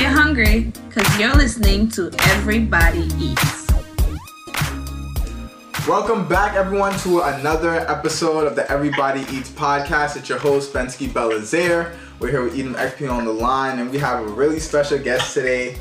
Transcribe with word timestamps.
you're 0.00 0.10
hungry, 0.10 0.72
because 0.88 1.18
you're 1.18 1.34
listening 1.34 1.88
to 1.90 2.08
Everybody 2.20 3.08
Eats. 3.18 3.66
Welcome 5.88 6.28
back, 6.28 6.54
everyone, 6.54 6.96
to 7.00 7.22
another 7.22 7.80
episode 7.90 8.46
of 8.46 8.54
the 8.54 8.70
Everybody 8.70 9.22
Eats 9.22 9.50
podcast. 9.50 10.16
It's 10.16 10.28
your 10.28 10.38
host, 10.38 10.72
Bensky 10.72 11.08
Belazaire. 11.08 11.96
We're 12.20 12.30
here 12.30 12.44
with 12.44 12.56
Edom 12.56 12.74
Ekpe 12.74 13.10
on 13.10 13.24
the 13.24 13.32
line, 13.32 13.80
and 13.80 13.90
we 13.90 13.98
have 13.98 14.24
a 14.24 14.28
really 14.28 14.60
special 14.60 14.98
guest 14.98 15.34
today, 15.34 15.76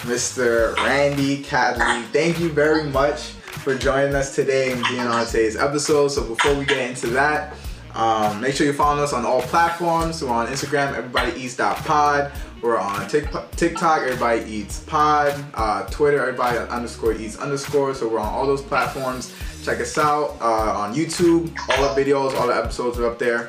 Mr. 0.00 0.76
Randy 0.76 1.42
Cadley. 1.42 2.02
Thank 2.12 2.40
you 2.40 2.50
very 2.50 2.84
much 2.84 3.28
for 3.30 3.74
joining 3.74 4.14
us 4.14 4.34
today 4.34 4.72
and 4.72 4.84
being 4.88 5.00
on 5.00 5.24
today's 5.24 5.56
episode. 5.56 6.08
So 6.08 6.22
before 6.22 6.54
we 6.54 6.66
get 6.66 6.90
into 6.90 7.06
that, 7.08 7.54
um, 7.94 8.40
make 8.40 8.54
sure 8.54 8.66
you 8.66 8.72
follow 8.72 9.02
us 9.02 9.12
on 9.12 9.24
all 9.24 9.42
platforms. 9.42 10.22
We're 10.22 10.30
on 10.30 10.48
Instagram, 10.48 10.94
everybodyeats.pod. 10.94 12.32
We're 12.60 12.78
on 12.78 13.08
TikTok, 13.08 14.02
everybody 14.02 14.50
eats 14.50 14.80
pod. 14.80 15.34
Uh, 15.54 15.86
Twitter, 15.86 16.20
everybody 16.20 16.58
underscore 16.58 17.12
eats 17.12 17.36
underscore. 17.36 17.94
So 17.94 18.08
we're 18.08 18.18
on 18.18 18.32
all 18.32 18.46
those 18.46 18.62
platforms. 18.62 19.34
Check 19.62 19.80
us 19.80 19.96
out 19.96 20.36
uh, 20.40 20.78
on 20.78 20.94
YouTube. 20.94 21.56
All 21.70 21.94
the 21.94 22.02
videos, 22.02 22.34
all 22.38 22.46
the 22.46 22.56
episodes 22.56 22.98
are 22.98 23.06
up 23.06 23.18
there. 23.18 23.48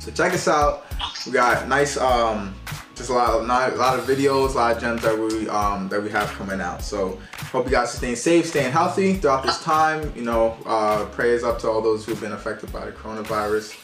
So 0.00 0.10
check 0.10 0.32
us 0.32 0.48
out. 0.48 0.84
We 1.24 1.32
got 1.32 1.66
nice, 1.66 1.96
um, 1.96 2.54
just 2.96 3.10
a 3.10 3.12
lot, 3.12 3.34
of, 3.34 3.46
not, 3.46 3.74
a 3.74 3.76
lot 3.76 3.98
of 3.98 4.06
videos, 4.06 4.54
a 4.54 4.56
lot 4.56 4.74
of 4.74 4.80
gems 4.80 5.02
that 5.02 5.16
we 5.16 5.48
um, 5.48 5.88
that 5.90 6.02
we 6.02 6.10
have 6.10 6.28
coming 6.30 6.60
out. 6.60 6.82
So 6.82 7.20
hope 7.52 7.66
you 7.66 7.72
guys 7.72 7.94
are 7.94 7.98
staying 7.98 8.16
safe, 8.16 8.46
staying 8.46 8.72
healthy 8.72 9.14
throughout 9.14 9.44
this 9.44 9.62
time. 9.62 10.12
You 10.16 10.22
know, 10.22 10.56
uh, 10.64 11.04
prayers 11.06 11.44
up 11.44 11.58
to 11.60 11.68
all 11.68 11.82
those 11.82 12.06
who've 12.06 12.20
been 12.20 12.32
affected 12.32 12.72
by 12.72 12.86
the 12.86 12.92
coronavirus. 12.92 13.76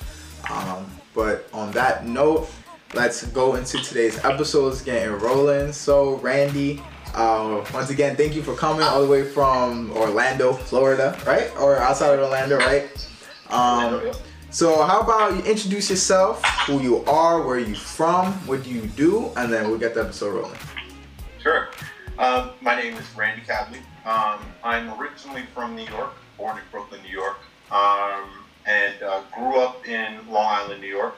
Um, 0.51 0.91
but 1.15 1.49
on 1.53 1.71
that 1.73 2.07
note, 2.07 2.51
let's 2.95 3.27
go 3.29 3.55
into 3.55 3.79
today's 3.79 4.19
episode. 4.25 4.69
Let's 4.69 4.83
get 4.83 5.09
rolling. 5.21 5.73
So 5.73 6.17
Randy, 6.17 6.83
uh, 7.15 7.65
once 7.75 7.91
again, 7.91 8.17
thank 8.17 8.35
you 8.35 8.43
for 8.43 8.55
coming 8.55 8.83
all 8.83 9.03
the 9.03 9.09
way 9.09 9.25
from 9.25 9.93
Orlando, 9.93 10.55
Florida, 10.55 11.19
right? 11.27 11.51
Or 11.61 11.77
outside 11.77 12.15
of 12.15 12.21
Orlando, 12.21 12.59
right? 12.59 12.89
Um, 13.51 14.11
so 14.53 14.83
how 14.83 15.01
about 15.01 15.35
you 15.35 15.51
introduce 15.51 15.89
yourself, 15.89 16.45
who 16.67 16.81
you 16.83 17.03
are, 17.07 17.41
where 17.41 17.59
you 17.59 17.75
from, 17.75 18.33
what 18.47 18.63
do 18.63 18.71
you 18.71 18.83
do, 18.83 19.31
and 19.37 19.51
then 19.51 19.69
we'll 19.69 19.79
get 19.79 19.95
the 19.95 20.03
episode 20.03 20.35
rolling. 20.35 20.59
Sure. 21.43 21.71
Um, 22.19 22.51
my 22.61 22.77
name 22.77 22.95
is 22.95 23.17
Randy 23.17 23.43
Cadley. 23.47 23.79
Um, 24.05 24.41
I'm 24.63 24.93
originally 25.01 25.45
from 25.55 25.75
New 25.75 25.87
York, 25.87 26.13
born 26.37 26.59
in 26.59 26.65
Brooklyn, 26.71 27.01
New 27.03 27.11
York, 27.11 27.39
um, 27.71 28.29
and 28.67 29.03
uh, 29.03 29.23
grew 29.35 29.59
up 29.59 29.89
in 29.89 30.19
Long 30.31 30.47
Island, 30.47 30.83
New 30.83 30.87
York, 30.87 31.17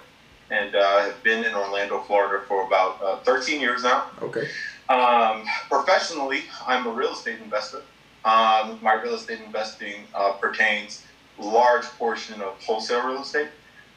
and 0.50 0.76
uh, 0.76 1.00
have 1.00 1.20
been 1.24 1.44
in 1.44 1.54
Orlando, 1.54 2.02
Florida 2.02 2.44
for 2.46 2.64
about 2.64 3.02
uh, 3.02 3.16
13 3.24 3.60
years 3.60 3.82
now. 3.82 4.10
Okay. 4.22 4.48
Um, 4.88 5.44
professionally, 5.68 6.42
I'm 6.66 6.86
a 6.86 6.90
real 6.90 7.12
estate 7.12 7.40
investor. 7.42 7.82
Um, 8.24 8.78
my 8.80 8.94
real 9.02 9.14
estate 9.14 9.40
investing 9.40 10.04
uh, 10.14 10.32
pertains 10.32 11.02
large 11.38 11.84
portion 11.84 12.40
of 12.40 12.60
wholesale 12.62 13.06
real 13.06 13.22
estate. 13.22 13.48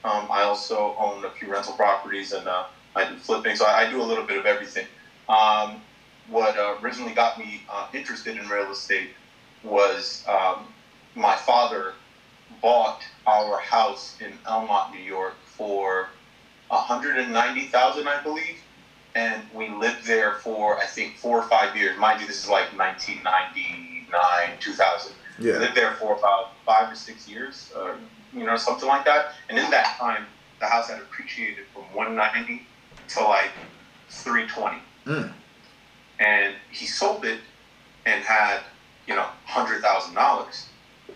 Um, 0.04 0.28
I 0.32 0.44
also 0.44 0.96
own 0.98 1.26
a 1.26 1.30
few 1.32 1.52
rental 1.52 1.74
properties 1.74 2.32
and 2.32 2.48
uh, 2.48 2.66
I 2.96 3.10
do 3.10 3.16
flipping, 3.18 3.56
so 3.56 3.66
I, 3.66 3.82
I, 3.82 3.90
do 3.90 4.02
a 4.02 4.04
little 4.04 4.24
bit 4.24 4.38
of 4.38 4.46
everything. 4.46 4.86
Um, 5.30 5.82
what 6.30 6.58
uh, 6.58 6.78
originally 6.82 7.14
got 7.14 7.38
me 7.38 7.62
uh, 7.70 7.88
interested 7.94 8.38
in 8.38 8.48
real 8.48 8.72
estate 8.72 9.10
was 9.64 10.26
um, 10.28 10.66
my 11.16 11.36
father 11.36 11.94
bought 12.62 13.02
our 13.26 13.60
house 13.60 14.18
in 14.22 14.32
Elmont, 14.46 14.94
New 14.94 15.02
York 15.02 15.36
for 15.44 16.10
190,000, 16.70 18.08
I 18.08 18.24
believe, 18.24 18.58
and 19.16 19.42
we 19.54 19.70
lived 19.70 20.06
there 20.06 20.36
for 20.36 20.78
I 20.78 20.86
think 20.86 21.18
four 21.18 21.40
or 21.40 21.48
five 21.50 21.76
years. 21.76 21.98
Mind 21.98 22.22
you, 22.22 22.28
this 22.28 22.44
is 22.44 22.50
like 22.50 22.68
1999, 22.78 24.60
2000. 24.60 25.14
Yeah. 25.40 25.58
lived 25.58 25.76
there 25.76 25.94
for 25.94 26.16
about 26.16 26.52
five 26.66 26.92
or 26.92 26.96
six 26.96 27.28
years, 27.28 27.72
uh, 27.76 27.96
you 28.34 28.46
know, 28.46 28.56
something 28.56 28.88
like 28.88 29.06
that. 29.06 29.34
And 29.50 29.58
in 29.58 29.70
that 29.72 29.98
time, 29.98 30.26
the 30.60 30.68
house 30.68 30.90
had 30.90 31.00
appreciated 31.00 31.66
from 31.74 31.84
190 31.94 32.66
to 33.10 33.24
like 33.24 33.52
320. 34.10 34.78
Mm. 35.06 35.32
And 36.20 36.56
he 36.72 36.86
sold 36.86 37.26
it 37.26 37.40
and 38.06 38.24
had, 38.24 38.62
you 39.06 39.16
know, 39.16 39.28
hundred 39.46 39.82
thousand 39.82 40.16
dollars. 40.16 40.68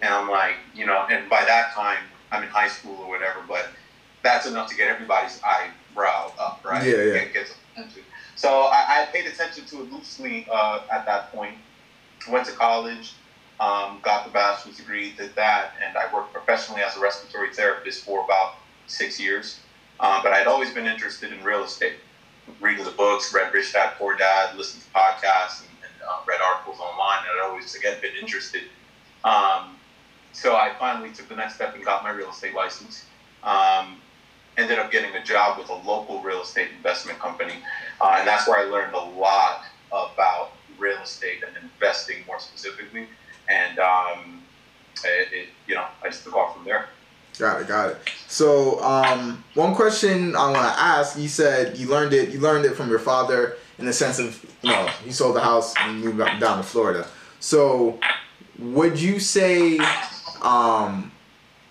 And 0.01 0.13
I'm 0.13 0.29
like, 0.29 0.55
you 0.75 0.85
know, 0.85 1.05
and 1.09 1.29
by 1.29 1.43
that 1.45 1.73
time 1.73 1.99
I'm 2.31 2.43
in 2.43 2.49
high 2.49 2.67
school 2.67 2.97
or 2.97 3.09
whatever, 3.09 3.39
but 3.47 3.69
that's 4.23 4.45
enough 4.45 4.69
to 4.69 4.75
get 4.75 4.87
everybody's 4.87 5.41
eyebrow 5.43 6.31
up, 6.39 6.61
right? 6.63 6.85
Yeah, 6.85 6.97
yeah. 6.97 7.13
Get, 7.13 7.33
get 7.33 7.51
so 8.35 8.63
I, 8.63 9.03
I, 9.03 9.05
paid 9.13 9.27
attention 9.27 9.65
to 9.65 9.83
it 9.83 9.91
loosely 9.91 10.47
uh, 10.51 10.81
at 10.91 11.05
that 11.05 11.31
point. 11.31 11.55
Went 12.29 12.45
to 12.47 12.51
college, 12.53 13.13
um, 13.61 13.99
got 14.01 14.25
the 14.25 14.31
bachelor's 14.31 14.77
degree, 14.77 15.13
did 15.15 15.35
that, 15.35 15.73
and 15.85 15.95
I 15.95 16.11
worked 16.11 16.33
professionally 16.33 16.81
as 16.81 16.97
a 16.97 16.99
respiratory 16.99 17.53
therapist 17.53 18.03
for 18.03 18.25
about 18.25 18.55
six 18.87 19.19
years. 19.19 19.59
Um, 19.99 20.21
but 20.23 20.33
I'd 20.33 20.47
always 20.47 20.73
been 20.73 20.87
interested 20.87 21.31
in 21.31 21.43
real 21.43 21.63
estate, 21.63 21.93
reading 22.59 22.83
the 22.83 22.91
books, 22.91 23.31
read 23.31 23.53
Rich 23.53 23.73
Dad 23.73 23.93
Poor 23.99 24.17
Dad, 24.17 24.57
listened 24.57 24.83
to 24.83 24.89
podcasts, 24.89 25.61
and, 25.61 25.69
and 25.83 26.09
uh, 26.09 26.21
read 26.27 26.39
articles 26.41 26.79
online. 26.79 27.19
And 27.19 27.39
I'd 27.39 27.47
always 27.47 27.75
again 27.75 27.97
been 28.01 28.15
interested. 28.19 28.63
Um, 29.23 29.77
so 30.33 30.55
I 30.55 30.71
finally 30.79 31.11
took 31.11 31.29
the 31.29 31.35
next 31.35 31.55
step 31.55 31.75
and 31.75 31.85
got 31.85 32.01
my 32.01 32.09
real 32.09 32.31
estate 32.31 32.55
license. 32.55 33.05
Um, 33.43 34.01
ended 34.57 34.79
up 34.79 34.91
getting 34.91 35.15
a 35.15 35.23
job 35.23 35.59
with 35.59 35.69
a 35.69 35.75
local 35.87 36.19
real 36.23 36.41
estate 36.41 36.69
investment 36.75 37.19
company, 37.19 37.55
uh, 38.01 38.15
and 38.17 38.27
that's 38.27 38.47
where 38.47 38.57
I 38.57 38.63
learned 38.63 38.95
a 38.95 39.05
lot 39.19 39.65
about 39.91 40.53
real 40.79 40.97
estate 40.97 41.43
and 41.45 41.55
investing 41.63 42.17
more 42.25 42.39
and 43.71 43.79
um, 43.79 44.41
it, 45.03 45.33
it, 45.33 45.49
you 45.67 45.75
know, 45.75 45.85
I 46.03 46.09
just 46.09 46.23
took 46.23 46.35
off 46.35 46.55
from 46.55 46.65
there. 46.65 46.87
Got 47.37 47.61
it, 47.61 47.67
got 47.67 47.89
it. 47.89 47.97
So, 48.27 48.81
um, 48.83 49.43
one 49.53 49.73
question 49.73 50.35
I 50.35 50.51
want 50.51 50.75
to 50.75 50.79
ask: 50.79 51.17
You 51.17 51.27
said 51.27 51.77
you 51.77 51.87
learned 51.87 52.13
it. 52.13 52.29
You 52.29 52.39
learned 52.39 52.65
it 52.65 52.75
from 52.75 52.89
your 52.89 52.99
father 52.99 53.57
in 53.79 53.85
the 53.85 53.93
sense 53.93 54.19
of 54.19 54.43
you 54.61 54.69
know 54.69 54.85
he 55.03 55.11
sold 55.11 55.35
the 55.35 55.41
house 55.41 55.73
and 55.79 56.01
moved 56.01 56.19
down 56.39 56.57
to 56.57 56.63
Florida. 56.63 57.07
So, 57.39 57.99
would 58.59 58.99
you 58.99 59.19
say, 59.19 59.79
um, 60.41 61.11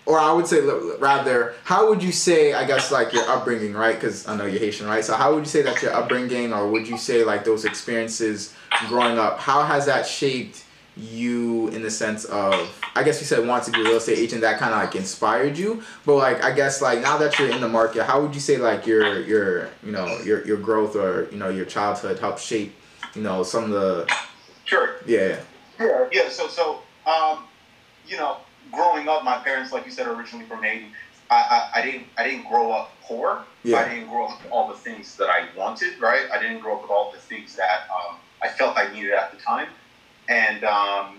or 0.05 0.19
I 0.19 0.33
would 0.33 0.47
say 0.47 0.61
rather, 0.99 1.53
how 1.63 1.87
would 1.89 2.01
you 2.03 2.11
say? 2.11 2.53
I 2.53 2.65
guess 2.65 2.91
like 2.91 3.13
your 3.13 3.23
upbringing, 3.29 3.73
right? 3.73 3.95
Because 3.95 4.27
I 4.27 4.35
know 4.35 4.45
you're 4.45 4.59
Haitian, 4.59 4.87
right? 4.87 5.05
So, 5.05 5.15
how 5.15 5.33
would 5.33 5.41
you 5.41 5.49
say 5.49 5.61
that 5.61 5.81
your 5.81 5.93
upbringing, 5.93 6.53
or 6.53 6.69
would 6.69 6.87
you 6.87 6.97
say 6.97 7.23
like 7.23 7.45
those 7.45 7.65
experiences 7.65 8.53
growing 8.87 9.19
up, 9.19 9.39
how 9.39 9.63
has 9.63 9.85
that 9.85 10.07
shaped? 10.07 10.65
You 11.01 11.69
in 11.69 11.81
the 11.81 11.89
sense 11.89 12.25
of 12.25 12.53
I 12.95 13.03
guess 13.03 13.19
you 13.19 13.25
said 13.25 13.47
want 13.47 13.63
to 13.65 13.71
be 13.71 13.81
a 13.81 13.83
real 13.83 13.97
estate 13.97 14.19
agent 14.19 14.41
that 14.41 14.59
kind 14.59 14.73
of 14.73 14.79
like 14.79 14.95
inspired 14.95 15.57
you. 15.57 15.83
But 16.05 16.15
like 16.15 16.43
I 16.43 16.51
guess 16.51 16.81
like 16.81 17.01
now 17.01 17.17
that 17.17 17.37
you're 17.39 17.49
in 17.49 17.61
the 17.61 17.69
market 17.69 18.03
how 18.03 18.21
would 18.21 18.35
you 18.35 18.41
say 18.41 18.57
like 18.57 18.85
your 18.85 19.19
your 19.21 19.69
you 19.83 19.91
know 19.91 20.05
your 20.19 20.45
your 20.45 20.57
growth 20.57 20.95
or 20.95 21.27
you 21.31 21.37
know 21.37 21.49
your 21.49 21.65
childhood 21.65 22.19
helped 22.19 22.41
shape 22.41 22.75
you 23.15 23.21
know 23.21 23.43
some 23.43 23.65
of 23.65 23.69
the 23.71 24.13
sure. 24.65 24.97
Yeah 25.05 25.39
yeah. 25.79 26.07
Yeah 26.11 26.29
so 26.29 26.47
so 26.47 26.81
um 27.05 27.45
you 28.05 28.17
know 28.17 28.37
growing 28.71 29.07
up 29.09 29.23
my 29.23 29.37
parents 29.37 29.71
like 29.71 29.85
you 29.85 29.91
said 29.91 30.07
originally 30.07 30.45
from 30.45 30.63
Haiti 30.63 30.87
I, 31.29 31.69
I, 31.75 31.79
I 31.79 31.81
didn't 31.81 32.07
I 32.17 32.23
didn't 32.23 32.47
grow 32.47 32.71
up 32.71 32.91
poor. 33.01 33.43
Yeah. 33.63 33.77
I 33.77 33.89
didn't 33.89 34.09
grow 34.09 34.27
up 34.27 34.43
with 34.43 34.51
all 34.51 34.67
the 34.67 34.77
things 34.77 35.15
that 35.15 35.29
I 35.29 35.47
wanted 35.57 35.99
right? 35.99 36.27
I 36.31 36.39
didn't 36.41 36.59
grow 36.59 36.75
up 36.75 36.83
with 36.83 36.91
all 36.91 37.11
the 37.11 37.17
things 37.17 37.55
that 37.55 37.87
um, 37.89 38.17
I 38.41 38.49
felt 38.49 38.77
I 38.77 38.91
needed 38.93 39.11
at 39.11 39.31
the 39.31 39.37
time 39.37 39.67
and 40.31 40.63
um, 40.63 41.17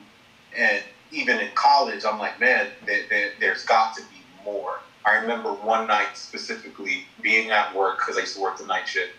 and 0.56 0.82
even 1.10 1.38
in 1.38 1.48
college, 1.54 2.04
I'm 2.06 2.18
like, 2.18 2.40
man, 2.40 2.68
there, 2.86 3.02
there, 3.10 3.30
there's 3.38 3.64
got 3.64 3.94
to 3.96 4.02
be 4.02 4.22
more. 4.44 4.80
I 5.04 5.16
remember 5.16 5.52
one 5.52 5.86
night 5.86 6.16
specifically 6.16 7.04
being 7.20 7.50
at 7.50 7.74
work 7.74 7.98
because 7.98 8.16
I 8.16 8.20
used 8.20 8.34
to 8.36 8.40
work 8.40 8.56
the 8.56 8.66
night 8.66 8.88
shift, 8.88 9.12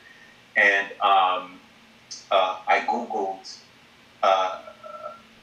and 0.55 0.87
um, 1.01 1.59
uh, 2.31 2.57
I 2.67 2.79
googled 2.87 3.55
uh, 4.23 4.61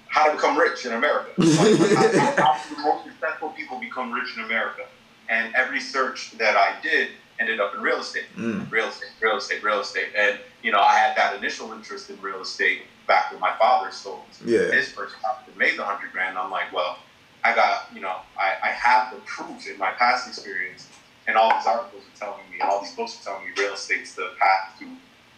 how 0.08 0.26
to 0.26 0.32
become 0.34 0.58
rich 0.58 0.84
in 0.84 0.92
America. 0.92 1.30
How, 1.38 2.34
how 2.36 2.74
the 2.74 2.82
most 2.82 3.04
successful 3.04 3.50
people 3.50 3.78
become 3.78 4.12
rich 4.12 4.36
in 4.36 4.44
America? 4.44 4.82
And 5.28 5.54
every 5.54 5.80
search 5.80 6.32
that 6.38 6.56
I 6.56 6.74
did 6.82 7.10
ended 7.40 7.58
up 7.58 7.74
in 7.74 7.80
real 7.80 7.98
estate, 7.98 8.26
mm. 8.36 8.70
real 8.70 8.88
estate, 8.88 9.10
real 9.20 9.38
estate, 9.38 9.62
real 9.64 9.80
estate. 9.80 10.08
And 10.16 10.38
you 10.62 10.70
know, 10.70 10.80
I 10.80 10.96
had 10.96 11.16
that 11.16 11.34
initial 11.36 11.72
interest 11.72 12.10
in 12.10 12.20
real 12.20 12.42
estate 12.42 12.82
back 13.06 13.32
when 13.32 13.40
my 13.40 13.56
father 13.58 13.90
sold 13.90 14.20
yeah. 14.44 14.70
his 14.70 14.92
first 14.92 15.16
and 15.48 15.56
made 15.56 15.78
the 15.78 15.84
hundred 15.84 16.12
grand. 16.12 16.38
I'm 16.38 16.50
like, 16.50 16.72
well, 16.72 16.98
I 17.42 17.54
got, 17.54 17.88
you 17.94 18.00
know, 18.00 18.16
I, 18.38 18.54
I 18.62 18.68
have 18.68 19.12
the 19.12 19.20
proof 19.22 19.66
in 19.68 19.78
my 19.78 19.90
past 19.92 20.28
experience, 20.28 20.86
and 21.26 21.36
all 21.36 21.52
these 21.56 21.66
articles 21.66 22.02
are 22.02 22.18
telling 22.18 22.50
me, 22.50 22.60
and 22.60 22.70
all 22.70 22.80
these 22.80 22.94
books 22.94 23.18
are 23.20 23.24
telling 23.24 23.46
me 23.46 23.52
real 23.58 23.74
estate's 23.74 24.14
the 24.14 24.30
path 24.38 24.78
to 24.78 24.86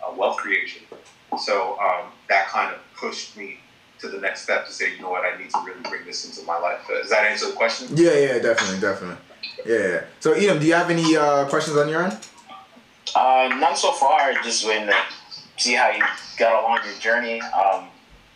uh, 0.04 0.12
wealth 0.14 0.37
creation. 0.38 0.82
So 1.38 1.78
um, 1.78 2.10
that 2.28 2.49
kind 2.49 2.75
of 2.75 2.81
pushed 2.96 3.37
me 3.37 3.58
to 4.00 4.08
the 4.08 4.19
next 4.19 4.43
step 4.43 4.66
to 4.66 4.72
say, 4.72 4.94
you 4.94 5.00
know 5.00 5.10
what, 5.10 5.25
I 5.25 5.38
need 5.38 5.50
to 5.50 5.62
really 5.64 5.81
bring 5.88 6.04
this 6.04 6.26
into 6.26 6.46
my 6.46 6.58
life. 6.58 6.81
Uh, 6.90 7.00
does 7.00 7.10
that 7.10 7.25
answer 7.25 7.46
the 7.46 7.52
question? 7.52 7.88
Yeah, 7.94 8.19
yeah, 8.19 8.38
definitely, 8.38 8.81
definitely. 8.81 9.16
Yeah. 9.67 10.05
So, 10.20 10.32
Edom, 10.32 10.59
do 10.59 10.67
you 10.67 10.75
have 10.75 10.91
any 10.91 11.17
uh, 11.17 11.47
questions 11.47 11.76
on 11.76 11.88
your 11.88 12.03
end? 12.05 12.19
Uh, 13.14 13.55
none 13.61 13.76
so 13.76 13.93
far. 13.93 14.32
Just 14.43 14.67
waiting 14.67 14.87
to 14.88 14.94
see 15.56 15.75
how 15.75 15.91
you 15.91 16.03
got 16.38 16.62
along 16.62 16.81
your 16.85 16.99
journey. 17.00 17.41
Um, 17.41 17.87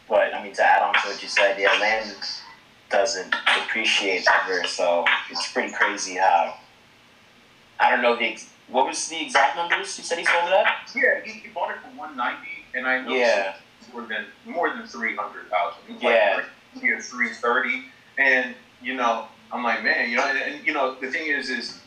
but 0.09 0.33
I 0.35 0.43
mean, 0.43 0.53
to 0.55 0.63
add 0.65 0.83
on 0.83 0.95
to 0.95 1.01
what 1.09 1.23
you 1.23 1.29
said, 1.29 1.59
yeah, 1.59 1.73
land 1.81 2.15
doesn't 2.91 3.35
depreciate 3.57 4.25
ever, 4.45 4.65
so 4.65 5.05
it's 5.31 5.51
pretty 5.53 5.73
crazy 5.73 6.15
how. 6.15 6.55
I 7.81 7.91
don't 7.91 8.01
know 8.01 8.17
the 8.17 8.25
ex- 8.27 8.49
what 8.69 8.87
was 8.87 9.09
the 9.09 9.21
exact 9.23 9.57
numbers 9.57 9.99
you 9.99 10.05
said 10.05 10.19
he 10.19 10.25
sold 10.25 10.45
it 10.47 10.53
at. 10.53 10.91
Yeah, 10.95 11.21
he, 11.25 11.41
he 11.41 11.49
bought 11.49 11.71
it 11.73 11.77
for 11.83 11.89
one 11.99 12.17
ninety, 12.17 12.49
and 12.75 12.87
I 12.87 13.03
know 13.03 13.13
Yeah. 13.15 13.57
more 13.93 14.03
than 14.07 14.27
more 14.47 14.71
than 14.71 14.87
three 14.87 15.15
hundred 15.17 15.51
thousand. 15.51 16.01
Yeah. 16.01 16.37
like 16.75 16.83
here 16.83 17.01
three 17.01 17.31
thirty, 17.31 17.87
and 18.19 18.55
you 18.81 18.95
know, 18.95 19.27
I'm 19.53 19.63
like, 19.63 19.85
man, 19.85 20.11
you 20.11 20.17
know, 20.17 20.27
and, 20.27 20.39
and 20.39 20.67
you 20.67 20.73
know, 20.73 20.97
the 21.01 21.11
thing 21.11 21.29
is, 21.29 21.51
is 21.51 21.81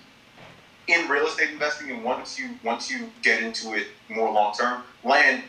in 0.88 1.08
real 1.08 1.28
estate 1.28 1.52
investing, 1.52 1.92
and 1.92 2.04
once 2.04 2.40
you 2.40 2.50
once 2.64 2.90
you 2.90 3.12
get 3.22 3.44
into 3.44 3.74
it 3.74 3.88
more 4.10 4.32
long 4.32 4.54
term, 4.54 4.84
land 5.04 5.44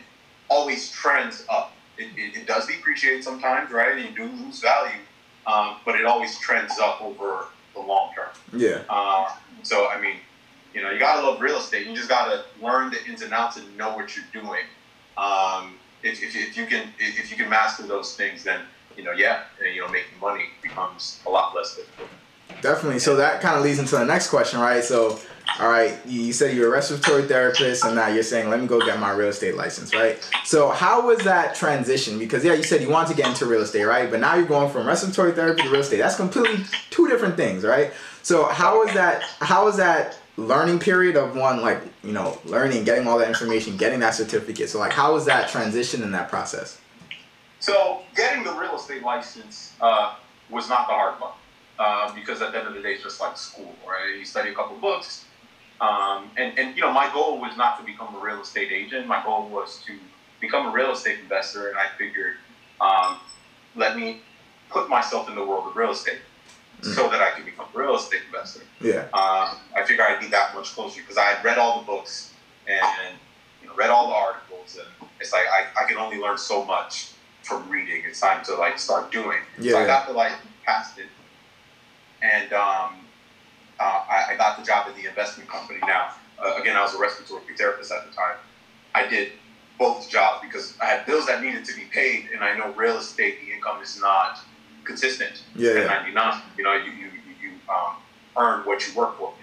always 0.49 0.91
trends 0.91 1.45
up. 1.49 1.73
It, 1.97 2.09
it, 2.15 2.37
it 2.37 2.47
does 2.47 2.67
depreciate 2.67 3.23
sometimes, 3.23 3.71
right? 3.71 3.97
And 3.97 4.09
you 4.09 4.15
do 4.15 4.31
lose 4.43 4.59
value, 4.59 4.99
um, 5.45 5.77
but 5.85 5.95
it 5.95 6.05
always 6.05 6.37
trends 6.39 6.79
up 6.79 7.01
over 7.01 7.45
the 7.73 7.79
long 7.79 8.11
term. 8.15 8.29
Yeah. 8.53 8.83
Uh, 8.89 9.29
so 9.63 9.87
I 9.87 9.99
mean, 9.99 10.17
you 10.73 10.81
know, 10.81 10.91
you 10.91 10.99
gotta 10.99 11.25
love 11.27 11.41
real 11.41 11.57
estate. 11.57 11.87
You 11.87 11.95
just 11.95 12.09
gotta 12.09 12.45
learn 12.61 12.91
the 12.91 13.03
ins 13.05 13.21
and 13.21 13.33
outs 13.33 13.57
and 13.57 13.77
know 13.77 13.95
what 13.95 14.15
you're 14.15 14.25
doing. 14.33 14.63
Um, 15.17 15.75
if, 16.03 16.23
if, 16.23 16.35
if 16.35 16.57
you 16.57 16.65
can 16.65 16.89
if, 16.99 17.19
if 17.19 17.31
you 17.31 17.37
can 17.37 17.49
master 17.49 17.83
those 17.83 18.15
things, 18.15 18.43
then 18.43 18.61
you 18.97 19.03
know, 19.03 19.11
yeah, 19.11 19.43
and, 19.63 19.73
you 19.73 19.81
know, 19.81 19.87
making 19.89 20.19
money 20.19 20.45
becomes 20.61 21.21
a 21.25 21.29
lot 21.29 21.55
less 21.55 21.75
difficult. 21.75 22.09
Definitely. 22.61 22.99
So 22.99 23.15
that 23.15 23.41
kind 23.41 23.57
of 23.57 23.63
leads 23.63 23.79
into 23.79 23.95
the 23.95 24.05
next 24.05 24.29
question, 24.29 24.59
right? 24.59 24.83
So, 24.83 25.19
all 25.59 25.69
right, 25.69 25.97
you 26.05 26.31
said 26.33 26.55
you're 26.55 26.67
a 26.67 26.71
respiratory 26.71 27.23
therapist, 27.23 27.83
and 27.83 27.95
now 27.95 28.07
you're 28.07 28.23
saying, 28.23 28.49
let 28.49 28.59
me 28.59 28.67
go 28.67 28.79
get 28.79 28.99
my 28.99 29.11
real 29.11 29.29
estate 29.29 29.55
license, 29.55 29.93
right? 29.93 30.17
So, 30.43 30.69
how 30.69 31.05
was 31.05 31.19
that 31.23 31.55
transition? 31.55 32.19
Because 32.19 32.43
yeah, 32.45 32.53
you 32.53 32.63
said 32.63 32.81
you 32.81 32.89
want 32.89 33.09
to 33.09 33.15
get 33.15 33.27
into 33.27 33.45
real 33.45 33.61
estate, 33.61 33.83
right? 33.83 34.09
But 34.09 34.19
now 34.19 34.35
you're 34.35 34.45
going 34.45 34.71
from 34.71 34.87
respiratory 34.87 35.33
therapy 35.33 35.63
to 35.63 35.69
real 35.69 35.81
estate. 35.81 35.97
That's 35.97 36.15
completely 36.15 36.63
two 36.89 37.07
different 37.07 37.35
things, 37.35 37.63
right? 37.63 37.91
So, 38.23 38.45
how 38.45 38.79
was 38.83 38.93
that? 38.93 39.23
How 39.39 39.65
was 39.65 39.77
that 39.77 40.17
learning 40.37 40.79
period 40.79 41.17
of 41.17 41.35
one, 41.35 41.61
like 41.61 41.81
you 42.03 42.13
know, 42.13 42.39
learning, 42.45 42.83
getting 42.83 43.07
all 43.07 43.17
that 43.19 43.27
information, 43.27 43.77
getting 43.77 43.99
that 43.99 44.13
certificate? 44.13 44.69
So, 44.69 44.79
like, 44.79 44.93
how 44.93 45.13
was 45.13 45.25
that 45.25 45.49
transition 45.49 46.03
in 46.03 46.11
that 46.11 46.29
process? 46.29 46.79
So 47.61 48.01
getting 48.15 48.43
the 48.43 48.53
real 48.53 48.75
estate 48.75 49.03
license 49.03 49.73
uh, 49.79 50.15
was 50.49 50.67
not 50.67 50.87
the 50.87 50.93
hard 50.93 51.19
part 51.19 51.35
uh, 51.77 52.13
because 52.13 52.41
at 52.41 52.51
the 52.51 52.57
end 52.57 52.67
of 52.67 52.73
the 52.73 52.81
day, 52.81 52.93
it's 52.93 53.03
just 53.03 53.21
like 53.21 53.37
school, 53.37 53.75
right? 53.87 54.17
You 54.17 54.25
study 54.25 54.49
a 54.49 54.53
couple 54.53 54.77
books, 54.77 55.25
um, 55.79 56.31
and 56.37 56.57
and 56.57 56.75
you 56.75 56.81
know, 56.81 56.91
my 56.91 57.11
goal 57.13 57.39
was 57.39 57.55
not 57.55 57.79
to 57.79 57.85
become 57.85 58.15
a 58.15 58.19
real 58.19 58.41
estate 58.41 58.71
agent. 58.71 59.05
My 59.07 59.23
goal 59.23 59.47
was 59.47 59.81
to 59.85 59.95
become 60.39 60.67
a 60.67 60.71
real 60.71 60.91
estate 60.91 61.19
investor, 61.19 61.69
and 61.69 61.77
I 61.77 61.85
figured, 61.99 62.33
um, 62.81 63.19
let 63.75 63.95
me 63.95 64.21
put 64.71 64.89
myself 64.89 65.29
in 65.29 65.35
the 65.35 65.45
world 65.45 65.67
of 65.67 65.75
real 65.75 65.91
estate 65.91 66.19
so 66.81 67.09
that 67.09 67.21
I 67.21 67.29
can 67.29 67.45
become 67.45 67.67
a 67.75 67.77
real 67.77 67.95
estate 67.95 68.21
investor. 68.25 68.63
Yeah. 68.79 69.03
Um, 69.13 69.59
I 69.75 69.83
figured 69.85 70.07
I'd 70.09 70.19
be 70.19 70.29
that 70.29 70.55
much 70.55 70.73
closer 70.73 70.99
because 71.01 71.17
I 71.17 71.25
had 71.25 71.45
read 71.45 71.59
all 71.59 71.79
the 71.79 71.85
books 71.85 72.33
and 72.65 73.15
you 73.61 73.67
know, 73.67 73.75
read 73.75 73.91
all 73.91 74.07
the 74.07 74.15
articles, 74.15 74.79
and 74.79 75.09
it's 75.19 75.31
like 75.31 75.45
I, 75.45 75.83
I 75.83 75.87
can 75.87 75.97
only 75.97 76.17
learn 76.17 76.39
so 76.39 76.65
much 76.65 77.10
from 77.43 77.69
reading. 77.69 78.03
It's 78.05 78.19
time 78.19 78.43
to 78.45 78.55
like 78.55 78.79
start 78.79 79.11
doing. 79.11 79.39
Yeah, 79.59 79.73
so 79.73 79.79
I 79.79 79.85
got 79.85 80.07
the 80.07 80.13
like 80.13 80.33
passed 80.65 80.97
it, 80.99 81.07
and 82.21 82.51
um, 82.53 83.07
uh, 83.79 84.03
I, 84.09 84.27
I 84.31 84.35
got 84.37 84.57
the 84.57 84.63
job 84.63 84.87
at 84.87 84.95
the 84.95 85.07
investment 85.07 85.49
company. 85.49 85.79
Now, 85.85 86.11
uh, 86.43 86.55
again, 86.59 86.75
I 86.75 86.81
was 86.81 86.93
a 86.93 86.99
respiratory 86.99 87.55
therapist 87.57 87.91
at 87.91 88.07
the 88.07 88.15
time. 88.15 88.35
I 88.93 89.07
did 89.07 89.31
both 89.79 90.09
jobs 90.09 90.41
because 90.45 90.77
I 90.81 90.85
had 90.85 91.05
bills 91.05 91.25
that 91.27 91.41
needed 91.41 91.65
to 91.65 91.75
be 91.75 91.85
paid, 91.91 92.29
and 92.33 92.43
I 92.43 92.57
know 92.57 92.71
real 92.73 92.97
estate 92.97 93.39
the 93.45 93.53
income 93.53 93.81
is 93.81 93.99
not 93.99 94.39
consistent. 94.83 95.43
Yeah, 95.55 95.71
At 95.71 95.77
yeah. 95.77 95.87
99, 95.87 96.41
you 96.57 96.63
know, 96.63 96.73
you 96.73 96.91
you 96.91 97.05
you, 97.05 97.49
you 97.49 97.51
um, 97.73 97.95
earn 98.37 98.65
what 98.65 98.87
you 98.87 98.93
work 98.95 99.17
for. 99.17 99.33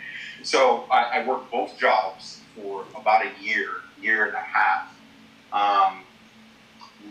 So 0.42 0.84
I, 0.90 1.18
I 1.20 1.26
worked 1.26 1.50
both 1.50 1.76
jobs 1.78 2.40
for 2.54 2.84
about 2.94 3.24
a 3.26 3.30
year, 3.42 3.68
year 4.00 4.26
and 4.26 4.34
a 4.34 4.40
half, 4.40 4.94
um, 5.52 6.02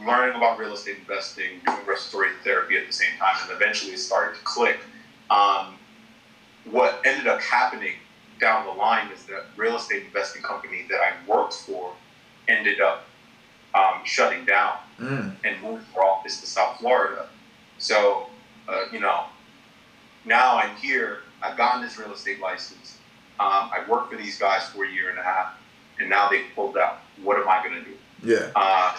learning 0.05 0.35
about 0.35 0.59
real 0.59 0.73
estate 0.73 0.97
investing, 0.99 1.59
doing 1.65 1.77
respiratory 1.87 2.29
therapy 2.43 2.77
at 2.77 2.87
the 2.87 2.93
same 2.93 3.17
time, 3.19 3.35
and 3.43 3.51
eventually 3.51 3.93
it 3.93 3.99
started 3.99 4.37
to 4.37 4.43
click. 4.43 4.77
Um, 5.29 5.75
what 6.65 7.01
ended 7.05 7.27
up 7.27 7.41
happening 7.41 7.93
down 8.39 8.65
the 8.65 8.71
line 8.73 9.09
is 9.11 9.25
that 9.25 9.45
real 9.55 9.75
estate 9.77 10.03
investing 10.05 10.41
company 10.41 10.85
that 10.89 10.99
I 10.99 11.13
worked 11.31 11.53
for 11.53 11.93
ended 12.47 12.81
up 12.81 13.05
um, 13.73 14.01
shutting 14.05 14.45
down 14.45 14.73
Mm. 14.99 15.35
and 15.43 15.61
moved 15.61 15.85
our 15.95 16.03
office 16.03 16.41
to 16.41 16.47
South 16.47 16.79
Florida. 16.79 17.27
So, 17.77 18.25
uh, 18.67 18.85
you 18.91 18.99
know, 18.99 19.25
now 20.25 20.57
I'm 20.57 20.75
here. 20.77 21.19
I've 21.43 21.55
gotten 21.55 21.83
this 21.83 21.99
real 21.99 22.11
estate 22.11 22.39
license. 22.39 22.97
Um, 23.39 23.69
I 23.71 23.83
worked 23.87 24.11
for 24.11 24.17
these 24.17 24.39
guys 24.39 24.67
for 24.69 24.85
a 24.85 24.89
year 24.89 25.11
and 25.11 25.19
a 25.19 25.21
half, 25.23 25.53
and 25.99 26.09
now 26.09 26.29
they 26.29 26.45
pulled 26.55 26.77
out. 26.79 26.97
What 27.21 27.37
am 27.37 27.47
I 27.47 27.61
going 27.63 27.75
to 27.75 27.87
do? 27.87 27.95
Yeah. 28.23 28.49
Uh, 28.55 28.97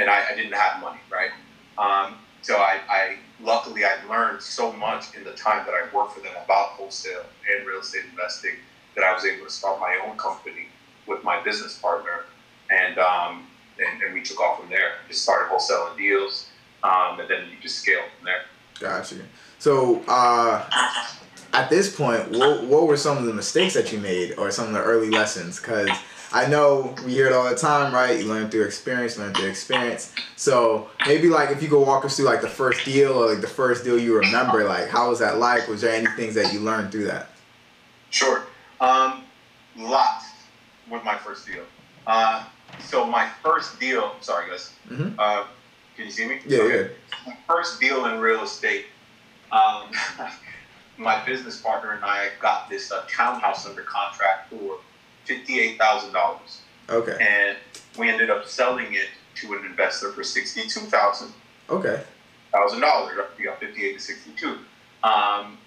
and 0.00 0.08
I, 0.08 0.30
I 0.30 0.34
didn't 0.34 0.54
have 0.54 0.80
money, 0.80 0.98
right? 1.12 1.30
Um, 1.78 2.16
so 2.42 2.56
I, 2.56 2.80
I 2.88 3.16
luckily 3.42 3.84
I 3.84 4.02
learned 4.08 4.40
so 4.40 4.72
much 4.72 5.14
in 5.14 5.24
the 5.24 5.32
time 5.32 5.66
that 5.66 5.74
I 5.74 5.94
worked 5.94 6.14
for 6.14 6.20
them 6.20 6.32
about 6.42 6.70
wholesale 6.70 7.24
and 7.48 7.66
real 7.66 7.80
estate 7.80 8.04
investing 8.10 8.56
that 8.96 9.04
I 9.04 9.12
was 9.12 9.24
able 9.24 9.44
to 9.44 9.52
start 9.52 9.78
my 9.78 10.00
own 10.06 10.16
company 10.16 10.66
with 11.06 11.22
my 11.22 11.42
business 11.42 11.78
partner, 11.78 12.24
and 12.70 12.98
um, 12.98 13.46
and, 13.78 14.02
and 14.02 14.14
we 14.14 14.22
took 14.22 14.40
off 14.40 14.60
from 14.60 14.70
there. 14.70 14.94
Just 15.08 15.22
started 15.22 15.52
wholesaling 15.52 15.96
deals, 15.96 16.48
um, 16.82 17.20
and 17.20 17.28
then 17.28 17.48
you 17.50 17.56
just 17.60 17.78
scale 17.78 18.02
from 18.16 18.24
there. 18.24 18.42
Gotcha. 18.78 19.16
So, 19.58 20.02
uh, 20.08 20.64
at 21.52 21.68
this 21.68 21.94
point, 21.94 22.30
what, 22.30 22.64
what 22.64 22.86
were 22.86 22.96
some 22.96 23.18
of 23.18 23.24
the 23.24 23.34
mistakes 23.34 23.74
that 23.74 23.92
you 23.92 23.98
made 23.98 24.38
or 24.38 24.50
some 24.50 24.68
of 24.68 24.72
the 24.72 24.82
early 24.82 25.10
lessons? 25.10 25.60
Because 25.60 25.90
I 26.32 26.46
know 26.46 26.94
we 27.04 27.12
hear 27.12 27.26
it 27.26 27.32
all 27.32 27.48
the 27.48 27.56
time, 27.56 27.92
right? 27.92 28.18
You 28.20 28.26
learn 28.26 28.50
through 28.50 28.64
experience, 28.64 29.18
learn 29.18 29.34
through 29.34 29.48
experience. 29.48 30.14
So 30.36 30.88
maybe 31.06 31.28
like 31.28 31.50
if 31.50 31.62
you 31.62 31.68
could 31.68 31.80
walk 31.84 32.04
us 32.04 32.16
through 32.16 32.26
like 32.26 32.40
the 32.40 32.48
first 32.48 32.84
deal 32.84 33.12
or 33.12 33.30
like 33.32 33.40
the 33.40 33.48
first 33.48 33.82
deal 33.84 33.98
you 33.98 34.16
remember, 34.16 34.64
like 34.64 34.88
how 34.88 35.10
was 35.10 35.18
that 35.18 35.38
like? 35.38 35.66
Was 35.68 35.80
there 35.80 35.92
any 35.94 36.06
things 36.16 36.34
that 36.36 36.52
you 36.52 36.60
learned 36.60 36.92
through 36.92 37.06
that? 37.06 37.30
Sure. 38.10 38.44
Um, 38.80 39.24
lots 39.76 40.26
with 40.88 41.02
my 41.04 41.16
first 41.18 41.46
deal. 41.46 41.64
Uh, 42.06 42.44
so 42.78 43.04
my 43.06 43.28
first 43.42 43.80
deal. 43.80 44.14
Sorry, 44.20 44.48
guys. 44.48 44.72
Mhm. 44.88 45.14
Uh, 45.18 45.44
can 45.96 46.04
you 46.06 46.10
see 46.12 46.28
me? 46.28 46.40
Yeah, 46.46 46.60
Okay. 46.60 46.94
My 47.26 47.36
first 47.48 47.80
deal 47.80 48.06
in 48.06 48.20
real 48.20 48.42
estate. 48.44 48.86
Um, 49.50 49.90
my 50.96 51.24
business 51.24 51.60
partner 51.60 51.90
and 51.92 52.04
I 52.04 52.28
got 52.40 52.70
this 52.70 52.92
uh, 52.92 53.04
townhouse 53.08 53.66
under 53.66 53.82
contract 53.82 54.50
for 54.50 54.78
fifty-eight 55.34 55.78
thousand 55.78 56.12
dollars, 56.12 56.60
Okay. 56.88 57.16
and 57.20 57.56
we 57.98 58.08
ended 58.08 58.30
up 58.30 58.46
selling 58.46 58.92
it 58.94 59.08
to 59.36 59.54
an 59.54 59.64
investor 59.64 60.10
for 60.12 60.24
sixty-two 60.24 60.80
thousand 60.80 61.32
Okay. 61.68 62.02
thousand 62.52 62.80
dollars. 62.80 63.16
Got 63.42 63.60
fifty-eight 63.60 63.94
to 63.94 64.00
sixty-two. 64.00 64.58
Um, 65.04 65.58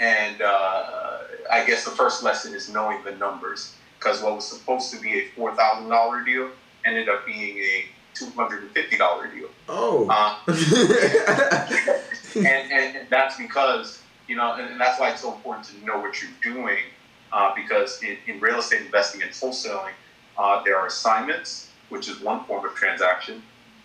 and 0.00 0.42
uh, 0.42 1.18
I 1.50 1.64
guess 1.66 1.84
the 1.84 1.90
first 1.90 2.22
lesson 2.22 2.54
is 2.54 2.68
knowing 2.68 3.02
the 3.04 3.12
numbers, 3.12 3.74
because 3.98 4.22
what 4.22 4.34
was 4.34 4.46
supposed 4.46 4.92
to 4.92 5.00
be 5.00 5.20
a 5.20 5.28
four 5.36 5.54
thousand 5.56 5.88
dollar 5.88 6.22
deal 6.22 6.50
ended 6.84 7.08
up 7.08 7.24
being 7.24 7.58
a 7.58 7.86
two 8.14 8.28
hundred 8.36 8.62
and 8.64 8.70
fifty 8.72 8.96
dollar 8.98 9.28
deal. 9.28 9.48
Oh. 9.68 10.06
Uh, 10.10 10.36
and, 12.36 12.72
and, 12.72 13.08
that's 13.08 13.38
because 13.38 14.02
you 14.28 14.36
know, 14.36 14.54
and 14.54 14.80
that's 14.80 14.98
why 15.00 15.10
it's 15.10 15.22
so 15.22 15.32
important 15.32 15.66
to 15.66 15.84
know 15.84 15.98
what 15.98 16.20
you're 16.22 16.30
doing, 16.42 16.78
uh, 17.34 17.52
because 17.54 18.00
in, 18.02 18.16
in 18.26 18.40
real 18.40 18.58
estate 18.60 18.82
investing 18.82 19.20
and 19.22 19.30
wholesaling, 19.32 19.92
uh, 20.38 20.62
there 20.64 20.76
are 20.78 20.86
assignments, 20.86 21.70
which 21.88 22.08
is 22.08 22.20
one 22.20 22.44
form 22.44 22.64
of 22.64 22.74
transaction, 22.74 23.42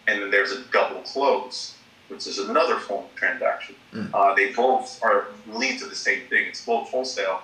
and 0.08 0.22
then 0.22 0.30
there's 0.32 0.52
a 0.52 0.62
double 0.72 1.02
close, 1.02 1.76
which 2.08 2.26
is 2.28 2.38
another 2.40 2.78
form 2.78 3.06
of 3.06 3.16
transaction. 3.16 3.76
Mm. 3.94 4.10
Uh, 4.14 4.34
they 4.36 4.54
both 4.54 5.04
are 5.04 5.28
lead 5.48 5.80
to 5.80 5.86
the 5.86 5.96
same 5.96 6.22
thing. 6.30 6.46
It's 6.48 6.64
both 6.66 6.90
wholesale, 6.90 7.42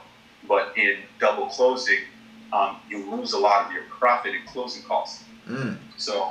but 0.47 0.77
in 0.77 0.99
double 1.19 1.47
closing, 1.47 2.01
um, 2.53 2.77
you 2.89 2.97
lose 3.11 3.33
a 3.33 3.39
lot 3.39 3.65
of 3.65 3.73
your 3.73 3.83
profit 3.99 4.33
and 4.35 4.47
closing 4.47 4.83
costs. 4.83 5.23
mm. 5.47 5.77
So 5.97 6.27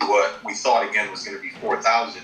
what 0.00 0.44
we 0.44 0.54
thought 0.54 0.88
again 0.90 1.10
was 1.10 1.24
going 1.24 1.36
to 1.36 1.42
be 1.42 1.50
four 1.60 1.80
thousand 1.80 2.22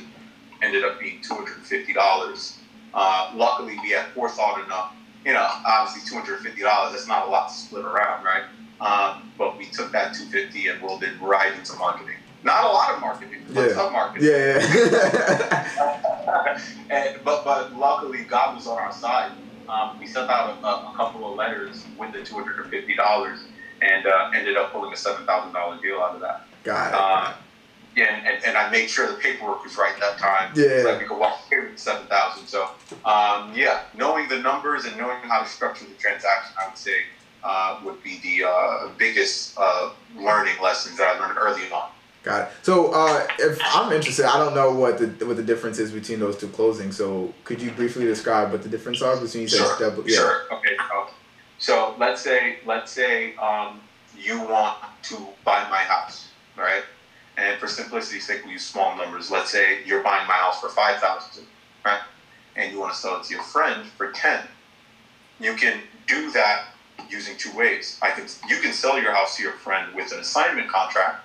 ended 0.63 0.85
up 0.85 0.99
being 0.99 1.21
two 1.23 1.35
hundred 1.35 1.57
and 1.59 1.67
fifty 1.67 1.93
dollars. 1.93 2.59
Uh, 2.93 3.31
luckily, 3.35 3.77
we 3.83 3.91
had 3.91 4.07
forethought 4.15 4.65
enough. 4.65 4.93
You 5.29 5.35
know, 5.35 5.47
obviously 5.67 6.09
two 6.09 6.15
hundred 6.19 6.37
and 6.37 6.47
fifty 6.47 6.63
dollars. 6.63 6.95
That's 6.95 7.07
not 7.07 7.29
a 7.29 7.31
lot 7.31 7.51
to 7.51 7.55
split 7.55 7.85
around, 7.85 8.25
right? 8.25 8.45
Um, 8.81 9.31
but 9.37 9.59
we 9.59 9.67
took 9.67 9.93
that 9.93 10.15
two 10.15 10.25
fifty 10.25 10.69
and 10.69 10.81
rolled 10.81 11.03
it 11.03 11.21
right 11.21 11.53
into 11.53 11.75
marketing. 11.77 12.17
Not 12.45 12.65
a 12.65 12.69
lot 12.69 12.95
of 12.95 13.03
marketing, 13.03 13.43
but 13.51 13.69
Yeah. 13.69 13.75
some 13.75 13.93
marketing. 13.93 14.27
Yeah. 14.27 14.59
yeah. 15.85 16.59
and, 16.91 17.21
but 17.27 17.45
but 17.45 17.77
luckily, 17.77 18.25
God 18.25 18.57
was 18.57 18.67
on 18.67 18.79
our 18.79 18.91
side. 18.91 19.33
Um, 19.69 19.99
we 19.99 20.07
sent 20.07 20.31
out 20.31 20.57
a, 20.63 20.67
a, 20.67 20.95
couple 20.97 21.31
of 21.31 21.37
letters 21.37 21.85
with 21.99 22.15
the 22.15 22.23
two 22.23 22.37
hundred 22.37 22.61
and 22.61 22.71
fifty 22.71 22.95
dollars, 22.95 23.41
and 23.83 24.07
uh, 24.07 24.31
ended 24.35 24.57
up 24.57 24.73
pulling 24.73 24.95
a 24.95 24.97
seven 24.97 25.27
thousand 25.27 25.53
dollar 25.53 25.79
deal 25.83 25.99
out 25.99 26.15
of 26.15 26.23
that. 26.23 26.47
Got 26.65 26.89
it. 26.89 26.95
Uh, 26.95 27.35
and, 28.01 28.27
and, 28.27 28.45
and 28.45 28.57
I 28.57 28.71
made 28.71 28.89
sure 28.89 29.09
the 29.09 29.15
paperwork 29.15 29.65
was 29.65 29.77
right 29.77 29.99
that 30.01 30.19
time. 30.19 30.53
Yeah. 30.55 30.83
So 30.83 30.83
that 30.85 31.01
we 31.01 31.07
could 31.07 31.19
walk 31.19 31.41
away 31.51 31.71
with 31.71 31.79
seven 31.79 32.07
thousand. 32.07 32.47
So 32.47 32.71
um, 33.05 33.53
yeah, 33.55 33.83
knowing 33.97 34.29
the 34.29 34.39
numbers 34.39 34.85
and 34.85 34.97
knowing 34.97 35.19
how 35.23 35.43
to 35.43 35.49
structure 35.49 35.85
the 35.87 35.95
transaction, 35.95 36.55
I 36.63 36.69
would 36.69 36.79
say 36.79 36.99
uh, 37.43 37.81
would 37.85 38.03
be 38.03 38.21
the 38.23 38.49
uh, 38.49 38.89
biggest 38.99 39.57
uh, 39.59 39.91
learning 40.17 40.55
lessons 40.63 40.99
that 40.99 41.17
I 41.17 41.19
learned 41.19 41.39
early 41.39 41.71
on. 41.71 41.91
Got 42.25 42.49
it. 42.49 42.49
So, 42.63 42.93
uh, 42.93 43.27
if 43.39 43.61
I'm 43.65 43.93
interested, 43.93 44.25
I 44.27 44.39
don't 44.39 44.55
know 44.55 44.73
what 44.73 44.99
the 44.99 45.25
what 45.25 45.37
the 45.37 45.43
difference 45.43 45.79
is 45.79 45.93
between 45.93 46.19
those 46.19 46.37
two 46.37 46.49
closings. 46.49 46.95
So, 46.95 47.33
could 47.45 47.63
you 47.63 47.71
briefly 47.71 48.05
describe 48.07 48.51
what 48.51 48.63
the 48.63 48.69
difference 48.69 49.01
are 49.03 49.17
between 49.17 49.43
you 49.43 49.49
said 49.49 49.59
Sure. 49.59 49.91
double? 49.91 50.09
Yeah. 50.09 50.17
Sure. 50.17 50.43
Okay. 50.53 50.77
So, 50.77 51.07
so 51.59 51.95
let's 51.99 52.21
say 52.21 52.59
let's 52.67 52.91
say 52.93 53.37
um, 53.37 53.81
you 54.17 54.41
want 54.41 54.79
to 55.05 55.17
buy 55.45 55.67
my 55.71 55.79
house, 55.79 56.29
right? 56.57 56.83
And 57.39 57.61
for 57.61 57.69
simplicity's 57.69 58.27
sake, 58.27 58.45
we 58.45 58.51
use 58.51 58.67
small 58.67 58.97
numbers. 58.97 59.31
Let's 59.31 59.51
say 59.51 59.85
you're 59.87 60.03
buying 60.03 60.27
my 60.27 60.35
house 60.35 60.61
for 60.61 60.69
five 60.71 60.99
thousand, 60.99 61.47
right? 61.85 62.01
And 62.57 62.73
you 62.73 62.81
want 62.81 62.93
to 62.93 62.99
sell 62.99 63.21
it 63.21 63.25
to 63.27 63.35
your 63.35 63.45
friend 63.45 63.87
for 63.97 64.11
ten. 64.11 64.41
You 65.39 65.55
can 65.55 65.81
do 66.09 66.33
that 66.33 66.65
using 67.09 67.37
two 67.37 67.57
ways. 67.57 67.97
I 68.03 68.11
can 68.11 68.27
you 68.49 68.57
can 68.57 68.73
sell 68.73 69.01
your 69.01 69.13
house 69.13 69.37
to 69.37 69.45
your 69.45 69.53
friend 69.53 69.95
with 69.95 70.11
an 70.13 70.19
assignment 70.19 70.69
contract, 70.69 71.25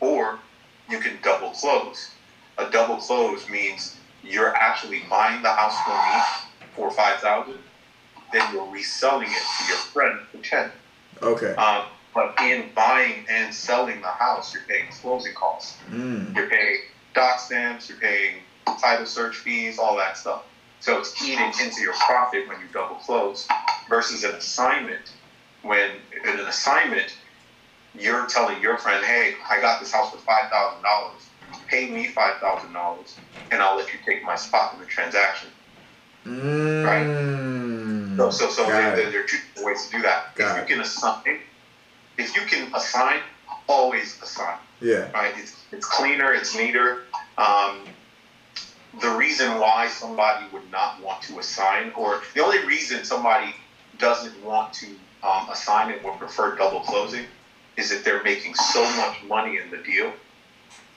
or 0.00 0.38
you 0.88 0.98
can 0.98 1.18
double 1.22 1.50
close. 1.50 2.10
A 2.56 2.70
double 2.70 2.96
close 2.96 3.50
means 3.50 3.96
you're 4.24 4.54
actually 4.56 5.02
buying 5.10 5.42
the 5.42 5.50
house 5.50 5.76
for 5.84 5.92
me 5.92 6.64
for 6.74 6.90
five 6.90 7.20
thousand, 7.20 7.58
then 8.32 8.42
you're 8.54 8.70
reselling 8.70 9.28
it 9.28 9.44
to 9.58 9.64
your 9.68 9.76
friend 9.92 10.20
for 10.32 10.38
ten. 10.38 10.70
Okay. 11.22 11.54
Um, 11.56 11.84
but 12.18 12.34
in 12.44 12.64
buying 12.74 13.24
and 13.30 13.54
selling 13.54 14.00
the 14.00 14.08
house, 14.08 14.52
you're 14.52 14.64
paying 14.64 14.90
closing 14.90 15.32
costs. 15.34 15.78
Mm. 15.88 16.34
You're 16.34 16.50
paying 16.50 16.78
doc 17.14 17.38
stamps, 17.38 17.88
you're 17.88 17.98
paying 17.98 18.38
title 18.80 19.06
search 19.06 19.36
fees, 19.36 19.78
all 19.78 19.96
that 19.98 20.16
stuff. 20.16 20.42
So 20.80 20.98
it's 20.98 21.22
eating 21.22 21.52
into 21.62 21.80
your 21.80 21.92
profit 21.92 22.48
when 22.48 22.58
you 22.58 22.66
double 22.72 22.96
close 22.96 23.46
versus 23.88 24.24
an 24.24 24.34
assignment. 24.34 25.12
When 25.62 25.90
in 26.24 26.40
an 26.40 26.46
assignment, 26.46 27.16
you're 27.94 28.26
telling 28.26 28.60
your 28.60 28.78
friend, 28.78 29.04
hey, 29.04 29.34
I 29.48 29.60
got 29.60 29.78
this 29.78 29.92
house 29.92 30.10
for 30.10 30.16
$5,000. 30.16 30.82
Pay 31.68 31.88
me 31.88 32.08
$5,000 32.08 33.14
and 33.52 33.62
I'll 33.62 33.76
let 33.76 33.92
you 33.92 34.00
take 34.04 34.24
my 34.24 34.34
spot 34.34 34.74
in 34.74 34.80
the 34.80 34.86
transaction. 34.86 35.50
Mm. 36.26 38.16
So, 38.16 38.30
so, 38.30 38.48
so 38.48 38.66
there, 38.66 38.96
there, 38.96 39.10
there 39.12 39.20
are 39.20 39.26
two 39.26 39.38
ways 39.64 39.86
to 39.86 39.92
do 39.92 40.02
that. 40.02 40.34
Got 40.34 40.58
if 40.58 40.68
you 40.68 40.74
can 40.74 40.82
assign, 40.82 41.38
if 42.18 42.34
you 42.34 42.42
can 42.42 42.74
assign, 42.74 43.20
always 43.68 44.20
assign. 44.20 44.58
Yeah. 44.80 45.10
right? 45.12 45.32
It's, 45.38 45.64
it's 45.72 45.86
cleaner, 45.86 46.32
it's 46.32 46.54
neater. 46.54 47.02
Um, 47.38 47.80
the 49.00 49.10
reason 49.10 49.58
why 49.58 49.88
somebody 49.88 50.46
would 50.52 50.70
not 50.70 51.02
want 51.02 51.22
to 51.22 51.38
assign, 51.38 51.92
or 51.96 52.20
the 52.34 52.42
only 52.42 52.64
reason 52.66 53.04
somebody 53.04 53.54
doesn't 53.98 54.44
want 54.44 54.72
to 54.74 54.86
um, 55.22 55.48
assign 55.50 55.90
it 55.90 56.04
or 56.04 56.12
prefer 56.16 56.56
double 56.56 56.80
closing, 56.80 57.24
is 57.76 57.90
that 57.90 58.04
they're 58.04 58.22
making 58.24 58.54
so 58.54 58.82
much 58.96 59.22
money 59.28 59.58
in 59.58 59.70
the 59.70 59.78
deal 59.78 60.12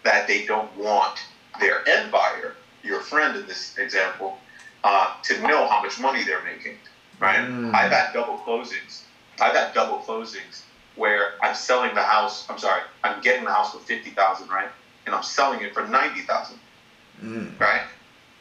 that 0.03 0.27
they 0.27 0.45
don't 0.45 0.75
want 0.75 1.19
their 1.59 1.87
end 1.87 2.11
buyer, 2.11 2.55
your 2.83 3.01
friend 3.01 3.37
in 3.37 3.45
this 3.45 3.77
example, 3.77 4.37
uh, 4.83 5.13
to 5.21 5.39
know 5.41 5.67
how 5.67 5.81
much 5.83 5.99
money 5.99 6.23
they're 6.23 6.43
making, 6.43 6.75
right? 7.19 7.37
Mm. 7.37 7.73
I've 7.75 7.91
had 7.91 8.13
double 8.13 8.37
closings. 8.39 9.03
I've 9.39 9.53
had 9.53 9.75
double 9.75 9.99
closings 9.99 10.63
where 10.95 11.33
I'm 11.41 11.55
selling 11.55 11.93
the 11.95 12.01
house. 12.03 12.45
I'm 12.49 12.57
sorry, 12.57 12.81
I'm 13.03 13.21
getting 13.21 13.45
the 13.45 13.51
house 13.51 13.71
for 13.73 13.79
fifty 13.79 14.11
thousand, 14.11 14.49
right? 14.49 14.69
And 15.05 15.15
I'm 15.15 15.23
selling 15.23 15.61
it 15.61 15.73
for 15.73 15.87
ninety 15.87 16.21
thousand, 16.21 16.57
Mm. 17.23 17.59
right? 17.59 17.81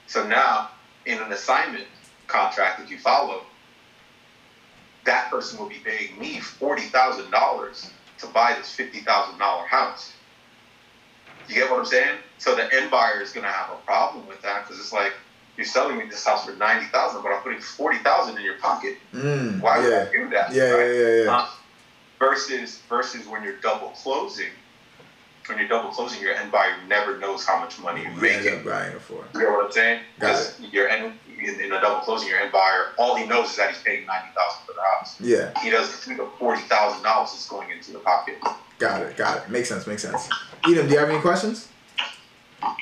So 0.06 0.26
now, 0.26 0.70
in 1.06 1.18
an 1.18 1.32
assignment 1.32 1.86
contract 2.26 2.78
that 2.80 2.90
you 2.90 2.98
follow, 2.98 3.42
that 5.04 5.30
person 5.30 5.58
will 5.58 5.68
be 5.68 5.78
paying 5.84 6.18
me 6.18 6.40
forty 6.40 6.82
thousand 6.82 7.30
dollars 7.30 7.90
to 8.18 8.26
buy 8.28 8.54
this 8.58 8.70
fifty 8.74 9.00
thousand 9.00 9.38
dollar 9.38 9.66
house. 9.66 10.12
You 11.48 11.54
get 11.56 11.70
what 11.70 11.80
I'm 11.80 11.86
saying? 11.86 12.18
So 12.38 12.54
the 12.54 12.72
end 12.74 12.90
buyer 12.90 13.20
is 13.20 13.32
going 13.32 13.44
to 13.44 13.50
have 13.52 13.70
a 13.70 13.76
problem 13.84 14.26
with 14.28 14.40
that 14.42 14.64
because 14.64 14.78
it's 14.78 14.92
like 14.92 15.12
you're 15.56 15.66
selling 15.66 15.98
me 15.98 16.04
this 16.08 16.24
house 16.24 16.44
for 16.44 16.54
ninety 16.56 16.86
thousand, 16.86 17.22
but 17.22 17.32
I'm 17.32 17.42
putting 17.42 17.60
forty 17.60 17.98
thousand 17.98 18.36
in 18.38 18.44
your 18.44 18.58
pocket. 18.58 18.96
Mm. 19.12 19.60
Why 19.60 19.78
would. 19.78 19.92
I 19.92 20.12
do 20.12 20.28
that? 20.30 20.52
Yeah, 20.52 20.70
right? 20.70 20.86
yeah, 20.86 21.08
yeah, 21.08 21.24
yeah. 21.24 21.30
Uh, 21.36 21.46
versus 22.20 22.78
versus 22.88 23.26
when 23.26 23.42
you're 23.42 23.56
double 23.56 23.88
closing, 23.88 24.50
when 25.46 25.58
you're 25.58 25.66
double 25.66 25.90
closing, 25.90 26.22
your 26.22 26.34
end 26.34 26.52
buyer 26.52 26.74
never 26.86 27.18
knows 27.18 27.44
how 27.44 27.58
much 27.58 27.80
money 27.80 28.02
you're 28.02 28.12
making. 28.12 28.58
up 28.60 28.64
buying 28.64 28.92
it 28.92 29.00
for. 29.00 29.24
You 29.34 29.40
know 29.40 29.50
what 29.50 29.66
I'm 29.66 29.72
saying? 29.72 30.02
Because 30.14 30.60
your 30.60 30.88
end 30.88 31.14
in, 31.40 31.60
in 31.60 31.72
a 31.72 31.80
double 31.80 32.00
closing, 32.00 32.28
your 32.28 32.38
end 32.38 32.52
buyer, 32.52 32.92
all 32.98 33.16
he 33.16 33.26
knows 33.26 33.50
is 33.50 33.56
that 33.56 33.70
he's 33.70 33.82
paying 33.82 34.06
ninety 34.06 34.28
thousand 34.36 34.66
for 34.66 34.74
the 34.74 34.82
house. 34.82 35.20
Yeah. 35.20 35.50
He 35.60 35.70
doesn't 35.70 35.98
think 35.98 36.20
of 36.20 36.32
forty 36.38 36.60
thousand 36.62 37.02
dollars 37.02 37.32
is 37.32 37.46
going 37.46 37.70
into 37.70 37.92
the 37.92 37.98
pocket. 37.98 38.36
Got 38.78 39.02
it. 39.02 39.16
Got 39.16 39.38
it. 39.44 39.50
Makes 39.50 39.70
sense. 39.70 39.86
Makes 39.86 40.02
sense. 40.02 40.28
Edom, 40.64 40.86
do 40.86 40.92
you 40.92 40.98
have 41.00 41.10
any 41.10 41.20
questions? 41.20 41.68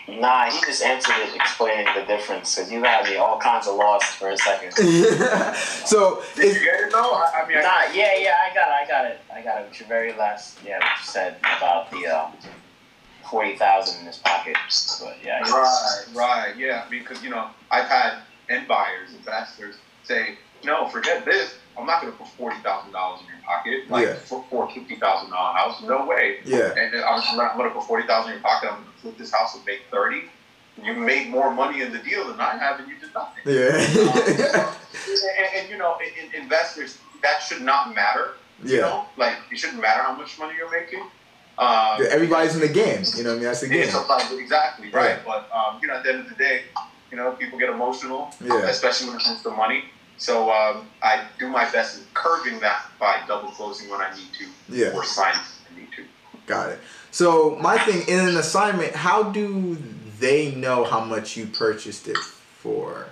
Nah, 0.09 0.51
he 0.51 0.61
just 0.67 0.83
answered 0.83 1.15
it 1.19 1.35
explaining 1.37 1.87
the 1.95 2.05
difference 2.05 2.55
because 2.55 2.73
you 2.73 2.83
had 2.83 3.05
me 3.05 3.17
all 3.17 3.39
kinds 3.39 3.69
of 3.69 3.77
lost 3.77 4.17
for 4.17 4.31
a 4.31 4.37
second. 4.37 4.73
so, 5.87 6.23
Did 6.35 6.57
you 6.57 6.65
get 6.65 6.81
it 6.81 6.93
though? 6.93 7.13
I, 7.13 7.43
I 7.45 7.49
mean, 7.49 7.59
I, 7.59 7.63
Nah, 7.63 7.93
yeah, 7.95 8.17
yeah, 8.19 8.35
I 8.51 8.55
got 8.55 8.69
it, 8.69 8.73
I 8.73 8.89
got 8.89 9.07
it, 9.07 9.21
I 9.33 9.43
got 9.43 9.63
it. 9.63 9.69
With 9.69 9.81
your 9.81 9.89
very 9.89 10.13
last, 10.15 10.59
yeah, 10.65 10.79
what 10.79 10.99
you 10.99 11.05
said 11.05 11.37
about 11.57 11.91
the 11.91 12.07
um, 12.07 12.33
forty 13.31 13.57
thousand 13.57 14.01
in 14.01 14.07
his 14.07 14.19
pocket. 14.19 14.57
But 15.01 15.19
yeah, 15.23 15.43
I 15.45 15.51
Right, 15.51 16.05
right, 16.15 16.57
yeah. 16.57 16.87
Because 16.91 17.23
you 17.23 17.31
know, 17.31 17.49
I've 17.71 17.87
had 17.87 18.19
end 18.49 18.67
buyers, 18.67 19.15
investors 19.15 19.77
say, 20.03 20.39
"No, 20.65 20.89
forget 20.89 21.25
this. 21.25 21.55
I'm 21.79 21.87
not 21.87 22.01
going 22.03 22.13
to 22.13 22.19
put 22.19 22.29
forty 22.29 22.57
thousand 22.63 22.93
dollars 22.93 23.21
in 23.21 23.27
your 23.29 23.43
pocket, 23.45 23.91
like 23.91 24.07
Yeah. 24.07 24.15
for 24.15 24.45
for 24.51 24.69
a 24.69 24.73
fifty 24.73 24.97
thousand 24.97 25.31
dollar 25.31 25.55
house. 25.57 25.81
No 25.83 26.05
way. 26.07 26.39
yeah. 26.45 26.75
And 26.77 26.95
I'm 26.97 27.37
not 27.37 27.57
going 27.57 27.69
to 27.69 27.75
put 27.75 27.87
forty 27.87 28.07
thousand 28.07 28.33
in 28.33 28.39
your 28.39 28.43
pocket. 28.43 28.71
I'm 28.73 28.83
going 28.83 28.93
to 28.95 29.01
flip 29.01 29.19
this 29.19 29.33
house 29.33 29.55
and 29.55 29.65
make 29.65 29.81
thirty. 29.91 30.23
You 30.83 30.95
made 30.95 31.29
more 31.29 31.51
money 31.53 31.83
in 31.83 31.93
the 31.93 31.99
deal 31.99 32.29
than 32.29 32.39
I 32.41 32.57
have, 32.57 32.79
and 32.79 32.89
you 32.89 32.95
did 33.01 33.13
nothing. 33.13 33.43
Yeah. 33.45 34.75
and, 35.39 35.49
and, 35.57 35.69
you 35.71 35.77
know, 35.77 35.97
in, 35.99 36.29
in 36.37 36.43
investors, 36.43 36.99
that 37.23 37.43
should 37.43 37.63
not 37.63 37.95
matter. 37.95 38.35
You 38.63 38.77
yeah. 38.77 38.81
know, 38.83 39.05
like 39.17 39.35
it 39.51 39.59
shouldn't 39.59 39.81
matter 39.83 40.03
how 40.03 40.15
much 40.15 40.39
money 40.39 40.55
you're 40.57 40.71
making. 40.71 41.03
Um, 41.59 42.01
Everybody's 42.11 42.55
in 42.55 42.61
the 42.61 42.69
game. 42.69 43.03
You 43.17 43.25
know 43.25 43.31
what 43.31 43.35
I 43.35 43.39
mean? 43.39 43.45
That's 43.45 43.61
the 43.61 43.69
game. 43.69 43.89
sometimes 43.91 44.31
exactly 44.33 44.91
right. 44.91 45.17
Right. 45.17 45.19
But 45.25 45.49
um, 45.53 45.79
you 45.83 45.89
know, 45.89 45.95
at 45.95 46.05
the 46.05 46.11
end 46.11 46.21
of 46.21 46.29
the 46.29 46.37
day, 46.37 46.63
you 47.11 47.17
know, 47.17 47.33
people 47.33 47.59
get 47.59 47.71
emotional, 47.71 48.31
Yeah. 48.45 48.69
especially 48.69 49.09
when 49.09 49.17
it 49.19 49.25
comes 49.25 49.43
to 49.43 49.51
money. 49.51 49.85
So 50.19 50.51
um, 50.51 50.89
I 51.03 51.25
do 51.39 51.49
my 51.49 51.71
best 51.71 51.99
in 51.99 52.05
curbing 52.13 52.59
that 52.61 52.87
by 52.99 53.21
double 53.27 53.49
closing 53.51 53.89
when 53.89 54.01
I 54.01 54.13
need 54.15 54.29
to, 54.39 54.47
Yeah. 54.77 54.93
or 54.95 55.05
signing 55.05 55.41
when 55.71 55.79
I 55.79 55.81
need 55.85 55.93
to. 55.97 56.05
Got 56.47 56.71
it. 56.71 56.81
So 57.13 57.57
my 57.61 57.79
thing 57.79 58.03
in 58.09 58.29
an 58.29 58.37
assignment, 58.37 58.95
how 58.95 59.23
do 59.23 59.77
they 60.19 60.55
know 60.55 60.85
how 60.85 61.01
much 61.01 61.37
you 61.37 61.47
purchased 61.47 62.09
it 62.09 62.17
for? 62.19 63.07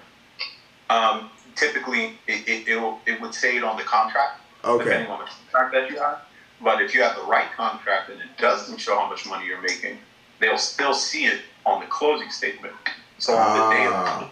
Um, 0.91 1.31
typically, 1.55 2.19
it, 2.27 2.49
it, 2.49 2.69
it, 2.69 2.77
will, 2.81 2.99
it 3.07 3.21
would 3.21 3.35
say 3.35 3.57
it 3.57 3.63
on 3.65 3.77
the 3.77 3.85
contract, 3.85 4.41
Okay. 4.65 4.85
depending 4.85 5.11
on 5.11 5.21
the 5.21 5.27
contract 5.27 5.75
that 5.75 5.91
you 5.91 5.99
have. 6.01 6.23
But 6.61 6.83
if 6.83 6.95
you 6.95 7.03
have 7.03 7.15
the 7.17 7.23
right 7.23 7.51
contract 7.57 8.11
and 8.11 8.21
it 8.21 8.37
doesn't 8.39 8.79
show 8.79 8.99
how 8.99 9.09
much 9.09 9.27
money 9.27 9.47
you're 9.47 9.61
making, 9.61 9.99
they'll 10.41 10.59
still 10.59 10.95
see 10.95 11.27
it 11.27 11.41
on 11.65 11.81
the 11.81 11.87
closing 11.87 12.31
statement. 12.31 12.75
So 13.19 13.35
on 13.37 13.59
the 13.71 13.77
day 13.77 13.87
of 13.87 13.93
Ah. 13.95 14.31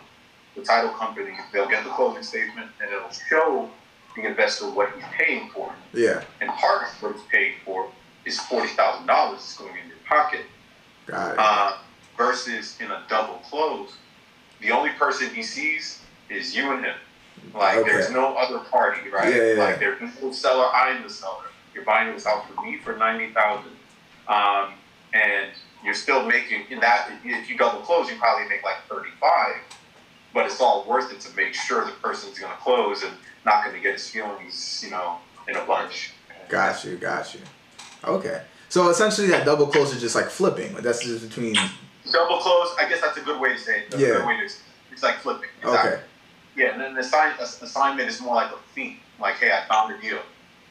The 0.54 0.62
title 0.62 0.90
company, 0.90 1.32
they'll 1.52 1.68
get 1.68 1.84
the 1.84 1.90
closing 1.90 2.22
statement 2.22 2.70
and 2.80 2.90
it'll 2.92 3.10
show 3.10 3.68
the 4.16 4.26
investor 4.26 4.70
what 4.70 4.92
he's 4.94 5.04
paying 5.18 5.50
for. 5.50 5.72
Yeah. 5.92 6.22
And 6.40 6.50
part 6.50 6.82
of 6.88 7.02
what 7.02 7.12
he's 7.12 7.24
paying 7.32 7.54
for 7.64 7.88
is 8.24 8.38
forty 8.40 8.68
thousand 8.68 9.06
dollars 9.06 9.40
that's 9.40 9.56
going 9.58 9.76
in 9.82 9.88
your 9.88 9.96
pocket. 10.06 10.42
Got 11.06 11.32
it. 11.32 11.38
Uh, 11.38 11.76
versus 12.16 12.78
in 12.80 12.90
a 12.90 13.02
double 13.08 13.34
close, 13.50 13.96
the 14.60 14.70
only 14.70 14.90
person 14.90 15.28
he 15.34 15.42
sees 15.42 16.00
is 16.30 16.54
you 16.54 16.72
and 16.72 16.84
him. 16.84 16.94
Like 17.52 17.78
Okay. 17.78 17.90
there's 17.90 18.10
no 18.10 18.34
other 18.36 18.58
party, 18.60 19.10
right? 19.10 19.34
Yeah, 19.34 19.52
yeah, 19.54 19.62
Like 19.64 19.78
there's 19.80 20.00
no 20.22 20.32
seller, 20.32 20.68
I'm 20.72 21.02
the 21.02 21.10
seller. 21.10 21.44
You're 21.74 21.84
buying 21.84 22.14
this 22.14 22.24
house 22.24 22.44
for 22.54 22.62
me 22.62 22.78
for 22.78 22.96
ninety 22.96 23.32
thousand, 23.32 23.72
um, 24.28 24.74
and 25.12 25.50
you're 25.84 25.92
still 25.94 26.24
making 26.24 26.62
in 26.70 26.78
that. 26.80 27.10
If 27.24 27.50
you 27.50 27.58
double 27.58 27.80
close, 27.80 28.08
you 28.08 28.16
probably 28.16 28.48
make 28.48 28.62
like 28.62 28.76
thirty 28.88 29.10
five, 29.20 29.56
but 30.34 30.46
it's 30.46 30.60
all 30.60 30.84
worth 30.86 31.12
it 31.12 31.20
to 31.20 31.34
make 31.36 31.54
sure 31.54 31.84
the 31.86 31.92
person's 31.92 32.38
going 32.38 32.52
to 32.52 32.58
close 32.58 33.02
and 33.04 33.12
not 33.46 33.64
going 33.64 33.76
to 33.76 33.80
get 33.82 33.92
his 33.94 34.08
feelings, 34.10 34.82
you 34.84 34.90
know, 34.90 35.16
in 35.48 35.56
a 35.56 35.64
bunch. 35.64 36.12
Got 36.48 36.84
you. 36.84 36.96
Got 36.96 37.32
you. 37.34 37.40
Okay. 38.04 38.42
So 38.68 38.88
essentially, 38.90 39.28
that 39.28 39.44
double 39.46 39.68
close 39.68 39.94
is 39.94 40.00
just 40.00 40.14
like 40.16 40.26
flipping. 40.26 40.74
That's 40.74 41.04
just 41.04 41.28
between. 41.28 41.54
Double 42.10 42.38
close, 42.38 42.74
I 42.78 42.88
guess 42.88 43.00
that's 43.00 43.16
a 43.16 43.20
good 43.22 43.40
way 43.40 43.52
to 43.54 43.58
say 43.58 43.78
it. 43.80 43.90
That's 43.90 44.02
Yeah. 44.02 44.08
a 44.08 44.12
good 44.18 44.26
way 44.26 44.36
to, 44.38 44.52
it's 44.92 45.02
like 45.02 45.16
flipping. 45.16 45.48
Exactly. 45.62 45.92
Okay. 45.92 46.02
Yeah, 46.56 46.72
and 46.72 46.80
then 46.80 46.94
the 46.94 47.00
assign, 47.00 47.32
assignment 47.40 48.08
is 48.08 48.20
more 48.20 48.34
like 48.34 48.50
a 48.52 48.58
fee. 48.74 49.00
Like, 49.20 49.36
hey, 49.36 49.52
I 49.52 49.66
found 49.68 49.94
a 49.94 50.00
deal. 50.00 50.18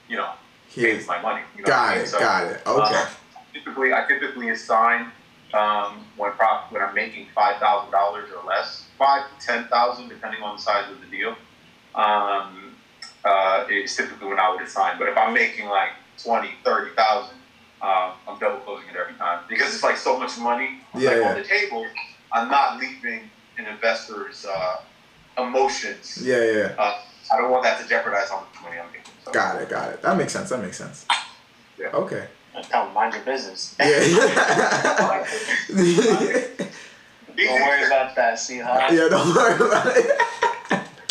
You 0.07 0.17
know, 0.17 0.31
pay 0.73 0.95
Here. 0.95 1.03
my 1.07 1.21
money. 1.21 1.41
You 1.57 1.63
know 1.63 1.67
I 1.67 1.69
Got 1.69 1.95
mean? 1.95 2.05
it. 2.05 2.07
So, 2.09 2.19
Got 2.19 2.47
it. 2.51 2.61
Okay. 2.67 2.95
uh, 2.95 3.07
typically 3.53 3.93
I 3.93 4.05
typically 4.07 4.49
assign 4.49 5.07
um, 5.53 6.05
when 6.17 6.31
prop 6.33 6.71
when 6.71 6.81
I'm 6.81 6.93
making 6.93 7.27
five 7.33 7.57
thousand 7.59 7.91
dollars 7.91 8.29
or 8.31 8.47
less, 8.47 8.82
five 9.03 9.23
to 9.27 9.45
ten 9.45 9.65
thousand 9.67 10.07
depending 10.07 10.41
on 10.41 10.55
the 10.55 10.61
size 10.61 10.89
of 10.89 11.01
the 11.01 11.07
deal. 11.07 11.35
Um, 11.93 12.75
uh, 13.25 13.65
it's 13.69 13.95
typically 13.95 14.27
when 14.27 14.39
I 14.39 14.49
would 14.51 14.61
assign. 14.61 14.97
But 14.97 15.09
if 15.09 15.17
I'm 15.17 15.33
making 15.33 15.67
like 15.67 15.91
20, 16.21 16.49
30,000, 16.63 17.35
uh, 17.81 18.13
I'm 18.27 18.39
double 18.39 18.59
closing 18.59 18.89
it 18.89 18.95
every 18.95 19.13
time 19.15 19.43
because 19.47 19.73
it's 19.73 19.83
like 19.83 19.97
so 19.97 20.19
much 20.19 20.37
money 20.39 20.79
Yeah, 20.95 21.09
like, 21.09 21.17
yeah. 21.19 21.29
on 21.29 21.35
the 21.35 21.43
table. 21.43 21.85
I'm 22.31 22.49
not 22.49 22.79
leaving 22.79 23.29
an 23.57 23.65
investor's 23.67 24.45
uh, 24.45 24.77
emotions. 25.37 26.19
Yeah, 26.23 26.43
yeah. 26.43 26.75
Uh, 26.77 27.01
I 27.31 27.37
don't 27.37 27.51
want 27.51 27.63
that 27.63 27.81
to 27.81 27.87
jeopardize 27.87 28.29
how 28.29 28.39
much 28.41 28.61
money 28.63 28.79
I'm 28.79 28.87
making. 28.87 29.11
So. 29.23 29.31
Got 29.31 29.61
it, 29.61 29.69
got 29.69 29.93
it. 29.93 30.01
That 30.01 30.17
makes 30.17 30.33
sense. 30.33 30.49
That 30.49 30.61
makes 30.61 30.77
sense. 30.77 31.05
Yeah. 31.77 31.89
Okay. 31.93 32.27
Tell 32.69 32.85
them, 32.85 32.93
mind 32.93 33.13
your 33.13 33.23
business. 33.23 33.75
Yeah. 33.79 35.25
These 37.35 37.47
Don't 37.47 37.61
worry 37.61 37.83
about 37.85 38.15
that. 38.15 38.39
See 38.39 38.57
how? 38.57 38.89
yeah, 38.91 39.07
don't 39.09 39.35
worry 39.35 39.55
about 39.55 39.87
it. 39.97 40.05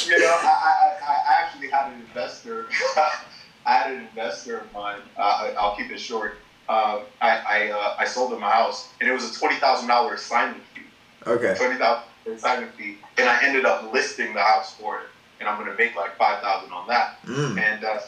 You 0.07 0.19
know, 0.19 0.26
I, 0.26 0.47
I, 0.47 1.07
I 1.07 1.12
I 1.14 1.43
actually 1.45 1.69
had 1.71 1.93
an 1.93 2.00
investor. 2.00 2.67
I 3.64 3.73
had 3.75 3.93
an 3.93 4.00
investor 4.00 4.59
of 4.59 4.73
mine. 4.73 5.00
Uh, 5.17 5.21
I- 5.23 5.55
I'll 5.59 5.76
keep 5.76 5.91
it 5.91 5.99
short. 6.00 6.35
Uh, 6.69 7.00
I 7.21 7.31
I, 7.38 7.71
uh, 7.71 7.97
I 7.99 8.05
sold 8.07 8.33
him 8.33 8.43
a 8.43 8.50
house, 8.50 8.88
and 9.00 9.09
it 9.09 9.12
was 9.12 9.35
a 9.35 9.38
twenty 9.38 9.57
thousand 9.57 9.88
dollar 9.88 10.14
assignment 10.14 10.62
fee. 10.75 10.83
Okay. 11.26 11.55
Twenty 11.57 11.76
thousand 11.76 12.05
assignment 12.26 12.75
fee, 12.75 12.99
and 13.19 13.29
I 13.29 13.45
ended 13.45 13.64
up 13.64 13.93
listing 13.93 14.35
the 14.35 14.41
house 14.43 14.75
for 14.75 14.99
it, 15.00 15.07
and 15.41 15.49
I'm 15.49 15.59
gonna 15.59 15.76
make 15.76 15.95
like 15.97 16.17
five 16.17 16.43
thousand 16.43 16.73
on 16.73 16.88
that. 16.88 17.19
Mm. 17.25 17.59
And 17.59 17.85
uh, 17.85 17.99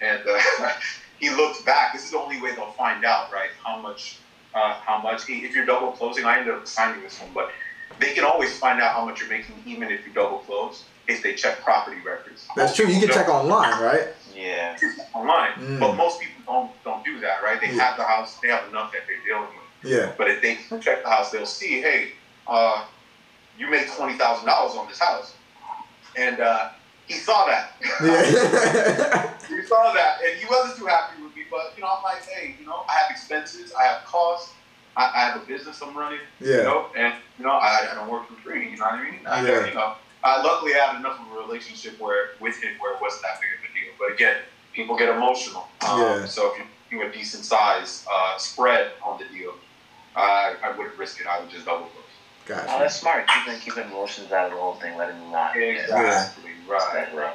and 0.00 0.20
uh, 0.28 0.70
he 1.18 1.30
looked 1.30 1.64
back. 1.64 1.92
This 1.94 2.04
is 2.04 2.10
the 2.10 2.18
only 2.18 2.40
way 2.40 2.54
they'll 2.54 2.72
find 2.72 3.04
out, 3.04 3.32
right? 3.32 3.50
How 3.64 3.78
much, 3.80 4.18
uh, 4.54 4.74
how 4.74 4.98
much. 5.02 5.22
If 5.28 5.54
you're 5.54 5.66
double 5.66 5.92
closing, 5.92 6.24
I 6.24 6.38
ended 6.38 6.54
up 6.54 6.66
signing 6.66 7.02
this 7.02 7.18
one, 7.20 7.30
but 7.34 7.50
they 8.00 8.12
can 8.14 8.24
always 8.24 8.56
find 8.58 8.80
out 8.80 8.92
how 8.94 9.04
much 9.04 9.20
you're 9.20 9.28
making, 9.28 9.54
even 9.66 9.90
if 9.90 10.06
you 10.06 10.12
double 10.12 10.38
close, 10.38 10.84
if 11.08 11.22
they 11.22 11.34
check 11.34 11.60
property 11.62 11.98
records. 12.04 12.46
That's 12.56 12.74
true. 12.76 12.86
You 12.86 13.00
can 13.00 13.08
check 13.10 13.28
online, 13.28 13.82
right? 13.82 14.08
Yeah. 14.34 14.76
online, 15.14 15.50
Mm. 15.54 15.80
but 15.80 15.94
most 15.96 16.20
people 16.20 16.42
don't 16.46 16.70
don't 16.84 17.04
do 17.04 17.18
that, 17.20 17.42
right? 17.42 17.60
They 17.60 17.68
Yeah. 17.72 17.82
have 17.82 17.96
the 17.96 18.04
house, 18.04 18.36
they 18.40 18.48
have 18.48 18.68
enough 18.68 18.92
that 18.92 19.02
they're 19.08 19.24
dealing 19.26 19.48
with. 19.56 19.90
Yeah. 19.92 20.12
But 20.16 20.28
if 20.30 20.40
they 20.42 20.56
check 20.80 21.02
the 21.02 21.08
house, 21.10 21.30
they'll 21.32 21.44
see, 21.46 21.80
hey, 21.80 22.12
uh, 22.46 22.84
you 23.58 23.68
made 23.68 23.88
twenty 23.96 24.16
thousand 24.16 24.46
dollars 24.46 24.76
on 24.76 24.86
this 24.88 25.00
house, 25.00 25.34
and 26.16 26.38
uh, 26.40 26.68
he 27.06 27.14
saw 27.14 27.46
that. 27.46 27.72
Yeah. 28.00 29.34
he 29.48 29.62
saw 29.66 29.92
that, 29.92 30.18
and 30.24 30.38
he 30.38 30.46
wasn't 30.46 30.78
too 30.78 30.86
happy 30.86 31.20
with 31.22 31.27
me. 31.27 31.27
But 31.50 31.74
you 31.76 31.82
know, 31.82 31.88
I'm 31.96 32.02
like, 32.02 32.22
hey, 32.24 32.56
you 32.58 32.66
know, 32.66 32.84
I 32.88 32.92
have 32.94 33.10
expenses, 33.10 33.72
I 33.78 33.84
have 33.86 34.04
costs, 34.04 34.54
I, 34.96 35.10
I 35.14 35.18
have 35.28 35.42
a 35.42 35.46
business 35.46 35.80
I'm 35.82 35.96
running, 35.96 36.20
you 36.58 36.62
know, 36.64 36.90
and 36.96 37.14
you 37.38 37.44
know, 37.44 37.52
I, 37.52 37.88
I 37.90 37.94
don't 37.94 38.10
work 38.10 38.28
for 38.28 38.34
free. 38.34 38.70
You 38.70 38.76
know 38.76 38.84
what 38.84 38.94
I 38.94 39.10
mean? 39.10 39.20
I, 39.26 39.46
Yeah. 39.46 39.66
You 39.66 39.74
know, 39.74 39.94
I 40.24 40.42
luckily 40.42 40.72
had 40.72 40.96
enough 40.98 41.20
of 41.20 41.32
a 41.32 41.36
relationship 41.46 41.98
where 42.00 42.30
with 42.40 42.60
him 42.62 42.74
where 42.80 42.94
it 42.94 43.00
wasn't 43.00 43.22
that 43.22 43.40
big 43.40 43.50
of 43.56 43.64
a 43.64 43.72
deal. 43.72 43.94
But 43.98 44.14
again, 44.14 44.36
people 44.74 44.96
get 44.96 45.08
emotional. 45.08 45.68
Um, 45.88 46.00
Yeah. 46.00 46.26
So 46.26 46.52
if 46.52 46.58
you 46.58 46.64
do 46.90 47.06
a 47.06 47.12
decent 47.12 47.44
size 47.44 48.04
uh, 48.12 48.36
spread 48.38 48.92
on 49.04 49.18
the 49.18 49.24
deal, 49.26 49.54
I 50.16 50.56
I 50.62 50.76
wouldn't 50.76 50.98
risk 50.98 51.20
it. 51.20 51.26
I 51.26 51.40
would 51.40 51.50
just 51.50 51.66
double 51.66 51.86
close. 51.86 52.04
Oh, 52.50 52.54
Gotcha. 52.54 52.78
that's 52.78 52.96
smart. 52.96 53.28
Keeping 53.28 53.60
keeping 53.60 53.84
emotions 53.84 54.32
out 54.32 54.46
of 54.46 54.52
the 54.52 54.58
whole 54.58 54.74
thing, 54.74 54.96
letting 54.96 55.20
them 55.20 55.30
not. 55.30 55.56
Exactly. 55.56 56.50
Right. 56.66 57.14
Right. 57.14 57.34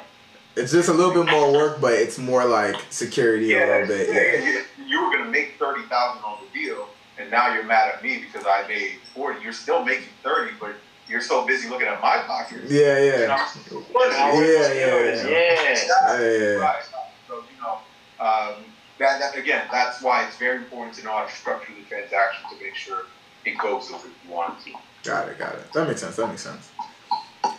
It's 0.56 0.70
just 0.72 0.88
a 0.88 0.92
little 0.92 1.12
bit 1.24 1.30
more 1.30 1.52
work, 1.52 1.80
but 1.80 1.94
it's 1.94 2.18
more 2.18 2.44
like 2.44 2.76
security 2.90 3.54
a 3.54 3.66
little 3.66 3.86
bit. 3.88 4.08
yeah, 4.08 4.44
Yeah. 4.44 4.52
yeah. 4.54 4.60
You 4.86 5.04
were 5.04 5.10
gonna 5.16 5.30
make 5.30 5.58
thirty 5.58 5.82
thousand 5.88 6.22
on 6.22 6.38
the 6.44 6.58
deal, 6.60 6.88
and 7.18 7.30
now 7.30 7.52
you're 7.52 7.64
mad 7.64 7.88
at 7.94 8.02
me 8.02 8.18
because 8.20 8.46
I 8.46 8.66
made 8.68 8.98
forty. 9.14 9.42
You're 9.42 9.52
still 9.52 9.84
making 9.84 10.08
thirty, 10.22 10.52
but 10.60 10.74
you're 11.08 11.20
so 11.20 11.44
busy 11.46 11.68
looking 11.68 11.88
at 11.88 12.00
my 12.00 12.18
pockets. 12.18 12.70
Yeah, 12.70 12.98
You 12.98 13.04
yeah. 13.12 13.26
know? 13.26 13.78
What 13.92 14.10
is- 14.10 14.16
Yeah, 14.16 14.72
yeah, 14.72 14.86
Yeah. 14.86 15.30
Yeah, 15.30 16.20
yeah, 16.20 16.38
yeah. 16.38 16.46
Right. 16.56 16.82
So 17.28 17.34
you 17.36 17.60
know, 17.62 17.78
um, 18.20 18.54
that, 18.98 19.18
that 19.20 19.36
again, 19.36 19.66
that's 19.72 20.00
why 20.02 20.24
it's 20.24 20.36
very 20.36 20.58
important 20.58 20.94
to 20.98 21.04
know 21.04 21.12
how 21.12 21.24
to 21.26 21.32
structure 21.34 21.72
the 21.76 21.84
transaction 21.88 22.44
to 22.56 22.64
make 22.64 22.74
sure 22.76 23.06
it 23.44 23.58
goes 23.58 23.86
as 23.92 24.00
you 24.04 24.30
want 24.32 24.58
it 24.60 24.70
to. 24.70 24.78
Got 25.10 25.28
it, 25.28 25.38
got 25.38 25.54
it. 25.56 25.72
That 25.74 25.88
makes 25.88 26.00
sense. 26.00 26.16
That 26.16 26.28
makes 26.28 26.42
sense. 26.42 26.70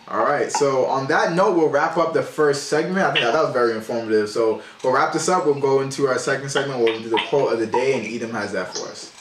All 0.08 0.24
right. 0.24 0.52
So 0.52 0.86
on 0.86 1.08
that 1.08 1.34
note, 1.34 1.56
we'll 1.56 1.70
wrap 1.70 1.98
up 1.98 2.14
the 2.14 2.24
first 2.24 2.70
segment. 2.70 3.00
I 3.00 3.12
think 3.14 3.26
that, 3.26 3.34
that 3.34 3.44
was 3.44 3.54
very 3.54 3.76
informative. 3.76 4.30
So 4.30 4.62
we'll 4.84 4.94
wrap 4.94 5.14
this 5.14 5.30
up. 5.30 5.46
We'll 5.46 5.60
go 5.60 5.82
into 5.82 6.08
our 6.08 6.18
second 6.18 6.50
segment. 6.50 6.80
We'll 6.80 7.02
do 7.02 7.10
the 7.10 7.22
quote 7.30 7.54
of 7.54 7.60
the 7.60 7.68
day, 7.68 7.98
and 7.98 8.06
Edom 8.06 8.32
has 8.36 8.52
that 8.54 8.76
for 8.76 8.88
us. 8.88 9.12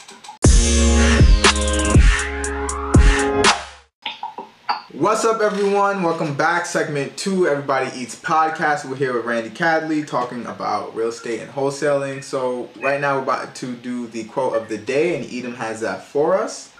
What's 4.92 5.24
up, 5.24 5.40
everyone? 5.40 6.02
Welcome 6.02 6.34
back. 6.34 6.66
Segment 6.66 7.16
two, 7.16 7.48
Everybody 7.48 7.90
Eats 7.98 8.14
podcast. 8.18 8.84
We're 8.88 8.94
here 8.94 9.12
with 9.12 9.24
Randy 9.24 9.50
Cadley 9.50 10.04
talking 10.04 10.46
about 10.46 10.94
real 10.94 11.08
estate 11.08 11.40
and 11.40 11.50
wholesaling. 11.50 12.22
So 12.22 12.70
right 12.80 13.00
now, 13.00 13.16
we're 13.16 13.24
about 13.24 13.54
to 13.56 13.74
do 13.74 14.06
the 14.06 14.24
quote 14.24 14.54
of 14.54 14.68
the 14.68 14.78
day, 14.78 15.16
and 15.16 15.30
Edom 15.30 15.56
has 15.56 15.80
that 15.80 16.04
for 16.04 16.38
us. 16.38 16.72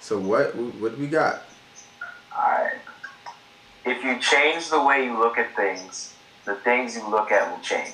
So 0.00 0.18
what 0.18 0.56
what 0.56 0.96
do 0.96 1.00
we 1.00 1.06
got? 1.06 1.44
Alright. 2.36 2.72
If 3.90 4.04
you 4.04 4.18
change 4.20 4.70
the 4.70 4.80
way 4.82 5.04
you 5.04 5.18
look 5.18 5.36
at 5.36 5.56
things, 5.56 6.14
the 6.44 6.54
things 6.54 6.94
you 6.94 7.04
look 7.08 7.32
at 7.32 7.50
will 7.50 7.60
change. 7.62 7.92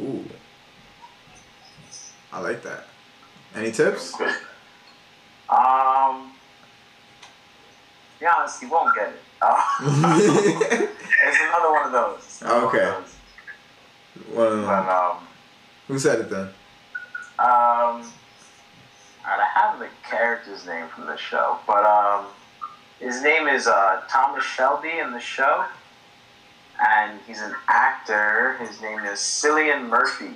Ooh, 0.00 0.24
I 2.32 2.40
like 2.40 2.62
that. 2.64 2.86
Any 3.54 3.70
tips? 3.70 4.14
Um. 5.48 6.32
Be 8.18 8.26
honest, 8.26 8.60
you 8.62 8.68
won't 8.68 8.94
get 8.96 9.08
it. 9.10 9.22
It's 11.22 11.38
another 11.40 11.70
one 11.72 11.86
of 11.86 11.92
those. 11.92 12.18
It's 12.24 12.42
another 12.42 12.66
one 12.66 12.74
of 12.76 12.82
Okay. 12.82 12.84
those. 12.84 14.34
One 14.36 14.46
of 14.46 14.52
them. 14.52 14.66
But 14.66 14.88
um, 14.88 15.28
Who 15.88 15.98
said 15.98 16.18
it 16.20 16.30
then? 16.30 16.48
um, 17.38 18.12
I 19.24 19.46
have 19.54 19.78
the 19.78 19.88
character's 20.08 20.66
name 20.66 20.88
from 20.88 21.06
the 21.06 21.16
show, 21.16 21.58
but 21.66 21.84
um, 21.86 22.26
his 23.00 23.22
name 23.22 23.48
is 23.48 23.66
uh, 23.66 24.02
Thomas 24.08 24.44
Shelby 24.44 24.98
in 24.98 25.12
the 25.12 25.20
show, 25.20 25.64
and 26.86 27.18
he's 27.26 27.40
an 27.40 27.54
actor. 27.68 28.56
His 28.60 28.80
name 28.80 29.00
is 29.00 29.18
Cillian 29.18 29.88
Murphy. 29.88 30.32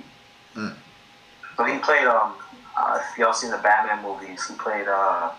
Mm. 0.55 0.73
So 1.57 1.63
he 1.65 1.77
played 1.79 2.05
um, 2.05 2.33
uh, 2.77 2.99
if 3.11 3.17
y'all 3.17 3.33
seen 3.33 3.51
the 3.51 3.57
Batman 3.57 4.03
movies, 4.03 4.45
he 4.47 4.55
played 4.55 4.87
uh, 4.87 5.31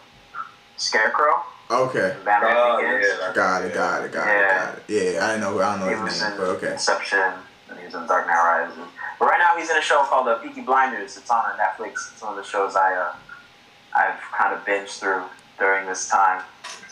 Scarecrow. 0.76 1.42
Okay. 1.70 2.16
Batman 2.24 2.52
Oh, 2.54 2.78
yeah, 2.80 3.32
Got 3.34 3.64
it. 3.64 3.74
Got 3.74 4.04
it. 4.04 4.12
Got 4.12 4.28
it. 4.28 4.30
Yeah. 4.30 4.64
Got 4.64 4.78
it. 4.78 4.82
Yeah, 5.14 5.24
I 5.24 5.28
didn't 5.32 5.40
know. 5.40 5.60
I 5.60 5.78
don't 5.78 5.88
He 5.88 5.94
know 5.94 6.02
was 6.04 6.12
his 6.12 6.22
name, 6.22 6.32
in 6.32 6.38
but 6.38 6.46
okay. 6.56 6.72
Inception, 6.72 7.32
and 7.68 7.78
he 7.78 7.84
was 7.86 7.94
in 7.94 8.06
Dark 8.06 8.26
Knight 8.28 8.34
Rises. 8.36 8.78
But 9.18 9.26
right 9.26 9.38
now 9.38 9.56
he's 9.58 9.68
in 9.70 9.76
a 9.76 9.82
show 9.82 10.04
called 10.04 10.28
uh, 10.28 10.36
Peaky 10.38 10.60
Blinders. 10.60 11.16
It's 11.16 11.30
on 11.30 11.42
Netflix. 11.58 12.12
It's 12.12 12.22
one 12.22 12.36
of 12.38 12.44
the 12.44 12.48
shows 12.48 12.76
I 12.76 12.94
uh, 12.94 13.14
I've 13.96 14.20
kind 14.20 14.54
of 14.54 14.64
binged 14.64 15.00
through 15.00 15.24
during 15.58 15.86
this 15.86 16.08
time. 16.08 16.42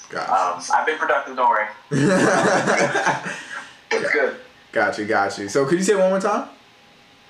Gotcha. 0.08 0.32
Um, 0.32 0.62
I've 0.78 0.86
been 0.86 0.98
productive. 0.98 1.36
Don't 1.36 1.48
worry. 1.48 1.66
It's 3.90 4.10
good. 4.12 4.36
got 4.72 4.98
you. 4.98 5.04
Got 5.06 5.38
you. 5.38 5.48
So 5.48 5.64
could 5.66 5.78
you 5.78 5.84
say 5.84 5.92
it 5.92 5.98
one 5.98 6.10
more 6.10 6.20
time? 6.20 6.48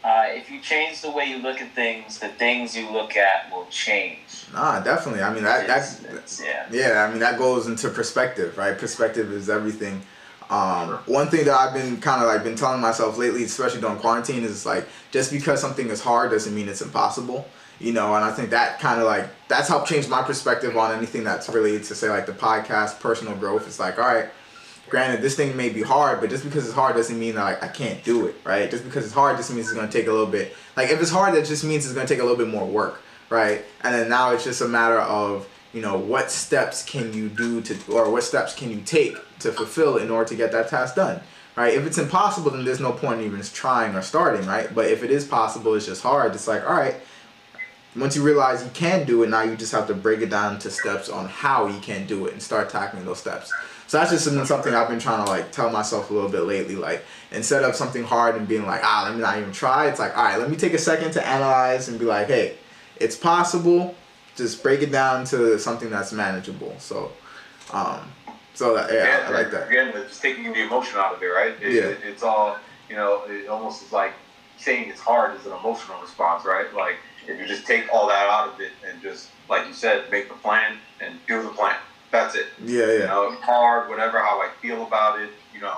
Uh, 0.03 0.25
if 0.29 0.51
you 0.51 0.61
change 0.61 1.01
the 1.03 1.11
way 1.11 1.25
you 1.25 1.39
look 1.39 1.61
at 1.61 1.75
things, 1.75 2.19
the 2.19 2.29
things 2.29 2.77
you 2.77 2.91
look 2.91 3.17
at 3.17 3.51
will 3.51 3.67
change. 3.71 4.19
Nah, 4.53 4.81
definitely. 4.81 5.23
I 5.23 5.33
mean 5.33 5.45
that 5.45 5.65
It's- 5.65 5.97
that's 5.99 6.05
it's- 6.05 6.43
yeah. 6.45 6.67
Yeah, 6.71 7.05
I 7.05 7.11
mean 7.11 7.19
that 7.21 7.39
goes 7.39 7.67
into 7.67 7.89
perspective, 7.91 8.57
right? 8.57 8.77
Perspective 8.79 9.31
is 9.33 9.49
everything. 9.51 10.03
Um, 10.51 10.99
one 11.07 11.29
thing 11.29 11.45
that 11.47 11.55
I've 11.55 11.73
been 11.75 12.01
kind 12.01 12.23
of 12.23 12.29
like 12.29 12.45
been 12.45 12.55
telling 12.57 12.81
myself 12.81 13.17
lately, 13.17 13.45
especially 13.45 13.81
during 13.81 13.97
quarantine, 13.99 14.45
is 14.45 14.67
like 14.67 14.87
just 15.11 15.31
because 15.33 15.61
something 15.61 15.89
is 15.89 16.03
hard 16.03 16.31
doesn't 16.31 16.55
mean 16.55 16.69
it's 16.69 16.83
impossible. 16.83 17.49
You 17.81 17.93
know, 17.93 18.15
and 18.15 18.25
I 18.25 18.33
think 18.33 18.51
that 18.51 18.79
kind 18.79 19.01
of 19.01 19.07
like 19.07 19.29
that's 19.49 19.69
helped 19.69 19.89
change 19.89 20.09
my 20.09 20.23
perspective 20.23 20.77
on 20.77 20.97
anything 20.97 21.25
that's 21.25 21.49
related 21.49 21.85
to 21.85 21.95
say 21.95 22.09
like 22.09 22.27
the 22.27 22.33
podcast, 22.33 23.01
personal 23.01 23.35
growth. 23.37 23.67
It's 23.67 23.81
like, 23.81 23.99
all 23.99 24.07
right, 24.07 24.29
granted, 24.89 25.23
this 25.23 25.37
thing 25.37 25.57
may 25.57 25.69
be 25.69 25.83
hard, 25.83 26.21
but 26.21 26.31
just 26.31 26.45
because 26.45 26.65
it's 26.67 26.75
hard 26.75 26.95
doesn't 26.95 27.19
mean 27.19 27.35
that 27.35 27.43
like, 27.43 27.63
I 27.63 27.69
can't 27.69 28.03
do 28.05 28.27
it, 28.27 28.37
right? 28.45 28.71
Just 28.71 28.85
because 28.85 29.05
it's 29.05 29.15
hard 29.15 29.37
just 29.37 29.53
means 29.53 29.67
it's 29.67 29.77
gonna 29.77 29.91
take 29.91 30.07
a 30.07 30.13
little 30.13 30.27
bit. 30.27 30.55
Like 30.77 30.91
if 30.91 31.01
it's 31.01 31.11
hard, 31.11 31.35
that 31.35 31.47
just 31.47 31.65
means 31.65 31.85
it's 31.85 31.95
gonna 31.95 32.07
take 32.07 32.21
a 32.21 32.23
little 32.23 32.39
bit 32.39 32.49
more 32.49 32.67
work, 32.67 33.01
right? 33.29 33.65
And 33.83 33.95
then 33.95 34.09
now 34.09 34.31
it's 34.31 34.45
just 34.45 34.61
a 34.61 34.69
matter 34.69 35.01
of 35.01 35.49
you 35.75 35.83
know 35.83 35.99
what 35.99 36.31
steps 36.31 36.85
can 36.85 37.13
you 37.13 37.29
do 37.29 37.61
to 37.61 37.77
or 37.93 38.11
what 38.11 38.23
steps 38.23 38.55
can 38.55 38.71
you 38.71 38.81
take 38.83 39.17
to 39.41 39.53
fulfill 39.53 39.99
in 39.99 40.11
order 40.11 40.29
to 40.29 40.37
get 40.37 40.53
that 40.53 40.69
task 40.69 40.95
done 40.95 41.21
right 41.57 41.75
if 41.75 41.85
it's 41.85 41.99
impossible 41.99 42.53
then 42.53 42.65
there's 42.65 42.81
no 42.81 42.93
point 42.93 43.21
in 43.21 43.27
even 43.27 43.43
trying 43.43 43.95
or 43.95 44.01
starting 44.01 44.47
right 44.47 44.73
but 44.75 44.87
if 44.87 45.03
it 45.03 45.11
is 45.11 45.27
possible 45.27 45.75
it's 45.75 45.85
just 45.85 46.03
hard 46.03 46.33
it's 46.33 46.47
like 46.47 46.63
all 46.65 46.77
right 46.77 46.95
once 47.97 48.17
you 48.17 48.23
realize 48.23 48.63
you 48.65 48.71
can 48.75 49.05
do 49.07 49.23
it 49.23 49.29
now 49.29 49.43
you 49.43 49.57
just 49.57 49.73
have 49.73 49.87
to 49.87 49.95
break 49.95 50.21
it 50.21 50.31
down 50.31 50.59
to 50.59 50.71
steps 50.71 51.09
on 51.09 51.27
how 51.29 51.67
you 51.67 51.79
can 51.81 52.07
do 52.07 52.27
it 52.27 52.33
and 52.33 52.43
start 52.43 52.69
tackling 52.69 53.05
those 53.05 53.19
steps 53.19 53.53
so 53.87 53.99
that's 53.99 54.11
just 54.11 54.25
something, 54.47 54.75
i've 54.75 54.89
been 54.89 54.99
trying 54.99 55.25
to 55.25 55.31
like 55.31 55.53
tell 55.53 55.71
myself 55.71 56.11
a 56.11 56.15
little 56.15 56.31
bit 56.31 56.43
lately 56.43 56.75
like 56.77 57.05
instead 57.31 57.63
of 57.63 57.75
something 57.75 58.03
hard 58.03 58.35
and 58.35 58.49
being 58.49 58.67
like 58.67 58.81
ah 58.83 59.03
let 59.07 59.15
me 59.15 59.21
not 59.21 59.39
even 59.39 59.53
try 59.53 59.89
it's 59.89 59.99
like 60.01 60.17
all 60.17 60.25
right 60.25 60.39
let 60.39 60.51
me 60.51 60.57
take 60.57 60.73
a 60.75 60.79
second 60.79 61.13
to 61.13 61.27
analyze 61.27 61.89
and 61.89 61.99
be 61.99 62.05
like 62.05 62.27
hey 62.29 62.57
it's 63.01 63.17
possible. 63.17 63.93
Just 64.37 64.63
break 64.63 64.81
it 64.83 64.93
down 64.93 65.25
to 65.27 65.59
something 65.59 65.91
that's 65.91 66.13
manageable. 66.13 66.77
So, 66.79 67.11
um, 67.73 68.01
so 68.55 68.77
that, 68.77 68.93
yeah, 68.93 69.27
I 69.27 69.31
like 69.31 69.51
that. 69.51 69.69
Again, 69.69 69.93
just 69.93 70.23
taking 70.23 70.45
the 70.53 70.63
emotion 70.63 70.97
out 70.99 71.17
of 71.17 71.21
it, 71.23 71.27
right? 71.27 71.55
It, 71.61 71.73
Yeah. 71.73 71.83
it- 71.91 71.99
it's 72.05 72.23
all 72.23 72.57
you 72.89 72.95
know. 72.95 73.23
It 73.29 73.49
almost 73.49 73.83
is 73.83 73.93
like 73.93 74.13
saying 74.59 74.89
it's 74.91 75.01
hard 75.01 75.35
is 75.39 75.45
an 75.47 75.53
emotional 75.53 76.01
response, 76.01 76.45
right? 76.45 76.73
Like 76.73 76.97
if 77.29 77.39
you 77.41 77.47
just 77.47 77.67
take 77.67 77.93
all 77.93 78.07
that 78.09 78.29
out 78.29 78.53
of 78.53 78.61
it 78.61 78.73
and 78.89 79.01
just, 79.03 79.29
like 79.49 79.67
you 79.67 79.73
said, 79.73 80.11
make 80.11 80.29
the 80.29 80.35
plan 80.35 80.77
and 81.01 81.19
do 81.27 81.43
the 81.43 81.49
plan. 81.51 81.77
That's 82.11 82.35
it. 82.35 82.47
Yeah, 82.65 82.87
You 82.87 82.99
yeah, 83.01 83.07
know, 83.07 83.33
hard, 83.43 83.89
whatever, 83.89 84.19
how 84.21 84.41
I 84.41 84.51
feel 84.63 84.87
about 84.87 85.21
it. 85.21 85.31
You 85.53 85.61
know, 85.61 85.77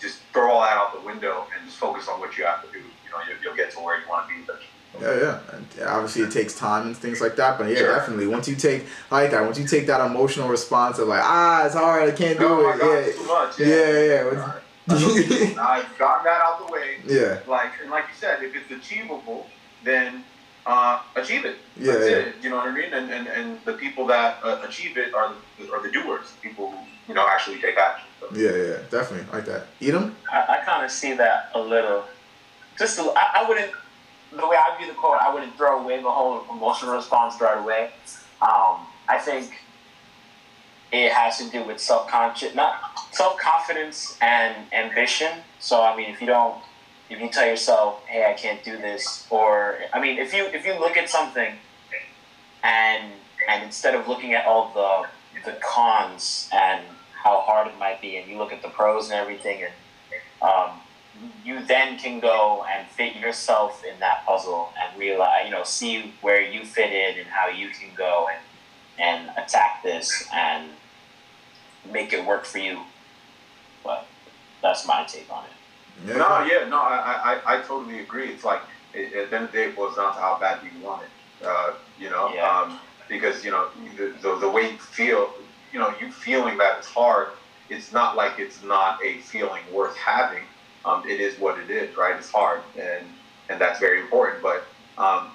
just 0.00 0.18
throw 0.32 0.50
all 0.52 0.62
that 0.62 0.76
out 0.76 0.92
the 0.94 1.06
window 1.06 1.46
and 1.56 1.66
just 1.66 1.78
focus 1.78 2.08
on 2.08 2.18
what 2.20 2.36
you 2.36 2.44
have 2.44 2.62
to 2.62 2.72
do. 2.72 2.78
You 2.78 2.84
know, 3.10 3.18
you'll, 3.28 3.38
you'll 3.42 3.56
get 3.56 3.70
to 3.72 3.78
where 3.78 3.98
you 4.00 4.04
want 4.08 4.28
to 4.28 4.34
be 4.34 4.40
eventually. 4.42 4.68
yeah, 5.00 5.20
yeah. 5.50 5.56
And 5.56 5.66
yeah, 5.78 5.94
obviously, 5.94 6.22
it 6.22 6.32
takes 6.32 6.54
time 6.58 6.86
and 6.88 6.96
things 6.96 7.20
like 7.20 7.36
that. 7.36 7.58
But 7.58 7.68
yeah, 7.68 7.76
Sure. 7.78 7.94
definitely. 7.94 8.26
Once 8.26 8.48
you 8.48 8.56
take 8.56 8.86
I 9.12 9.22
like 9.22 9.30
that, 9.30 9.44
once 9.44 9.58
you 9.58 9.66
take 9.66 9.86
that 9.86 10.00
emotional 10.04 10.48
response 10.48 10.98
of 10.98 11.06
like, 11.08 11.22
ah, 11.22 11.66
it's 11.66 11.74
hard, 11.74 12.08
I 12.08 12.12
can't 12.16 12.38
do 12.38 12.46
Oh 12.48 12.62
my 12.64 12.74
it. 12.74 12.78
God, 12.80 12.90
yeah, 12.90 12.98
it's 12.98 13.18
too 13.18 13.26
much. 13.26 13.58
yeah, 13.60 14.00
yeah. 14.00 14.24
All 14.24 14.46
right. 14.48 14.60
I've 14.86 15.98
gotten 15.98 16.24
that 16.24 16.40
out 16.44 16.66
the 16.66 16.72
way. 16.72 16.96
yeah, 17.06 17.38
like 17.46 17.72
and 17.80 17.90
like 17.90 18.04
you 18.08 18.14
said, 18.18 18.42
if 18.42 18.54
it's 18.54 18.70
achievable, 18.70 19.46
then 19.82 20.24
uh, 20.66 21.00
achieve 21.16 21.44
it. 21.44 21.56
Yeah, 21.76 21.92
That's 21.92 22.10
yeah. 22.10 22.16
it. 22.16 22.34
You 22.42 22.50
know 22.50 22.56
what 22.56 22.68
I 22.68 22.74
mean? 22.74 22.92
And 22.92 23.10
and, 23.10 23.26
and 23.28 23.58
the 23.64 23.74
people 23.74 24.06
that 24.06 24.38
uh, 24.42 24.62
achieve 24.66 24.96
it 24.96 25.14
are 25.14 25.32
the, 25.58 25.72
are 25.72 25.82
the 25.82 25.90
doers, 25.90 26.32
the 26.32 26.48
people 26.48 26.70
who 26.70 26.78
you 27.08 27.14
know 27.14 27.26
actually 27.28 27.60
take 27.60 27.76
action. 27.76 28.08
So, 28.20 28.28
yeah, 28.34 28.50
yeah. 28.50 28.78
Definitely 28.90 29.26
like 29.32 29.46
that. 29.46 29.66
Eat 29.80 29.90
them. 29.90 30.16
I, 30.32 30.60
I 30.60 30.64
kind 30.64 30.84
of 30.84 30.90
see 30.90 31.14
that 31.14 31.50
a 31.54 31.60
little. 31.60 32.04
Just, 32.78 32.98
a, 32.98 33.02
I, 33.02 33.42
I 33.42 33.48
wouldn't. 33.48 33.72
The 34.30 34.48
way 34.48 34.56
I 34.56 34.76
view 34.78 34.88
the 34.88 34.94
quote, 34.94 35.18
I 35.20 35.32
wouldn't 35.32 35.56
throw 35.56 35.80
away 35.80 36.02
the 36.02 36.10
whole 36.10 36.44
emotional 36.50 36.96
response 36.96 37.40
right 37.40 37.58
away. 37.58 37.90
Um, 38.42 38.86
I 39.08 39.18
think 39.18 39.52
it 40.92 41.12
has 41.12 41.38
to 41.38 41.50
do 41.50 41.62
with 41.64 41.78
self 41.80 42.08
conscious, 42.08 42.54
not 42.54 42.74
self 43.12 43.38
confidence 43.38 44.16
and 44.20 44.54
ambition. 44.72 45.30
So 45.60 45.82
I 45.82 45.96
mean, 45.96 46.10
if 46.10 46.20
you 46.20 46.26
don't, 46.26 46.56
if 47.10 47.20
you 47.20 47.28
tell 47.28 47.46
yourself, 47.46 48.04
"Hey, 48.06 48.24
I 48.28 48.34
can't 48.34 48.62
do 48.64 48.76
this," 48.76 49.26
or 49.30 49.78
I 49.92 50.00
mean, 50.00 50.18
if 50.18 50.32
you 50.32 50.44
if 50.46 50.64
you 50.64 50.78
look 50.78 50.96
at 50.96 51.08
something 51.08 51.54
and 52.62 53.12
and 53.48 53.62
instead 53.62 53.94
of 53.94 54.08
looking 54.08 54.34
at 54.34 54.46
all 54.46 54.72
the 54.74 55.08
the 55.50 55.58
cons 55.60 56.48
and 56.52 56.84
how 57.22 57.40
hard 57.40 57.68
it 57.68 57.78
might 57.78 58.00
be, 58.00 58.16
and 58.16 58.28
you 58.30 58.38
look 58.38 58.52
at 58.52 58.62
the 58.62 58.68
pros 58.68 59.10
and 59.10 59.14
everything, 59.14 59.64
and 59.64 59.72
um, 60.42 60.80
you 61.44 61.64
then 61.64 61.98
can 61.98 62.20
go 62.20 62.64
and 62.70 62.86
fit 62.88 63.16
yourself 63.16 63.84
in 63.84 63.98
that 64.00 64.24
puzzle 64.26 64.72
and 64.80 64.98
realize, 64.98 65.44
you 65.44 65.50
know, 65.50 65.64
see 65.64 66.14
where 66.20 66.40
you 66.40 66.64
fit 66.64 66.92
in 66.92 67.18
and 67.18 67.28
how 67.28 67.48
you 67.48 67.68
can 67.68 67.94
go 67.96 68.28
and 68.32 68.40
and 68.96 69.30
attack 69.36 69.82
this 69.82 70.26
and 70.32 70.70
make 71.92 72.12
it 72.12 72.24
work 72.24 72.44
for 72.44 72.58
you. 72.58 72.80
But 73.82 74.06
that's 74.62 74.86
my 74.86 75.04
take 75.04 75.30
on 75.30 75.44
it. 75.44 75.53
Yeah. 76.06 76.16
No, 76.16 76.44
yeah, 76.44 76.68
no, 76.68 76.78
I, 76.80 77.40
I, 77.46 77.58
I 77.58 77.62
totally 77.62 78.00
agree. 78.00 78.28
It's 78.28 78.44
like 78.44 78.60
it, 78.92 79.12
at 79.14 79.30
the 79.30 79.36
end 79.36 79.44
of 79.46 79.52
the 79.52 79.58
day, 79.58 79.64
it 79.68 79.76
boils 79.76 79.96
down 79.96 80.14
to 80.14 80.20
how 80.20 80.38
bad 80.40 80.60
you 80.62 80.84
want 80.84 81.02
it. 81.02 81.46
Uh, 81.46 81.74
you 81.98 82.10
know, 82.10 82.32
Yeah. 82.34 82.48
um, 82.48 82.78
because 83.08 83.44
you 83.44 83.50
know 83.50 83.68
the, 83.96 84.14
the 84.22 84.36
the 84.36 84.48
way 84.48 84.70
you 84.72 84.78
feel, 84.78 85.30
you 85.72 85.78
know, 85.78 85.94
you 86.00 86.10
feeling 86.10 86.56
that 86.58 86.78
it's 86.78 86.88
hard. 86.88 87.28
It's 87.70 87.92
not 87.92 88.16
like 88.16 88.38
it's 88.38 88.62
not 88.62 88.98
a 89.04 89.18
feeling 89.18 89.62
worth 89.72 89.96
having. 89.96 90.42
Um, 90.84 91.02
it 91.08 91.18
is 91.20 91.38
what 91.38 91.58
it 91.58 91.70
is, 91.70 91.96
right? 91.96 92.16
It's 92.16 92.30
hard, 92.30 92.60
and 92.78 93.06
and 93.48 93.60
that's 93.60 93.78
very 93.80 94.00
important. 94.00 94.42
But 94.42 94.64
um, 94.98 95.30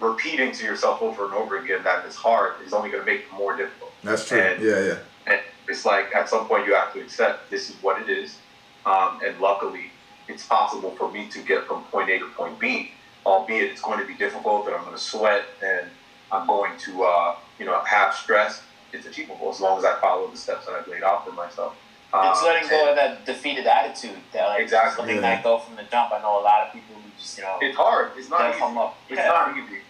repeating 0.00 0.52
to 0.52 0.64
yourself 0.64 1.02
over 1.02 1.24
and 1.26 1.34
over 1.34 1.58
again 1.58 1.82
that 1.84 2.04
it's 2.06 2.16
hard 2.16 2.54
is 2.66 2.72
only 2.72 2.90
going 2.90 3.04
to 3.04 3.10
make 3.10 3.22
it 3.22 3.32
more 3.32 3.56
difficult. 3.56 3.92
That's 4.02 4.26
true. 4.28 4.38
And- 4.40 4.62
yeah, 4.62 4.80
yeah. 4.80 4.98
And 5.26 5.40
it's 5.68 5.84
like 5.86 6.14
at 6.14 6.28
some 6.28 6.46
point 6.46 6.66
you 6.66 6.74
have 6.74 6.92
to 6.92 7.00
accept 7.00 7.50
this 7.50 7.70
is 7.70 7.76
what 7.82 8.00
it 8.02 8.08
is. 8.10 8.36
Um, 8.84 9.20
and 9.24 9.38
luckily, 9.40 9.90
it's 10.28 10.46
possible 10.46 10.90
for 10.96 11.10
me 11.10 11.28
to 11.28 11.40
get 11.40 11.66
from 11.66 11.82
point 11.84 12.10
A 12.10 12.18
to 12.18 12.28
point 12.30 12.58
B, 12.58 12.90
albeit 13.26 13.70
it's 13.70 13.80
going 13.80 13.98
to 13.98 14.06
be 14.06 14.14
difficult 14.14 14.66
and 14.66 14.74
I'm 14.74 14.84
going 14.84 14.96
to 14.96 15.02
sweat 15.02 15.44
and 15.62 15.88
I'm 16.32 16.46
going 16.46 16.76
to, 16.78 17.04
uh, 17.04 17.36
you 17.58 17.66
know, 17.66 17.80
have 17.84 18.14
stress. 18.14 18.62
It's 18.92 19.06
achievable 19.06 19.50
as 19.50 19.60
long 19.60 19.78
as 19.78 19.84
I 19.84 19.98
follow 20.00 20.28
the 20.30 20.36
steps 20.36 20.66
that 20.66 20.74
I've 20.74 20.88
laid 20.88 21.02
out 21.02 21.24
for 21.26 21.32
myself. 21.32 21.74
It's 22.16 22.38
Um, 22.40 22.46
letting 22.46 22.68
go 22.68 22.90
of 22.90 22.96
that 22.96 23.24
defeated 23.26 23.66
attitude, 23.66 24.16
that 24.32 24.46
like 24.46 24.60
Exactly. 24.60 25.04
letting 25.04 25.16
Yeah. 25.22 25.34
that 25.34 25.42
go 25.44 25.58
from 25.58 25.74
the 25.76 25.82
jump. 25.82 26.12
I 26.12 26.20
know 26.20 26.38
a 26.40 26.42
lot 26.42 26.66
of 26.66 26.72
people 26.72 26.94
who 26.94 27.02
just 27.18 27.36
you 27.38 27.42
know 27.44 27.58
It's 27.60 27.76
hard. 27.76 28.12
It's 28.16 28.28
not 28.30 28.50
easy. 28.50 28.58
come 28.60 28.78
up. 28.78 28.96
It's 29.08 29.18
Yeah. 29.18 29.26
not 29.28 29.56
easy. 29.56 29.80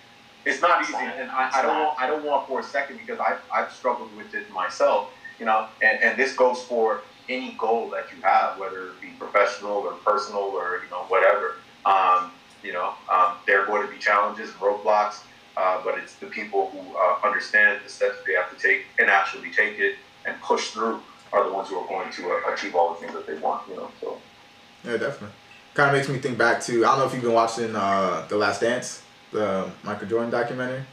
It's 0.47 0.61
not 0.62 0.81
It's 0.81 0.88
easy, 0.90 1.05
not. 1.05 1.16
and 1.16 1.31
I, 1.31 1.51
I 1.53 1.62
don't 1.62 1.75
not. 1.75 1.87
want 1.87 2.01
I 2.01 2.07
don't 2.07 2.25
want 2.25 2.49
for 2.49 2.61
a 2.61 2.62
second 2.62 2.97
because 2.99 3.20
I've 3.20 3.40
I've 3.53 3.70
struggled 3.73 4.14
with 4.16 4.35
it 4.35 4.51
myself, 4.51 5.11
you 5.38 5.44
know, 5.44 5.68
and, 5.83 6.03
and 6.03 6.18
this 6.18 6.35
goes 6.35 6.62
for 6.64 7.03
any 7.28 7.52
goal 7.58 7.90
that 7.90 8.06
you 8.14 8.22
have, 8.22 8.58
whether 8.58 8.88
it 8.88 9.00
be 9.00 9.08
professional 9.18 9.72
or 9.72 9.92
personal 10.04 10.42
or 10.42 10.82
you 10.84 10.90
know 10.90 11.04
whatever. 11.08 11.56
Um, 11.84 12.30
you 12.62 12.72
know, 12.72 12.94
um, 13.12 13.34
there 13.46 13.62
are 13.62 13.66
going 13.66 13.87
to 13.87 13.92
be 13.92 13.98
challenges 13.98 14.50
roadblocks, 14.52 15.20
uh, 15.56 15.82
but 15.84 15.98
it's 15.98 16.14
the 16.16 16.26
people 16.26 16.70
who 16.70 16.96
uh, 16.96 17.18
understand 17.22 17.80
the 17.84 17.90
steps 17.90 18.16
they 18.26 18.32
have 18.34 18.50
to 18.56 18.60
take 18.60 18.87
and 18.98 19.10
actually 19.10 19.50
take 19.50 19.78
it 19.78 19.96
and 20.24 20.40
push 20.40 20.70
through 20.70 21.00
are 21.32 21.44
the 21.44 21.52
ones 21.52 21.68
who 21.68 21.76
are 21.76 21.87
going 21.88 22.10
to 22.12 22.30
uh, 22.30 22.52
achieve 22.52 22.74
all 22.74 22.94
the 22.94 23.00
things 23.00 23.12
that 23.12 23.26
they 23.26 23.37
want. 23.38 23.68
You 23.68 23.76
know, 23.76 23.90
so. 24.00 24.18
Yeah, 24.84 24.96
definitely. 24.96 25.37
Kind 25.74 25.90
of 25.90 25.96
makes 25.96 26.08
me 26.08 26.18
think 26.18 26.38
back 26.38 26.62
to 26.62 26.84
I 26.84 26.90
don't 26.90 26.98
know 27.00 27.06
if 27.06 27.12
you've 27.12 27.22
been 27.22 27.32
watching 27.32 27.74
uh, 27.74 28.26
The 28.28 28.37
Last 28.37 28.60
Dance, 28.60 29.02
the 29.32 29.70
Michael 29.82 30.06
Jordan 30.08 30.30
documentary. 30.30 30.84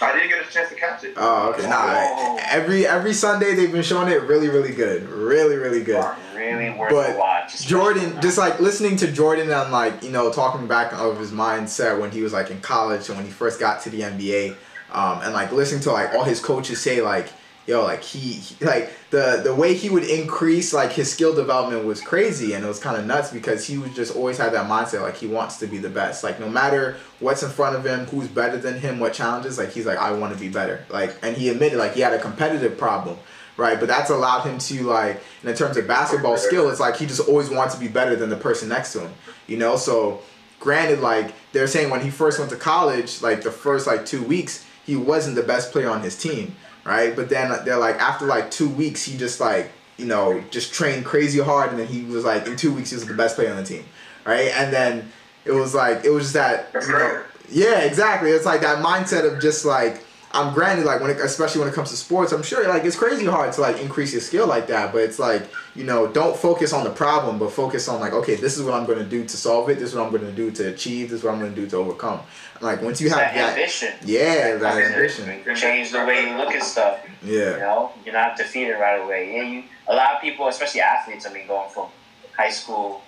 I 0.00 0.12
didn't 0.12 0.28
get 0.28 0.46
a 0.46 0.50
chance 0.52 0.68
to 0.68 0.74
catch 0.74 1.04
it. 1.04 1.14
Oh, 1.16 1.50
okay. 1.52 1.68
Nah, 1.68 1.86
Oh. 1.88 2.38
every 2.50 2.86
every 2.86 3.14
Sunday 3.14 3.54
they've 3.54 3.72
been 3.72 3.82
showing 3.82 4.12
it 4.12 4.22
really, 4.24 4.48
really 4.48 4.72
good, 4.72 5.08
really, 5.08 5.56
really 5.56 5.82
good. 5.82 6.04
really 6.34 6.70
worth 6.70 6.90
But 6.90 7.14
a 7.14 7.18
watch. 7.18 7.66
Jordan, 7.66 8.18
just 8.20 8.36
like 8.36 8.60
listening 8.60 8.96
to 8.96 9.10
Jordan 9.10 9.50
and 9.50 9.72
like 9.72 10.02
you 10.02 10.10
know 10.10 10.30
talking 10.30 10.66
back 10.66 10.92
of 10.92 11.18
his 11.18 11.30
mindset 11.30 11.98
when 11.98 12.10
he 12.10 12.20
was 12.22 12.32
like 12.34 12.50
in 12.50 12.60
college 12.60 13.08
and 13.08 13.16
when 13.16 13.24
he 13.26 13.32
first 13.32 13.58
got 13.58 13.80
to 13.82 13.90
the 13.90 14.00
NBA, 14.02 14.54
um, 14.92 15.20
and 15.22 15.32
like 15.32 15.50
listening 15.52 15.80
to 15.82 15.92
like 15.92 16.12
all 16.14 16.24
his 16.24 16.40
coaches 16.40 16.80
say 16.80 17.00
like, 17.00 17.28
yo, 17.66 17.82
like 17.82 18.02
he, 18.02 18.40
like 18.64 18.90
the 19.10 19.40
the 19.44 19.54
way 19.54 19.74
he 19.74 19.90
would 19.90 20.04
increase 20.04 20.72
like 20.72 20.92
his 20.92 21.10
skill 21.12 21.34
development 21.34 21.84
was 21.84 22.00
crazy 22.00 22.54
and 22.54 22.64
it 22.64 22.68
was 22.68 22.78
kind 22.78 22.96
of 22.96 23.06
nuts 23.06 23.32
because 23.32 23.66
he 23.66 23.76
was 23.78 23.94
just 23.94 24.14
always 24.14 24.38
had 24.38 24.52
that 24.52 24.68
mindset 24.68 25.02
like 25.02 25.16
he 25.16 25.26
wants 25.26 25.58
to 25.58 25.66
be 25.66 25.78
the 25.78 25.90
best. 25.90 26.24
Like 26.24 26.40
no 26.40 26.48
matter 26.48 26.96
what's 27.20 27.42
in 27.42 27.50
front 27.50 27.76
of 27.76 27.84
him, 27.84 28.06
who's 28.06 28.28
better 28.28 28.56
than 28.56 28.78
him, 28.78 29.00
what 29.00 29.12
challenges, 29.12 29.58
like 29.58 29.72
he's 29.72 29.86
like 29.86 29.98
I 29.98 30.12
want 30.12 30.32
to 30.32 30.38
be 30.38 30.48
better. 30.48 30.84
Like 30.88 31.16
and 31.22 31.36
he 31.36 31.48
admitted 31.48 31.78
like 31.78 31.94
he 31.94 32.00
had 32.00 32.14
a 32.14 32.20
competitive 32.20 32.78
problem 32.78 33.18
right? 33.56 33.78
But 33.78 33.88
that's 33.88 34.10
allowed 34.10 34.42
him 34.42 34.58
to 34.58 34.82
like, 34.84 35.20
in 35.42 35.54
terms 35.54 35.76
of 35.76 35.86
basketball 35.86 36.36
skill, 36.36 36.68
it's 36.70 36.80
like 36.80 36.96
he 36.96 37.06
just 37.06 37.28
always 37.28 37.50
wants 37.50 37.74
to 37.74 37.80
be 37.80 37.88
better 37.88 38.16
than 38.16 38.30
the 38.30 38.36
person 38.36 38.68
next 38.68 38.92
to 38.92 39.00
him, 39.00 39.12
you 39.46 39.56
know. 39.56 39.76
So, 39.76 40.20
granted, 40.60 41.00
like 41.00 41.34
they're 41.52 41.66
saying 41.66 41.90
when 41.90 42.00
he 42.00 42.10
first 42.10 42.38
went 42.38 42.50
to 42.50 42.56
college, 42.56 43.22
like 43.22 43.42
the 43.42 43.50
first 43.50 43.86
like 43.86 44.06
two 44.06 44.22
weeks, 44.22 44.64
he 44.84 44.96
wasn't 44.96 45.36
the 45.36 45.42
best 45.42 45.72
player 45.72 45.90
on 45.90 46.02
his 46.02 46.16
team, 46.16 46.54
right? 46.86 47.14
But 47.14 47.28
then 47.28 47.52
they're 47.64 47.78
like 47.78 47.96
after 47.96 48.26
like 48.26 48.50
two 48.50 48.68
weeks, 48.68 49.04
he 49.04 49.18
just 49.18 49.40
like 49.40 49.70
you 49.96 50.06
know 50.06 50.42
just 50.50 50.72
trained 50.72 51.04
crazy 51.04 51.40
hard, 51.40 51.70
and 51.70 51.78
then 51.78 51.86
he 51.86 52.02
was 52.02 52.24
like 52.24 52.46
in 52.46 52.56
two 52.56 52.72
weeks 52.72 52.90
he 52.90 52.96
was 52.96 53.06
the 53.06 53.14
best 53.14 53.36
player 53.36 53.50
on 53.50 53.56
the 53.56 53.64
team, 53.64 53.84
right? 54.24 54.52
And 54.54 54.72
then 54.72 55.10
it 55.44 55.52
was 55.52 55.74
like 55.74 56.04
it 56.04 56.10
was 56.10 56.24
just 56.24 56.34
that 56.34 56.70
you 56.74 56.92
know, 56.92 57.22
yeah, 57.50 57.80
exactly. 57.80 58.30
It's 58.30 58.46
like 58.46 58.60
that 58.62 58.84
mindset 58.84 59.30
of 59.30 59.40
just 59.40 59.64
like 59.64 60.02
I'm 60.36 60.52
granted 60.52 60.84
like 60.84 61.00
when 61.00 61.10
it, 61.10 61.18
especially 61.18 61.60
when 61.60 61.68
it 61.68 61.74
comes 61.74 61.90
to 61.90 61.96
sports, 61.96 62.32
I'm 62.32 62.42
sure 62.42 62.68
like 62.68 62.84
it's 62.84 62.96
crazy 62.96 63.24
hard 63.24 63.52
to 63.54 63.60
like 63.62 63.80
increase 63.80 64.12
your 64.12 64.20
skill 64.20 64.46
like 64.46 64.66
that. 64.66 64.92
But 64.92 65.02
it's 65.02 65.18
like 65.18 65.48
you 65.74 65.84
know 65.84 66.06
don't 66.06 66.36
focus 66.36 66.72
on 66.74 66.84
the 66.84 66.90
problem, 66.90 67.38
but 67.38 67.50
focus 67.52 67.88
on 67.88 68.00
like 68.00 68.12
okay, 68.12 68.34
this 68.34 68.58
is 68.58 68.62
what 68.62 68.74
I'm 68.74 68.84
going 68.84 68.98
to 68.98 69.04
do 69.04 69.24
to 69.24 69.36
solve 69.36 69.70
it. 69.70 69.78
This 69.78 69.90
is 69.90 69.94
what 69.94 70.04
I'm 70.04 70.10
going 70.10 70.24
to 70.24 70.32
do 70.32 70.50
to 70.50 70.68
achieve. 70.68 71.10
This 71.10 71.20
is 71.20 71.24
what 71.24 71.32
I'm 71.32 71.40
going 71.40 71.54
to 71.54 71.60
do 71.60 71.66
to 71.70 71.76
overcome. 71.76 72.20
Like 72.60 72.82
once 72.82 73.00
you 73.00 73.08
have 73.08 73.18
that 73.18 73.34
that, 73.34 73.50
ambition. 73.50 73.94
yeah, 74.04 74.56
that 74.56 74.60
That's 74.60 75.18
it. 75.18 75.28
ambition, 75.28 75.56
Change 75.56 75.92
the 75.92 76.04
way 76.04 76.28
you 76.28 76.36
look 76.36 76.52
at 76.52 76.62
stuff. 76.62 77.00
Yeah, 77.24 77.52
you 77.54 77.58
know, 77.60 77.92
you're 78.04 78.14
not 78.14 78.36
defeated 78.36 78.74
right 78.74 79.00
away. 79.02 79.36
Yeah, 79.36 79.42
you. 79.42 79.62
A 79.88 79.94
lot 79.94 80.16
of 80.16 80.20
people, 80.20 80.48
especially 80.48 80.80
athletes, 80.80 81.26
I 81.26 81.32
mean, 81.32 81.46
going 81.46 81.70
from 81.70 81.88
high 82.36 82.50
school, 82.50 83.02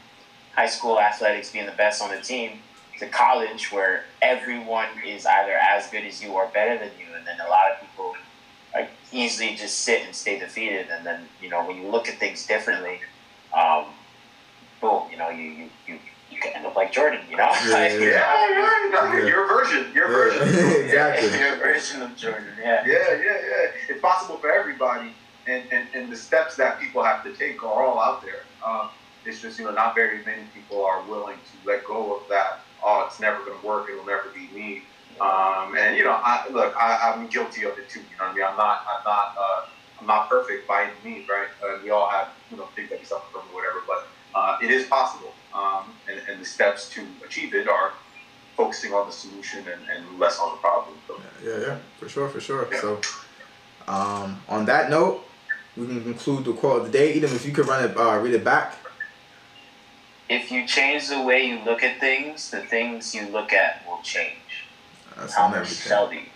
high 0.55 0.69
school 0.69 0.99
athletics 0.99 1.53
being 1.53 1.67
the 1.67 1.73
best 1.73 2.01
on 2.01 2.11
the 2.11 2.21
team 2.21 2.61
to 2.99 3.09
college, 3.09 3.71
where 3.73 4.05
everyone 4.23 4.89
is 5.07 5.27
either 5.27 5.53
as 5.53 5.89
good 5.89 6.05
as 6.05 6.23
you 6.23 6.31
or 6.33 6.47
better 6.49 6.77
than 6.79 6.91
you, 6.99 7.15
and 7.17 7.27
then 7.27 7.39
a 7.41 7.49
lot 7.49 7.71
of 7.73 7.81
people 7.81 8.15
like 8.75 8.91
easily 9.13 9.55
just 9.57 9.79
sit 9.81 10.03
and 10.05 10.15
stay 10.15 10.39
defeated. 10.39 10.89
And 10.91 11.05
then 11.07 11.29
you 11.41 11.49
know, 11.49 11.65
when 11.67 11.77
you 11.81 11.89
look 11.89 12.09
at 12.09 12.19
things 12.19 12.47
differently, 12.47 13.01
um, 13.57 13.87
boom, 14.81 15.05
you 15.11 15.17
know, 15.17 15.31
you 15.31 15.45
you 15.45 15.69
you, 15.87 15.99
you 16.31 16.41
can 16.41 16.53
end 16.55 16.67
up 16.67 16.77
like 16.77 16.93
Jordan. 16.93 17.21
You 17.31 17.37
know, 17.37 17.51
Yeah, 17.67 17.71
Like, 17.73 17.93
yeah, 17.93 17.99
Yeah, 18.01 18.49
you're, 18.49 18.91
you're, 18.91 19.21
Yeah. 19.21 19.27
your 19.35 19.49
version. 19.49 19.93
Your 19.95 20.09
Yeah, 20.09 20.17
version. 20.39 20.85
exactly. 20.85 21.39
your 21.39 21.57
version 21.57 22.03
of 22.03 22.17
Jordan. 22.17 22.49
Yeah. 22.61 22.85
Yeah, 22.87 22.95
yeah, 23.11 23.23
yeah. 23.25 23.71
It's 23.89 24.01
possible 24.01 24.37
for 24.39 24.53
everybody, 24.53 25.15
and, 25.47 25.63
and, 25.73 25.87
and 25.95 26.13
the 26.13 26.17
steps 26.17 26.57
that 26.57 26.79
people 26.81 27.03
have 27.03 27.23
to 27.25 27.33
take 27.33 27.63
are 27.63 27.85
all 27.85 28.01
out 28.01 28.23
there. 28.23 28.43
Um, 28.67 28.91
it's 29.25 29.41
just 29.43 29.59
you 29.59 29.65
know 29.65 29.73
not 29.73 29.95
very 29.95 30.25
many 30.25 30.43
people 30.55 30.85
are 30.85 31.03
willing 31.03 31.37
to 31.37 31.69
let 31.71 31.85
go 31.85 32.17
of 32.17 32.23
that. 32.29 32.61
Oh, 32.83 33.05
it's 33.07 33.21
never 33.21 33.45
going 33.45 33.59
to 33.59 33.67
work. 33.67 33.89
It'll 33.91 34.07
never 34.07 34.29
be 34.35 34.49
me. 34.55 34.83
Um, 35.21 35.77
and 35.77 35.97
you 35.97 36.05
know, 36.05 36.13
I, 36.13 36.47
look, 36.51 36.75
I, 36.77 37.13
I'm 37.13 37.27
guilty 37.29 37.65
of 37.65 37.79
it 37.79 37.89
too. 37.89 38.01
You 38.01 38.07
know 38.19 38.27
what 38.27 38.31
I 38.31 38.35
mean? 38.35 38.45
I'm 38.45 38.57
not, 38.57 38.87
I'm 38.89 39.05
not, 39.05 39.35
uh, 39.39 39.67
I'm 40.01 40.07
not 40.07 40.29
perfect 40.29 40.69
by 40.69 40.85
any 40.85 40.93
means, 41.15 41.29
right? 41.29 41.49
Uh, 41.63 41.79
we 41.83 41.91
all 41.91 42.09
have, 42.09 42.29
you 42.51 42.57
know, 42.57 42.69
things 42.77 42.89
that 42.91 43.01
we 43.01 43.05
suffer 43.05 43.27
from 43.33 43.43
or 43.51 43.55
whatever, 43.55 43.83
but 43.87 44.07
uh, 44.35 44.59
it 44.63 44.71
is 44.71 44.87
possible. 44.87 45.33
Um, 45.53 45.87
and, 46.09 46.21
and 46.29 46.41
the 46.41 46.45
steps 46.45 46.89
to 46.91 47.05
achieve 47.25 47.55
it 47.55 47.69
are 47.69 47.93
focusing 48.57 48.93
on 48.93 49.07
the 49.07 49.13
solution 49.13 49.61
and, 49.61 49.81
and 49.89 50.19
less 50.21 50.39
on 50.39 50.53
the 50.53 50.59
problem. 50.59 50.97
So, 51.09 51.21
Yeah, 51.45 51.67
yeah, 51.67 51.77
for 51.99 52.09
sure, 52.09 52.29
for 52.29 52.41
sure. 52.41 52.69
Yeah. 52.71 52.81
So, 52.81 53.01
um, 53.89 54.41
on 54.49 54.67
that 54.67 54.91
note, 54.91 55.25
we 55.77 55.87
can 55.87 56.03
conclude 56.03 56.45
the 56.45 56.53
quote 56.53 56.81
of 56.81 56.87
the 56.87 56.93
day. 56.93 57.15
Edom, 57.15 57.35
if 57.35 57.47
you 57.47 57.53
could 57.53 57.67
run 57.67 57.85
it, 57.85 57.97
uh, 57.97 58.19
read 58.19 58.35
it 58.35 58.45
back. 58.45 58.77
If 60.29 60.53
you 60.53 60.67
change 60.67 61.09
the 61.09 61.23
way 61.23 61.47
you 61.47 61.59
look 61.65 61.83
at 61.83 62.01
things, 62.01 62.51
the 62.51 62.61
things 62.61 63.15
you 63.15 63.27
look 63.29 63.55
at 63.55 63.83
will 63.89 64.01
change. 64.03 64.35
That's 65.17 65.35
How 65.35 65.45
on 65.45 65.53
much 65.53 65.61
everything. 65.61 66.27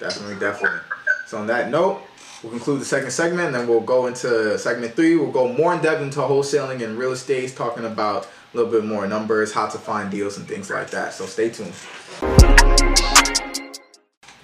Definitely, 0.00 0.40
definitely. 0.40 0.80
So 1.28 1.38
on 1.38 1.46
that 1.46 1.70
note, 1.70 2.02
we'll 2.42 2.50
conclude 2.50 2.80
the 2.80 2.84
second 2.84 3.12
segment, 3.12 3.46
and 3.46 3.54
then 3.54 3.68
we'll 3.68 3.78
go 3.82 4.08
into 4.08 4.58
segment 4.58 4.96
three. 4.96 5.14
We'll 5.14 5.30
go 5.30 5.52
more 5.52 5.72
in 5.72 5.80
depth 5.80 6.02
into 6.02 6.18
wholesaling 6.18 6.82
and 6.82 6.98
real 6.98 7.12
estate, 7.12 7.54
talking 7.54 7.84
about 7.84 8.24
a 8.52 8.56
little 8.56 8.72
bit 8.72 8.84
more 8.84 9.06
numbers, 9.06 9.52
how 9.52 9.68
to 9.68 9.78
find 9.78 10.10
deals, 10.10 10.38
and 10.38 10.48
things 10.48 10.68
like 10.68 10.90
that. 10.90 11.12
So 11.12 11.24
stay 11.26 11.48
tuned. 11.48 11.72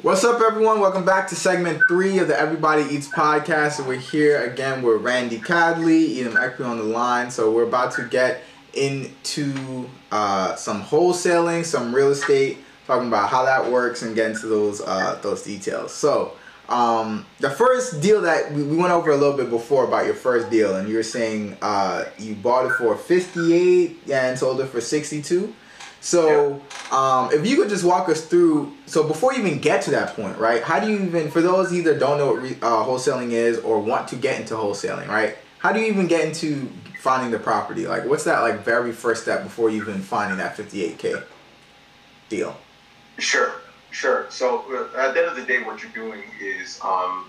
What's 0.03 0.23
up, 0.23 0.41
everyone? 0.41 0.79
Welcome 0.79 1.05
back 1.05 1.27
to 1.29 1.35
segment 1.35 1.83
three 1.89 2.21
of 2.21 2.29
the 2.29 2.39
Everybody 2.39 2.83
Eats 2.85 3.09
podcast. 3.09 3.81
And 3.81 3.89
we're 3.89 3.97
here 3.97 4.45
again 4.45 4.81
with 4.83 5.03
Randy 5.03 5.41
Cadley, 5.41 6.21
Edom 6.21 6.35
Ekpe 6.35 6.65
on 6.65 6.79
the 6.79 6.85
line. 6.85 7.33
So 7.33 7.51
we're 7.51 7.67
about 7.67 7.93
to 7.95 8.05
get 8.05 8.43
into 8.75 9.89
uh, 10.11 10.55
some 10.57 10.83
wholesaling, 10.83 11.65
some 11.65 11.95
real 11.95 12.11
estate, 12.11 12.59
talking 12.87 13.09
about 13.09 13.29
how 13.29 13.45
that 13.45 13.71
works, 13.71 14.03
and 14.03 14.15
get 14.15 14.31
into 14.31 14.47
those 14.47 14.81
uh, 14.81 15.19
those 15.23 15.43
details. 15.43 15.93
So 15.93 16.33
um, 16.69 17.27
the 17.39 17.51
first 17.51 18.01
deal 18.01 18.23
that 18.23 18.53
we, 18.53 18.63
we 18.63 18.77
went 18.77 18.93
over 18.93 19.11
a 19.11 19.17
little 19.17 19.37
bit 19.37 19.51
before 19.51 19.85
about 19.85 20.07
your 20.07 20.15
first 20.15 20.51
deal, 20.51 20.77
and 20.77 20.89
you 20.89 20.97
were 20.97 21.03
saying 21.03 21.57
uh, 21.63 22.05
you 22.19 22.35
bought 22.35 22.67
it 22.67 22.73
for 22.73 22.97
fifty 22.97 23.53
eight 23.53 24.01
and 24.11 24.39
sold 24.39 24.61
it 24.61 24.67
for 24.67 24.81
sixty 24.81 25.23
two. 25.23 25.55
So, 26.05 26.61
um, 26.91 27.31
if 27.33 27.47
you 27.47 27.57
could 27.57 27.69
just 27.69 27.85
walk 27.85 28.09
us 28.09 28.27
through, 28.27 28.73
so 28.87 29.07
before 29.07 29.35
you 29.35 29.39
even 29.47 29.61
get 29.61 29.83
to 29.83 29.93
that 29.93 30.17
point, 30.17 30.37
right? 30.37 30.61
How 30.61 30.81
do 30.81 30.91
you 30.91 30.99
even, 30.99 31.31
for 31.31 31.41
those 31.41 31.73
either 31.73 31.97
don't 31.97 32.19
know 32.19 32.33
what 32.33 32.43
re, 32.43 32.57
uh, 32.61 32.85
wholesaling 32.85 33.31
is 33.31 33.61
or 33.61 33.79
want 33.79 34.09
to 34.09 34.17
get 34.17 34.41
into 34.41 34.55
wholesaling, 34.55 35.07
right? 35.07 35.37
How 35.59 35.71
do 35.71 35.79
you 35.79 35.87
even 35.87 36.09
get 36.09 36.25
into 36.25 36.69
finding 37.03 37.33
the 37.33 37.39
property? 37.39 37.85
Like, 37.89 38.05
what's 38.07 38.23
that 38.25 38.43
like 38.43 38.61
very 38.65 38.93
first 38.93 39.23
step 39.25 39.43
before 39.43 39.71
you 39.71 39.83
even 39.83 40.01
finding 40.01 40.39
that 40.39 40.57
58k 40.57 41.25
deal? 42.29 42.57
Sure, 43.19 43.55
sure. 43.91 44.27
So 44.31 44.65
uh, 44.71 44.97
at 45.01 45.15
the 45.15 45.21
end 45.21 45.29
of 45.31 45.35
the 45.37 45.43
day, 45.43 45.65
what 45.65 45.83
you're 45.83 45.91
doing 45.91 46.23
is 46.41 46.79
um, 46.85 47.29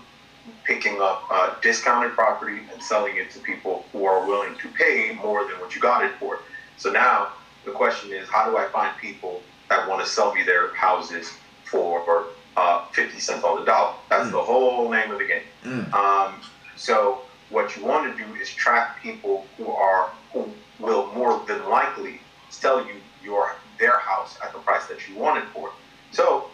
picking 0.62 1.00
up 1.00 1.24
uh, 1.28 1.54
discounted 1.60 2.12
property 2.12 2.60
and 2.72 2.80
selling 2.80 3.16
it 3.16 3.32
to 3.32 3.40
people 3.40 3.84
who 3.92 4.04
are 4.04 4.24
willing 4.24 4.54
to 4.58 4.68
pay 4.68 5.18
more 5.20 5.42
than 5.48 5.58
what 5.60 5.74
you 5.74 5.80
got 5.80 6.04
it 6.04 6.12
for. 6.20 6.38
So 6.76 6.92
now 6.92 7.32
the 7.64 7.72
question 7.72 8.12
is, 8.12 8.28
how 8.28 8.48
do 8.48 8.56
I 8.56 8.66
find 8.68 8.96
people 8.98 9.42
that 9.70 9.88
want 9.88 10.04
to 10.04 10.08
sell 10.08 10.32
me 10.32 10.44
their 10.44 10.72
houses 10.76 11.32
for 11.64 12.26
uh, 12.56 12.84
50 12.92 13.18
cents 13.18 13.42
on 13.42 13.58
the 13.58 13.66
dollar? 13.66 13.94
That's 14.08 14.28
Mm. 14.28 14.32
the 14.32 14.42
whole 14.42 14.88
name 14.88 15.10
of 15.10 15.18
the 15.18 15.26
game. 15.26 15.42
Mm. 15.64 15.92
Um, 15.92 16.34
so 16.76 17.22
what 17.54 17.76
you 17.76 17.84
want 17.84 18.10
to 18.10 18.24
do 18.24 18.34
is 18.34 18.50
track 18.50 19.00
people 19.00 19.46
who 19.56 19.70
are 19.70 20.10
who 20.32 20.44
will 20.80 21.06
more 21.14 21.40
than 21.46 21.68
likely 21.70 22.18
sell 22.50 22.84
you 22.84 22.94
your 23.22 23.54
their 23.78 23.98
house 24.00 24.36
at 24.44 24.52
the 24.52 24.58
price 24.58 24.86
that 24.88 25.08
you 25.08 25.16
want 25.16 25.42
it 25.42 25.48
for. 25.54 25.70
So 26.10 26.50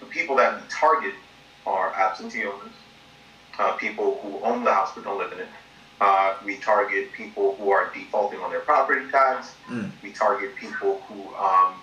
the 0.00 0.06
people 0.06 0.36
that 0.36 0.54
we 0.60 0.68
target 0.68 1.14
are 1.66 1.92
absentee 1.94 2.44
owners, 2.44 2.72
uh, 3.58 3.72
people 3.72 4.20
who 4.22 4.38
own 4.44 4.64
the 4.64 4.72
house 4.72 4.90
but 4.94 5.04
don't 5.04 5.18
live 5.18 5.32
in 5.32 5.40
it. 5.40 5.48
Uh, 6.00 6.34
we 6.44 6.56
target 6.56 7.12
people 7.12 7.54
who 7.56 7.70
are 7.70 7.90
defaulting 7.94 8.40
on 8.40 8.50
their 8.50 8.60
property 8.60 9.08
tax. 9.10 9.54
Mm. 9.68 9.90
We 10.02 10.12
target 10.12 10.56
people 10.56 11.00
who 11.08 11.34
um, 11.36 11.74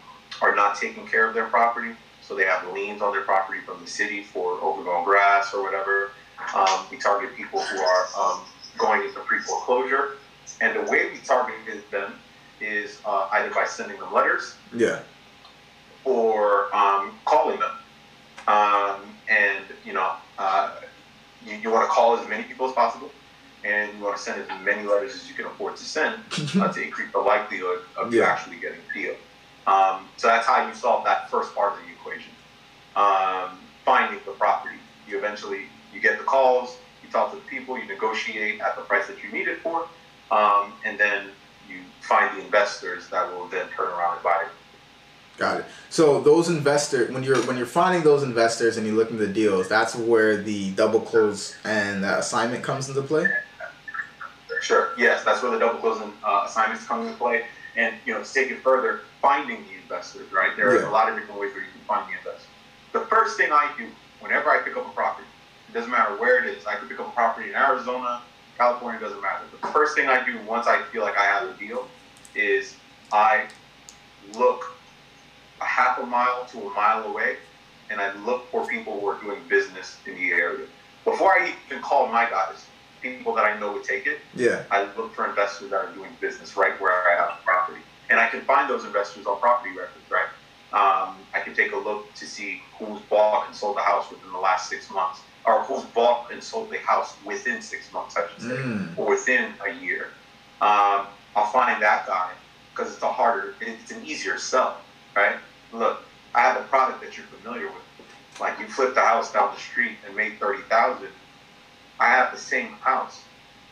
are 0.41 0.55
not 0.55 0.75
taking 0.75 1.07
care 1.07 1.27
of 1.27 1.33
their 1.33 1.47
property, 1.47 1.93
so 2.21 2.35
they 2.35 2.43
have 2.43 2.71
liens 2.73 3.01
on 3.01 3.11
their 3.11 3.21
property 3.23 3.61
from 3.61 3.81
the 3.81 3.89
city 3.89 4.23
for 4.23 4.59
overgrown 4.61 5.03
grass 5.03 5.53
or 5.53 5.63
whatever. 5.63 6.11
Um, 6.55 6.85
we 6.91 6.97
target 6.97 7.35
people 7.35 7.61
who 7.61 7.79
are 7.79 8.05
um, 8.19 8.41
going 8.77 9.03
into 9.07 9.19
pre 9.21 9.39
foreclosure, 9.39 10.13
and 10.61 10.75
the 10.75 10.91
way 10.91 11.11
we 11.11 11.17
target 11.19 11.55
them 11.91 12.13
is 12.59 12.99
uh, 13.05 13.27
either 13.33 13.49
by 13.53 13.65
sending 13.65 13.99
them 13.99 14.11
letters 14.13 14.55
Yeah. 14.73 14.99
or 16.03 16.73
um, 16.75 17.19
calling 17.25 17.59
them. 17.59 17.71
Um, 18.47 19.01
and 19.29 19.65
you 19.85 19.93
know, 19.93 20.13
uh, 20.37 20.75
you, 21.45 21.55
you 21.57 21.71
want 21.71 21.87
to 21.87 21.91
call 21.93 22.17
as 22.17 22.27
many 22.27 22.43
people 22.43 22.67
as 22.67 22.73
possible, 22.73 23.11
and 23.63 23.95
you 23.97 24.03
want 24.03 24.17
to 24.17 24.21
send 24.23 24.41
as 24.49 24.65
many 24.65 24.83
letters 24.87 25.13
as 25.15 25.27
you 25.29 25.35
can 25.35 25.45
afford 25.45 25.75
to 25.77 25.83
send 25.83 26.15
uh, 26.61 26.71
to 26.73 26.81
increase 26.81 27.11
the 27.11 27.19
likelihood 27.19 27.79
of 27.97 28.13
you 28.13 28.23
actually 28.23 28.57
getting 28.59 28.79
a 28.89 28.93
deal. 28.93 29.15
Um, 29.67 30.07
so 30.17 30.27
that's 30.27 30.47
how 30.47 30.67
you 30.67 30.73
solve 30.73 31.05
that 31.05 31.29
first 31.29 31.53
part 31.53 31.73
of 31.73 31.79
the 31.85 31.91
equation. 31.91 32.31
Um, 32.95 33.59
finding 33.85 34.19
the 34.25 34.31
property. 34.31 34.75
You 35.07 35.17
eventually 35.17 35.65
you 35.93 35.99
get 35.99 36.17
the 36.17 36.23
calls, 36.23 36.77
you 37.03 37.09
talk 37.09 37.31
to 37.31 37.37
the 37.37 37.43
people, 37.43 37.77
you 37.77 37.85
negotiate 37.85 38.61
at 38.61 38.75
the 38.75 38.81
price 38.83 39.07
that 39.07 39.17
you 39.23 39.31
need 39.31 39.47
it 39.47 39.59
for, 39.59 39.87
um, 40.31 40.73
and 40.85 40.99
then 40.99 41.27
you 41.69 41.77
find 42.01 42.37
the 42.37 42.43
investors 42.43 43.07
that 43.09 43.31
will 43.33 43.47
then 43.47 43.67
turn 43.75 43.87
around 43.89 44.15
and 44.15 44.23
buy 44.23 44.43
it. 44.45 44.51
Got 45.37 45.61
it. 45.61 45.65
So 45.89 46.19
those 46.19 46.49
investors, 46.49 47.11
when 47.11 47.23
you're 47.23 47.41
when 47.43 47.55
you're 47.55 47.65
finding 47.65 48.03
those 48.03 48.23
investors 48.23 48.75
and 48.75 48.85
you 48.85 48.93
look 48.93 49.09
looking 49.09 49.25
at 49.25 49.27
the 49.27 49.33
deals, 49.33 49.69
that's 49.69 49.95
where 49.95 50.35
the 50.35 50.71
double 50.71 50.99
close 50.99 51.55
and 51.63 52.03
uh, 52.03 52.17
assignment 52.19 52.61
comes 52.61 52.89
into 52.89 53.01
play. 53.01 53.31
Sure. 54.61 54.89
Yes, 54.97 55.23
that's 55.23 55.41
where 55.41 55.51
the 55.51 55.59
double 55.59 55.79
closing 55.79 56.11
uh, 56.25 56.43
assignments 56.45 56.85
come 56.85 57.07
into 57.07 57.17
play. 57.17 57.45
And 57.77 57.95
you 58.05 58.13
know, 58.13 58.21
to 58.21 58.33
take 58.33 58.51
it 58.51 58.59
further, 58.59 59.01
finding 59.21 59.63
the 59.63 59.75
investors. 59.81 60.29
Right. 60.29 60.55
There 60.57 60.69
are 60.69 60.83
a 60.83 60.91
lot 60.91 61.09
of 61.09 61.17
different 61.17 61.39
ways 61.39 61.53
where 61.53 61.63
you 61.63 61.71
can 61.71 61.81
find 61.87 62.11
the 62.11 62.17
investors. 62.17 62.47
The 62.91 63.01
first 63.01 63.37
thing 63.37 63.49
I 63.53 63.71
do 63.77 63.87
whenever 64.19 64.49
I 64.49 64.61
pick 64.61 64.75
up 64.75 64.87
a 64.87 64.89
property, 64.89 65.27
it 65.69 65.73
doesn't 65.73 65.91
matter 65.91 66.15
where 66.17 66.43
it 66.43 66.49
is. 66.57 66.65
I 66.65 66.75
could 66.75 66.89
pick 66.89 66.99
up 66.99 67.09
a 67.09 67.11
property 67.11 67.49
in 67.49 67.55
Arizona, 67.55 68.23
California, 68.57 68.99
doesn't 68.99 69.21
matter. 69.21 69.45
The 69.61 69.67
first 69.67 69.95
thing 69.95 70.09
I 70.09 70.25
do 70.25 70.39
once 70.47 70.67
I 70.67 70.81
feel 70.91 71.03
like 71.03 71.17
I 71.17 71.23
have 71.25 71.47
a 71.49 71.53
deal 71.53 71.87
is 72.33 72.75
I 73.11 73.47
look 74.33 74.63
a 75.61 75.65
half 75.65 75.99
a 75.99 76.05
mile 76.05 76.45
to 76.51 76.57
a 76.59 76.73
mile 76.73 77.03
away, 77.03 77.37
and 77.89 78.01
I 78.01 78.15
look 78.17 78.49
for 78.49 78.65
people 78.67 78.99
who 78.99 79.07
are 79.07 79.21
doing 79.21 79.39
business 79.47 79.97
in 80.07 80.15
the 80.15 80.31
area. 80.31 80.65
Before 81.05 81.31
I 81.33 81.53
even 81.67 81.83
call 81.83 82.07
my 82.07 82.27
guys, 82.29 82.65
people 83.01 83.33
that 83.35 83.45
I 83.45 83.59
know 83.59 83.73
would 83.73 83.83
take 83.83 84.07
it, 84.07 84.19
Yeah. 84.33 84.63
I 84.71 84.83
look 84.97 85.13
for 85.13 85.27
investors 85.29 85.69
that 85.69 85.77
are 85.77 85.93
doing 85.93 86.09
business 86.19 86.57
right 86.57 86.79
where 86.81 86.91
I 86.91 87.15
have 87.15 87.37
the 87.37 87.43
property. 87.43 87.81
And 88.09 88.19
I 88.19 88.27
can 88.27 88.41
find 88.41 88.69
those 88.69 88.85
investors 88.85 89.27
on 89.27 89.39
property 89.39 89.75
records, 89.77 90.09
right? 90.09 90.27
Um, 90.71 91.15
I 91.33 91.41
can 91.43 91.53
take 91.55 91.73
a 91.73 91.77
look 91.77 92.13
to 92.15 92.25
see 92.25 92.61
who's 92.77 93.01
bought 93.01 93.47
and 93.47 93.55
sold 93.55 93.77
the 93.77 93.81
house 93.81 94.09
within 94.09 94.31
the 94.31 94.37
last 94.39 94.69
six 94.69 94.89
months, 94.91 95.21
or 95.45 95.63
who's 95.63 95.83
bought 95.85 96.31
and 96.31 96.43
sold 96.43 96.69
the 96.69 96.77
house 96.79 97.15
within 97.25 97.61
six 97.61 97.91
months, 97.93 98.15
I 98.17 98.27
should 98.27 98.41
say, 98.41 98.55
Mm. 98.57 98.97
or 98.97 99.07
within 99.09 99.53
a 99.65 99.71
year. 99.71 100.07
Um, 100.61 101.07
I'll 101.35 101.51
find 101.51 101.81
that 101.81 102.05
guy 102.07 102.31
because 102.75 102.93
it's 102.93 103.01
a 103.03 103.11
harder, 103.11 103.55
it's 103.61 103.91
an 103.91 104.05
easier 104.05 104.37
sell, 104.37 104.77
right? 105.15 105.37
Look, 105.71 106.01
I 106.35 106.41
have 106.41 106.57
a 106.57 106.63
product 106.65 107.01
that 107.01 107.17
you're 107.17 107.25
familiar 107.27 107.67
with. 107.67 107.75
Like 108.39 108.59
you 108.59 108.67
flipped 108.67 108.95
the 108.95 109.01
house 109.01 109.31
down 109.33 109.53
the 109.53 109.59
street 109.59 109.97
and 110.05 110.15
made 110.15 110.39
thirty 110.39 110.61
thousand. 110.63 111.09
I 111.99 112.07
have 112.09 112.31
the 112.31 112.37
same 112.39 112.73
house. 112.73 113.21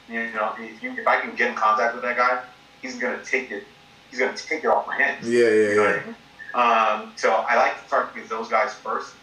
You 0.09 0.31
know, 0.33 0.53
if 0.59 0.81
you 0.83 0.91
if 0.93 1.07
I 1.07 1.19
can 1.21 1.35
get 1.35 1.49
in 1.49 1.55
contact 1.55 1.93
with 1.93 2.03
that 2.03 2.17
guy, 2.17 2.43
he's 2.81 2.95
gonna 2.97 3.23
take 3.23 3.51
it. 3.51 3.63
He's 4.09 4.19
gonna 4.19 4.35
take 4.35 4.63
it 4.63 4.67
off 4.67 4.87
my 4.87 4.95
hands. 4.95 5.29
Yeah, 5.29 5.43
yeah, 5.43 5.49
You 5.69 5.75
know 5.75 5.83
yeah. 5.83 6.01
I 6.01 6.05
mean? 6.05 6.15
Um, 7.05 7.13
so 7.15 7.31
I 7.31 7.55
like 7.55 7.81
to 7.83 7.89
target 7.89 8.15
with 8.15 8.29
those 8.29 8.47
guys 8.49 8.73
first. 8.73 9.13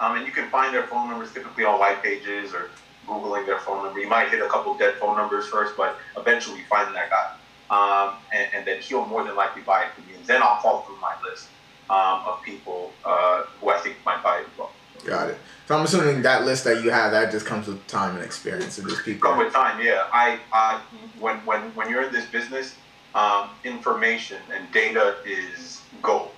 Um, 0.00 0.16
and 0.16 0.26
you 0.26 0.32
can 0.32 0.48
find 0.50 0.74
their 0.74 0.84
phone 0.84 1.08
numbers 1.08 1.32
typically 1.32 1.64
on 1.64 1.78
white 1.78 2.02
pages 2.02 2.52
or 2.52 2.70
Googling 3.06 3.46
their 3.46 3.60
phone 3.60 3.84
number. 3.84 4.00
You 4.00 4.08
might 4.08 4.28
hit 4.28 4.42
a 4.42 4.48
couple 4.48 4.76
dead 4.76 4.94
phone 4.96 5.16
numbers 5.16 5.46
first, 5.46 5.76
but 5.76 5.96
eventually 6.16 6.58
you 6.58 6.64
find 6.64 6.94
that 6.94 7.08
guy. 7.10 7.32
Um, 7.68 8.16
and, 8.32 8.48
and 8.52 8.66
then 8.66 8.80
he'll 8.80 9.06
more 9.06 9.24
than 9.24 9.36
likely 9.36 9.62
buy 9.62 9.84
it 9.84 9.92
from 9.92 10.06
me. 10.06 10.14
And 10.14 10.24
then 10.26 10.42
I'll 10.42 10.60
call 10.60 10.82
through 10.82 11.00
my 11.00 11.14
list 11.28 11.48
um, 11.88 12.22
of 12.26 12.42
people 12.42 12.92
uh, 13.04 13.44
who 13.60 13.70
I 13.70 13.78
think 13.78 13.96
might 14.04 14.22
buy 14.22 14.38
it 14.38 14.46
as 14.52 14.58
well. 14.58 14.72
Got 15.04 15.30
it. 15.30 15.38
So 15.66 15.76
I'm 15.76 15.84
assuming 15.84 16.22
that 16.22 16.44
list 16.44 16.64
that 16.64 16.82
you 16.82 16.90
have 16.90 17.12
that 17.12 17.30
just 17.30 17.46
comes 17.46 17.66
with 17.66 17.84
time 17.86 18.16
and 18.16 18.24
experience 18.24 18.78
of 18.78 18.86
these 18.86 19.00
people. 19.02 19.30
Come 19.30 19.38
with 19.38 19.52
time, 19.52 19.84
yeah. 19.84 20.04
I, 20.12 20.38
I 20.52 20.80
when 21.20 21.36
when 21.38 21.60
when 21.74 21.90
you're 21.90 22.02
in 22.02 22.12
this 22.12 22.26
business, 22.26 22.74
um, 23.14 23.50
information 23.64 24.38
and 24.52 24.70
data 24.72 25.16
is 25.24 25.80
gold. 26.02 26.32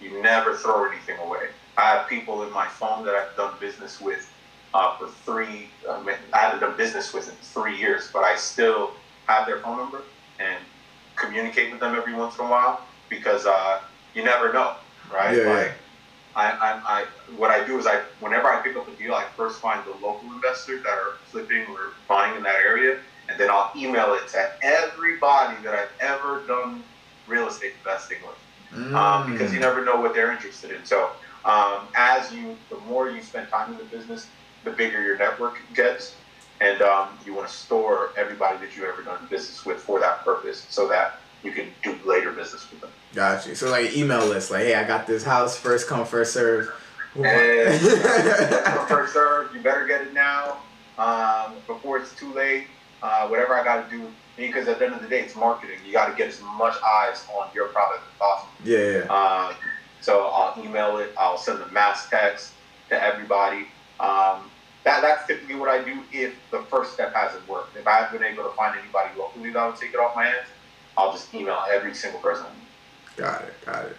You 0.00 0.22
never 0.22 0.54
throw 0.54 0.90
anything 0.90 1.18
away. 1.18 1.48
I 1.76 1.94
have 1.94 2.08
people 2.08 2.42
in 2.42 2.52
my 2.52 2.66
phone 2.66 3.04
that 3.06 3.14
I've 3.14 3.36
done 3.36 3.54
business 3.60 4.00
with 4.00 4.30
uh, 4.74 4.96
for 4.98 5.08
three. 5.08 5.68
Mean, 6.04 6.16
I 6.32 6.38
haven't 6.38 6.60
done 6.60 6.76
business 6.76 7.12
with 7.12 7.28
in 7.28 7.34
three 7.36 7.76
years, 7.76 8.10
but 8.12 8.24
I 8.24 8.36
still 8.36 8.92
have 9.26 9.46
their 9.46 9.58
phone 9.60 9.78
number 9.78 10.02
and 10.38 10.58
communicate 11.16 11.70
with 11.70 11.80
them 11.80 11.94
every 11.94 12.14
once 12.14 12.38
in 12.38 12.44
a 12.44 12.48
while 12.48 12.80
because 13.08 13.46
uh, 13.46 13.80
you 14.14 14.24
never 14.24 14.52
know, 14.52 14.76
right? 15.12 15.36
Yeah, 15.36 15.42
yeah. 15.44 15.72
I, 16.36 16.50
I, 16.52 17.00
I, 17.00 17.06
what 17.36 17.50
I 17.50 17.66
do 17.66 17.78
is 17.78 17.86
I, 17.86 18.02
whenever 18.20 18.46
I 18.48 18.62
pick 18.62 18.76
up 18.76 18.86
a 18.86 18.92
deal, 18.92 19.14
I 19.14 19.24
first 19.36 19.60
find 19.60 19.84
the 19.84 19.90
local 20.06 20.30
investors 20.32 20.82
that 20.84 20.92
are 20.92 21.14
flipping 21.24 21.66
or 21.68 21.94
buying 22.08 22.36
in 22.36 22.42
that 22.44 22.60
area, 22.64 22.98
and 23.28 23.38
then 23.38 23.50
I'll 23.50 23.72
email 23.76 24.14
it 24.14 24.28
to 24.28 24.50
everybody 24.62 25.56
that 25.64 25.74
I've 25.74 25.90
ever 26.00 26.44
done 26.46 26.84
real 27.26 27.48
estate 27.48 27.72
investing 27.78 28.18
with, 28.26 28.36
Mm. 28.72 28.94
um, 28.94 29.32
because 29.32 29.52
you 29.52 29.58
never 29.58 29.84
know 29.84 29.96
what 30.00 30.14
they're 30.14 30.30
interested 30.30 30.70
in. 30.70 30.84
So 30.84 31.10
um, 31.44 31.88
as 31.96 32.32
you, 32.32 32.56
the 32.70 32.78
more 32.88 33.10
you 33.10 33.22
spend 33.22 33.48
time 33.48 33.72
in 33.72 33.78
the 33.78 33.84
business, 33.84 34.26
the 34.64 34.70
bigger 34.70 35.02
your 35.02 35.16
network 35.16 35.58
gets, 35.74 36.16
and 36.60 36.82
um, 36.82 37.08
you 37.24 37.34
want 37.34 37.48
to 37.48 37.54
store 37.54 38.10
everybody 38.16 38.58
that 38.58 38.76
you've 38.76 38.84
ever 38.84 39.02
done 39.02 39.26
business 39.30 39.64
with 39.64 39.78
for 39.78 40.00
that 40.00 40.24
purpose, 40.24 40.66
so 40.68 40.88
that 40.88 41.20
you 41.42 41.52
can 41.52 41.68
do 41.82 41.98
later 42.04 42.32
business 42.32 42.70
with 42.70 42.80
them. 42.82 42.90
Gotcha. 43.14 43.56
So 43.56 43.70
like 43.70 43.96
email 43.96 44.26
list, 44.26 44.50
like, 44.50 44.64
hey, 44.64 44.74
I 44.74 44.86
got 44.86 45.06
this 45.06 45.24
house, 45.24 45.58
first 45.58 45.88
come, 45.88 46.04
first 46.04 46.32
serve. 46.32 46.70
And 47.16 47.80
first 48.88 49.14
serve, 49.14 49.54
you 49.54 49.60
better 49.60 49.86
get 49.86 50.02
it 50.02 50.14
now 50.14 50.58
um, 50.98 51.54
before 51.66 51.98
it's 51.98 52.14
too 52.14 52.32
late. 52.34 52.66
Uh, 53.02 53.26
whatever 53.28 53.54
I 53.54 53.64
got 53.64 53.88
to 53.88 53.96
do, 53.96 54.06
because 54.36 54.68
at 54.68 54.78
the 54.78 54.84
end 54.84 54.94
of 54.94 55.02
the 55.02 55.08
day, 55.08 55.20
it's 55.20 55.34
marketing. 55.34 55.78
You 55.86 55.92
got 55.92 56.08
to 56.10 56.16
get 56.16 56.28
as 56.28 56.40
much 56.58 56.74
eyes 57.00 57.26
on 57.34 57.48
your 57.54 57.68
product 57.68 58.02
as 58.06 58.18
possible. 58.18 58.52
yeah, 58.62 59.04
yeah. 59.04 59.48
Um, 59.48 59.54
so 60.00 60.26
I'll 60.26 60.62
email 60.64 60.98
it. 60.98 61.12
I'll 61.18 61.38
send 61.38 61.62
a 61.62 61.68
mass 61.68 62.08
text 62.08 62.52
to 62.88 63.02
everybody. 63.02 63.66
Um, 63.98 64.50
that, 64.84 65.02
that's 65.02 65.26
typically 65.26 65.56
what 65.56 65.68
I 65.68 65.82
do 65.82 66.02
if 66.12 66.34
the 66.50 66.62
first 66.62 66.94
step 66.94 67.14
hasn't 67.14 67.46
worked. 67.48 67.76
If 67.76 67.86
I 67.86 67.98
haven't 67.98 68.18
been 68.18 68.32
able 68.32 68.44
to 68.44 68.50
find 68.50 68.78
anybody 68.78 69.10
locally 69.18 69.50
that 69.50 69.66
would 69.66 69.76
take 69.76 69.92
it 69.92 70.00
off 70.00 70.16
my 70.16 70.24
hands, 70.24 70.46
I'll 70.96 71.12
just 71.12 71.32
email 71.34 71.62
every 71.70 71.94
single 71.94 72.20
person. 72.20 72.46
Got 73.16 73.42
it, 73.42 73.54
got 73.64 73.84
it. 73.84 73.96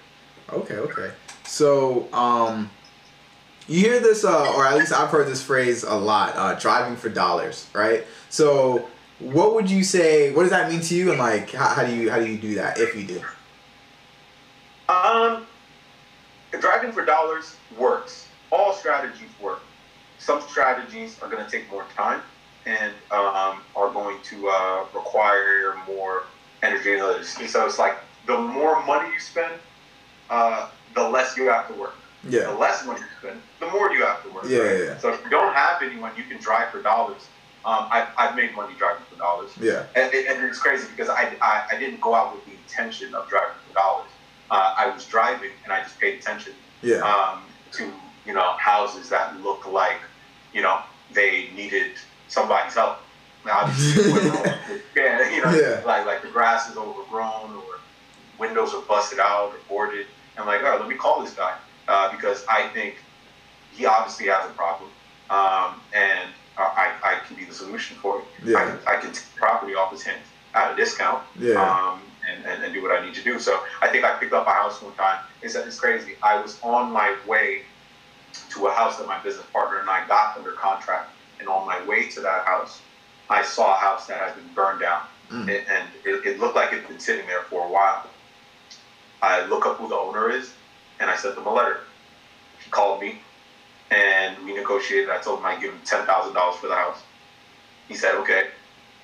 Okay, 0.52 0.76
okay. 0.76 1.12
So, 1.44 2.12
um, 2.14 2.70
you 3.68 3.80
hear 3.80 4.00
this, 4.00 4.26
uh, 4.26 4.54
or 4.54 4.66
at 4.66 4.78
least 4.78 4.92
I've 4.92 5.10
heard 5.10 5.28
this 5.28 5.42
phrase 5.42 5.84
a 5.84 5.94
lot, 5.94 6.36
uh, 6.36 6.56
driving 6.56 6.98
for 6.98 7.10
dollars, 7.10 7.68
right? 7.74 8.06
So, 8.30 8.88
what 9.20 9.54
would 9.54 9.70
you 9.70 9.84
say? 9.84 10.34
What 10.34 10.44
does 10.44 10.52
that 10.52 10.70
mean 10.70 10.82
to 10.82 10.96
you? 10.96 11.12
And 11.12 11.20
like, 11.20 11.52
how, 11.52 11.68
how 11.68 11.86
do 11.86 11.96
you 11.96 12.10
how 12.10 12.18
do 12.18 12.26
you 12.26 12.38
do 12.38 12.56
that 12.56 12.80
if 12.80 12.96
you 12.96 13.04
do? 13.04 13.22
Um, 14.90 15.46
driving 16.60 16.92
for 16.92 17.06
dollars 17.06 17.56
works. 17.78 18.28
All 18.52 18.74
strategies 18.74 19.30
work. 19.42 19.62
Some 20.18 20.42
strategies 20.42 21.20
are 21.22 21.30
going 21.30 21.44
to 21.44 21.50
take 21.50 21.70
more 21.72 21.86
time 21.96 22.22
and 22.66 22.94
um, 23.10 23.62
are 23.76 23.92
going 23.92 24.18
to 24.24 24.50
uh, 24.50 24.86
require 24.94 25.76
more 25.88 26.24
energy 26.62 26.94
and 26.94 27.02
others. 27.02 27.36
And 27.40 27.50
so 27.50 27.66
it's 27.66 27.80
like 27.80 27.96
the 28.28 28.38
more 28.38 28.86
money 28.86 29.10
you 29.12 29.20
spend, 29.20 29.54
uh, 30.30 30.70
the 30.94 31.08
less 31.10 31.36
you 31.38 31.50
have 31.50 31.68
to 31.70 31.74
work. 31.74 31.96
Yeah. 32.30 32.42
The 32.42 32.54
less 32.54 32.86
money 32.86 33.00
you 33.00 33.06
spend, 33.20 33.42
the 33.60 33.68
more 33.70 33.92
you 33.92 34.06
have 34.06 34.22
to 34.24 34.30
work. 34.30 34.46
Yeah, 34.48 34.60
right? 34.60 34.78
yeah, 34.78 34.86
yeah. 34.86 34.98
So 35.00 35.12
if 35.12 35.24
you 35.24 35.30
don't 35.32 35.56
have 35.56 35.82
anyone 35.82 36.12
you 36.16 36.24
can 36.24 36.38
drive 36.38 36.70
for 36.70 36.82
dollars, 36.82 37.28
um, 37.66 37.88
I, 37.90 38.08
I've 38.18 38.36
made 38.36 38.56
money 38.56 38.76
driving 38.78 39.04
for 39.10 39.18
dollars. 39.18 39.52
yeah, 39.60 39.86
And, 39.96 40.14
and 40.14 40.44
it's 40.46 40.60
crazy 40.60 40.88
because 40.96 41.10
I, 41.10 41.36
I, 41.42 41.66
I 41.72 41.80
didn't 41.80 42.02
go 42.02 42.14
out 42.14 42.36
with 42.36 42.46
the 42.46 42.52
intention 42.52 43.14
of 43.16 43.28
driving 43.28 43.56
for 43.68 43.74
dollars. 43.74 44.10
Uh, 44.52 44.76
I 44.78 44.90
was 44.94 45.06
driving 45.06 45.52
and 45.64 45.72
I 45.72 45.82
just 45.82 45.98
paid 46.00 46.20
attention 46.20 46.54
yeah, 46.84 46.98
um, 46.98 47.42
to 47.72 47.90
you 48.26 48.34
know 48.34 48.52
houses 48.58 49.08
that 49.10 49.40
looked 49.42 49.66
like 49.68 50.00
you 50.54 50.62
know 50.62 50.82
they 51.14 51.50
needed 51.56 51.92
somebody's 52.28 52.74
help. 52.76 52.98
Now, 53.46 53.62
obviously, 53.62 54.12
yeah, 54.96 55.34
you 55.34 55.42
know, 55.44 55.52
Yeah. 55.52 55.82
like 55.86 56.06
like 56.06 56.22
the 56.22 56.28
grass 56.28 56.70
is 56.70 56.76
overgrown 56.78 57.56
or 57.56 57.80
windows 58.38 58.74
are 58.74 58.82
busted 58.82 59.20
out 59.20 59.54
or 59.54 59.60
boarded. 59.70 60.06
I'm 60.38 60.46
like, 60.46 60.62
all 60.64 60.72
right, 60.72 60.80
let 60.80 60.90
me 60.90 60.96
call 60.96 61.22
this 61.24 61.34
guy 61.34 61.56
uh, 61.88 62.12
because 62.12 62.46
I 62.50 62.68
think 62.70 62.96
he 63.72 63.86
obviously 63.86 64.28
has 64.28 64.50
a 64.50 64.54
problem, 64.54 64.90
um, 65.30 65.80
and 65.94 66.30
I, 66.58 66.94
I 67.04 67.20
can 67.26 67.36
be 67.38 67.46
the 67.46 67.54
solution 67.54 67.96
for 67.98 68.20
it. 68.20 68.26
I 68.44 68.50
yeah, 68.50 68.66
can, 68.66 68.80
I 68.88 68.96
can 69.00 69.14
take 69.14 69.36
property 69.36 69.76
off 69.76 69.92
his 69.92 70.04
hands 70.04 70.26
at 70.54 70.74
a 70.74 70.76
discount 70.76 71.24
yeah. 71.40 71.54
um, 71.54 72.02
and, 72.32 72.46
and, 72.46 72.64
and 72.64 72.74
do 72.74 72.82
what 72.82 72.92
I 72.92 73.06
need 73.06 73.14
to 73.16 73.24
do. 73.24 73.40
So 73.40 73.62
I 73.82 73.88
think 73.88 74.04
I 74.04 74.18
picked 74.20 74.34
up 74.34 74.48
a 74.48 74.52
house 74.52 74.82
one 74.82 74.94
time. 74.94 75.20
It's, 75.42 75.56
it's 75.56 75.80
crazy. 75.80 76.16
I 76.22 76.42
was 76.42 76.60
on 76.62 76.92
my 76.92 77.16
way 77.28 77.64
to 78.52 78.68
a 78.68 78.72
house 78.72 78.98
that 78.98 79.08
my 79.08 79.22
business 79.24 79.46
partner 79.52 79.80
and 79.80 79.90
I 79.90 80.08
got 80.08 80.38
under 80.38 80.52
contract. 80.52 81.12
And 81.40 81.48
on 81.48 81.66
my 81.66 81.84
way 81.86 82.08
to 82.10 82.22
that 82.22 82.46
house, 82.46 82.82
I 83.30 83.44
saw 83.44 83.76
a 83.76 83.80
house 83.80 84.08
that 84.08 84.18
had 84.18 84.36
been 84.36 84.54
burned 84.54 84.82
down. 84.82 85.02
Mm. 85.30 85.50
It, 85.50 85.66
and 85.70 85.88
it, 86.06 86.26
it 86.26 86.40
looked 86.40 86.56
like 86.56 86.74
it 86.74 86.80
had 86.80 86.88
been 86.88 87.00
sitting 87.00 87.26
there 87.26 87.44
for 87.44 87.66
a 87.66 87.70
while. 87.70 88.06
I 89.22 89.46
look 89.46 89.66
up 89.66 89.78
who 89.78 89.88
the 89.88 89.96
owner 89.96 90.30
is 90.30 90.54
and 91.00 91.10
I 91.10 91.16
sent 91.16 91.36
them 91.36 91.48
a 91.48 91.54
letter. 91.54 91.80
He 92.64 92.70
called 92.70 93.02
me 93.02 93.20
and 93.90 94.44
we 94.46 94.54
negotiated. 94.54 95.10
I 95.10 95.20
told 95.20 95.40
him 95.40 95.46
I'd 95.46 95.62
give 95.62 95.74
him 95.74 95.82
$10,000 95.86 96.54
for 96.56 96.68
the 96.68 96.76
house. 96.76 97.02
He 97.88 97.96
said, 97.96 98.16
okay. 98.16 98.48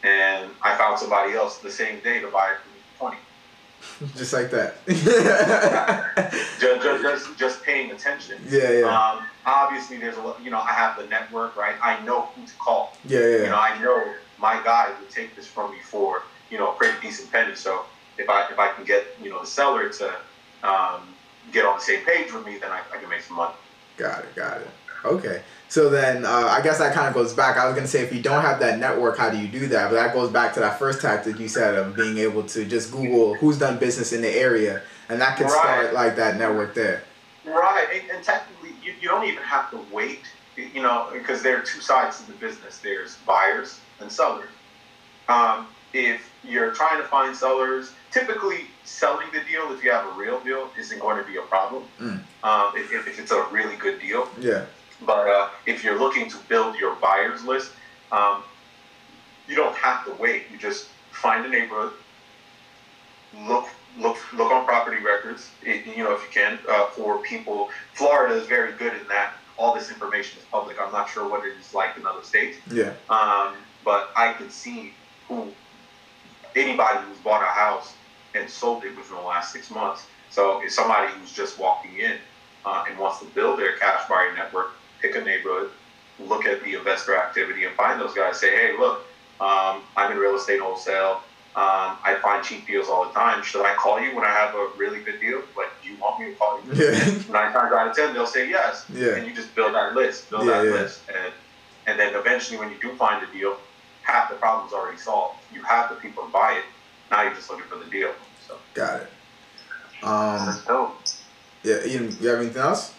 And 0.03 0.51
I 0.61 0.77
found 0.77 0.99
somebody 0.99 1.33
else 1.33 1.57
the 1.57 1.71
same 1.71 1.99
day 2.01 2.19
to 2.19 2.27
buy 2.27 2.51
it 2.51 2.57
for 2.63 2.76
me 3.01 3.17
for 3.79 4.05
20. 4.05 4.13
Just 4.17 4.33
like 4.33 4.51
that. 4.51 4.75
Just, 6.59 6.81
just, 6.81 7.03
just, 7.03 7.37
just 7.37 7.63
paying 7.63 7.91
attention. 7.91 8.41
yeah, 8.49 8.71
yeah, 8.71 8.85
Um, 8.87 9.23
obviously, 9.45 9.97
there's 9.97 10.17
a 10.17 10.21
lot, 10.21 10.41
you 10.43 10.49
know, 10.49 10.59
I 10.59 10.71
have 10.71 10.97
the 10.97 11.05
network, 11.05 11.55
right? 11.55 11.75
I 11.81 12.03
know 12.03 12.21
who 12.35 12.45
to 12.45 12.53
call. 12.55 12.95
yeah, 13.05 13.19
yeah. 13.19 13.25
You 13.37 13.43
know. 13.49 13.55
I 13.59 13.79
know 13.81 14.13
my 14.39 14.61
guy 14.63 14.91
would 14.99 15.09
take 15.09 15.35
this 15.35 15.45
from 15.47 15.71
me 15.71 15.77
for, 15.83 16.23
you 16.49 16.57
know, 16.57 16.71
a 16.71 16.73
pretty 16.73 16.99
decent 17.01 17.31
penny. 17.31 17.55
So 17.55 17.85
if 18.17 18.29
I, 18.29 18.47
if 18.51 18.57
I 18.59 18.71
can 18.73 18.85
get, 18.85 19.05
you 19.21 19.29
know, 19.29 19.39
the 19.41 19.47
seller 19.47 19.89
to 19.89 20.15
um, 20.63 21.13
get 21.51 21.65
on 21.65 21.77
the 21.77 21.83
same 21.83 22.03
page 22.05 22.33
with 22.33 22.45
me, 22.45 22.57
then 22.57 22.71
I, 22.71 22.81
I 22.93 22.97
can 22.97 23.09
make 23.09 23.21
some 23.21 23.37
money. 23.37 23.53
Got 23.97 24.23
it, 24.25 24.35
got 24.35 24.61
it. 24.61 24.67
Okay. 25.05 25.41
So 25.69 25.89
then, 25.89 26.25
uh, 26.25 26.47
I 26.49 26.61
guess 26.61 26.77
that 26.77 26.93
kind 26.93 27.07
of 27.07 27.13
goes 27.13 27.33
back. 27.33 27.57
I 27.57 27.65
was 27.65 27.75
gonna 27.75 27.87
say, 27.87 28.01
if 28.01 28.13
you 28.13 28.21
don't 28.21 28.41
have 28.41 28.59
that 28.61 28.79
network, 28.79 29.17
how 29.17 29.29
do 29.29 29.37
you 29.37 29.47
do 29.47 29.67
that? 29.67 29.89
But 29.89 29.95
that 29.95 30.13
goes 30.13 30.29
back 30.29 30.53
to 30.53 30.59
that 30.61 30.79
first 30.79 31.01
tactic 31.01 31.39
you 31.39 31.47
said 31.47 31.75
of 31.75 31.95
being 31.95 32.17
able 32.19 32.43
to 32.43 32.65
just 32.65 32.91
Google 32.91 33.35
who's 33.35 33.57
done 33.57 33.77
business 33.77 34.13
in 34.13 34.21
the 34.21 34.29
area, 34.29 34.81
and 35.09 35.19
that 35.19 35.37
can 35.37 35.47
Right. 35.47 35.53
start 35.53 35.93
like 35.93 36.15
that 36.15 36.37
network 36.37 36.73
there. 36.73 37.03
Right, 37.45 37.87
and, 37.93 38.11
and 38.11 38.23
technically, 38.23 38.71
you, 38.83 38.93
you 39.01 39.07
don't 39.07 39.25
even 39.25 39.43
have 39.43 39.69
to 39.71 39.79
wait, 39.91 40.21
you 40.55 40.81
know, 40.81 41.09
because 41.13 41.41
there 41.43 41.57
are 41.57 41.61
two 41.61 41.81
sides 41.81 42.19
to 42.21 42.27
the 42.27 42.37
business. 42.37 42.79
There's 42.79 43.15
buyers 43.25 43.79
and 43.99 44.11
sellers. 44.11 44.49
Um, 45.29 45.67
if 45.93 46.29
you're 46.43 46.71
trying 46.71 47.01
to 47.01 47.07
find 47.07 47.35
sellers, 47.35 47.91
typically 48.11 48.65
selling 48.83 49.27
the 49.33 49.41
deal, 49.49 49.71
if 49.73 49.83
you 49.83 49.91
have 49.91 50.05
a 50.05 50.19
real 50.19 50.39
deal, 50.41 50.69
isn't 50.77 50.99
going 50.99 51.21
to 51.23 51.29
be 51.29 51.37
a 51.37 51.41
problem. 51.41 51.83
Mm. 51.99 52.19
Um, 52.43 52.73
if, 52.75 52.91
if 52.93 53.19
it's 53.19 53.31
a 53.31 53.43
really 53.51 53.75
good 53.77 53.99
deal. 53.99 54.29
Yeah. 54.39 54.65
But 55.05 55.27
uh, 55.27 55.49
if 55.65 55.83
you're 55.83 55.99
looking 55.99 56.29
to 56.29 56.37
build 56.49 56.75
your 56.77 56.95
buyers 56.95 57.43
list, 57.45 57.71
um, 58.11 58.43
you 59.47 59.55
don't 59.55 59.75
have 59.75 60.05
to 60.05 60.13
wait. 60.21 60.43
You 60.51 60.57
just 60.57 60.87
find 61.11 61.45
a 61.45 61.49
neighborhood, 61.49 61.93
look 63.47 63.67
look 63.99 64.17
look 64.33 64.51
on 64.51 64.65
property 64.65 65.01
records. 65.03 65.49
It, 65.61 65.85
you 65.85 66.03
know 66.03 66.13
if 66.13 66.21
you 66.23 66.29
can 66.33 66.59
uh, 66.69 66.85
for 66.87 67.19
people. 67.19 67.69
Florida 67.93 68.35
is 68.35 68.47
very 68.47 68.73
good 68.73 68.93
in 68.93 69.07
that. 69.09 69.33
All 69.57 69.73
this 69.73 69.89
information 69.89 70.39
is 70.39 70.45
public. 70.45 70.77
I'm 70.79 70.91
not 70.91 71.09
sure 71.09 71.27
what 71.27 71.45
it 71.45 71.53
is 71.59 71.73
like 71.73 71.97
in 71.97 72.05
other 72.05 72.21
states, 72.23 72.57
Yeah. 72.71 72.93
um, 73.09 73.55
but 73.83 74.11
I 74.15 74.33
can 74.33 74.51
see 74.51 74.93
who 75.27 75.51
anybody 76.55 76.99
who's 77.07 77.17
bought 77.19 77.41
a 77.41 77.47
house 77.47 77.93
and 78.35 78.47
sold 78.47 78.83
it 78.83 78.95
within 78.95 79.15
the 79.15 79.21
last 79.23 79.51
six 79.51 79.71
months. 79.71 80.05
So 80.29 80.61
if 80.63 80.71
somebody 80.71 81.11
who's 81.13 81.31
just 81.33 81.57
walking 81.57 81.97
in 81.97 82.17
uh, 82.65 82.85
and 82.87 82.99
wants 82.99 83.19
to 83.19 83.25
build 83.25 83.57
their 83.57 83.77
cash 83.77 84.07
buyer 84.07 84.35
network, 84.35 84.67
pick 85.01 85.15
a 85.15 85.21
neighborhood, 85.21 85.71
look 86.19 86.45
at 86.45 86.63
the 86.63 86.75
investor 86.75 87.17
activity, 87.17 87.65
and 87.65 87.75
find 87.75 87.99
those 87.99 88.13
guys. 88.13 88.39
Say, 88.39 88.49
hey, 88.55 88.77
look, 88.77 88.99
um, 89.39 89.81
I'm 89.95 90.11
in 90.11 90.17
real 90.17 90.35
estate 90.35 90.59
wholesale. 90.59 91.21
Um, 91.55 91.97
I 92.03 92.19
find 92.21 92.43
cheap 92.43 92.67
deals 92.67 92.87
all 92.87 93.07
the 93.07 93.13
time. 93.13 93.41
Should 93.43 93.65
I 93.65 93.73
call 93.75 93.99
you 93.99 94.15
when 94.15 94.23
I 94.23 94.29
have 94.29 94.53
a 94.53 94.69
really 94.77 94.99
good 95.01 95.19
deal? 95.19 95.41
Like, 95.55 95.69
do 95.81 95.89
you 95.89 95.97
want 95.97 96.19
me 96.19 96.27
to 96.27 96.35
call 96.35 96.61
you? 96.63 96.73
Yeah. 96.73 96.91
Nine 97.31 97.51
times 97.51 97.73
out 97.73 97.87
of 97.89 97.95
ten, 97.95 98.13
they'll 98.13 98.27
say 98.27 98.47
yes. 98.47 98.85
Yeah. 98.93 99.15
And 99.15 99.25
you 99.27 99.33
just 99.33 99.55
build 99.55 99.73
that 99.73 99.95
list, 99.95 100.29
build 100.29 100.45
Yeah, 100.45 100.61
that 100.61 100.65
yeah. 100.65 100.71
list, 100.71 101.01
and 101.07 101.33
and 101.87 101.99
then 101.99 102.13
eventually, 102.15 102.59
when 102.59 102.69
you 102.69 102.77
do 102.79 102.93
find 102.95 103.27
a 103.27 103.31
deal, 103.33 103.57
half 104.03 104.29
the 104.29 104.35
problem's 104.35 104.71
already 104.73 104.97
solved. 104.99 105.37
You 105.51 105.63
have 105.63 105.89
the 105.89 105.95
people 105.95 106.23
to 106.25 106.29
buy 106.29 106.53
it. 106.53 106.63
Now 107.09 107.23
you're 107.23 107.33
just 107.33 107.49
looking 107.49 107.65
for 107.65 107.77
the 107.77 107.89
deal. 107.89 108.13
So 108.47 108.57
Got 108.75 109.01
it. 109.01 109.09
Um. 110.03 110.45
That's 110.45 110.63
dope. 110.65 110.99
Yeah. 111.63 111.83
You, 111.85 112.15
you 112.21 112.29
have 112.29 112.39
anything 112.39 112.61
else? 112.61 112.93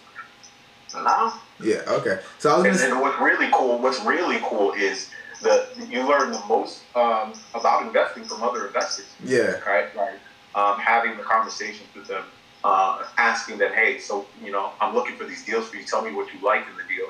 No? 0.94 1.32
Yeah. 1.60 1.82
Okay. 1.88 2.20
So 2.38 2.50
I 2.50 2.58
was 2.58 2.66
And, 2.66 2.76
gonna. 2.78 2.92
and 2.94 3.00
what's 3.00 3.20
really 3.20 3.48
cool, 3.52 3.78
what's 3.78 4.00
really 4.04 4.38
cool 4.42 4.72
is 4.72 5.10
that 5.42 5.68
you 5.88 6.06
learn 6.08 6.32
the 6.32 6.42
most 6.48 6.82
um, 6.94 7.32
about 7.54 7.82
investing 7.86 8.24
from 8.24 8.42
other 8.42 8.66
investors, 8.66 9.06
Yeah. 9.24 9.58
right? 9.66 9.94
Like 9.96 10.18
um, 10.54 10.78
having 10.78 11.16
the 11.16 11.22
conversations 11.22 11.88
with 11.94 12.06
them, 12.06 12.24
uh, 12.64 13.04
asking 13.18 13.58
them, 13.58 13.72
hey, 13.72 13.98
so 13.98 14.26
you 14.42 14.52
know, 14.52 14.70
I'm 14.80 14.94
looking 14.94 15.16
for 15.16 15.24
these 15.24 15.44
deals 15.44 15.68
for 15.68 15.76
you. 15.76 15.84
Tell 15.84 16.02
me 16.02 16.12
what 16.12 16.32
you 16.32 16.40
like 16.44 16.62
in 16.68 16.76
the 16.76 16.84
deal. 16.94 17.08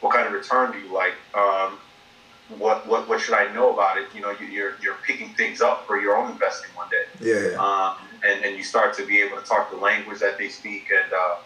What 0.00 0.12
kind 0.14 0.26
of 0.26 0.32
return 0.32 0.72
do 0.72 0.78
you 0.78 0.92
like? 0.92 1.14
Um, 1.34 1.78
what 2.58 2.86
what 2.86 3.08
what 3.08 3.20
should 3.20 3.34
I 3.34 3.52
know 3.54 3.72
about 3.72 3.96
it? 3.98 4.08
You 4.14 4.20
know, 4.20 4.30
you, 4.38 4.46
you're 4.46 4.74
you're 4.82 4.96
picking 5.06 5.30
things 5.34 5.60
up 5.60 5.86
for 5.86 6.00
your 6.00 6.16
own 6.16 6.30
investing 6.32 6.70
one 6.74 6.88
day 6.90 7.04
Yeah. 7.20 7.50
Yeah. 7.52 7.56
um, 7.56 7.96
and, 8.24 8.44
and 8.44 8.56
you 8.56 8.62
start 8.64 8.94
to 8.98 9.06
be 9.06 9.20
able 9.22 9.40
to 9.40 9.46
talk 9.46 9.70
the 9.70 9.76
language 9.76 10.18
that 10.20 10.36
they 10.38 10.48
speak 10.48 10.88
and 10.90 11.12
uh, 11.12 11.36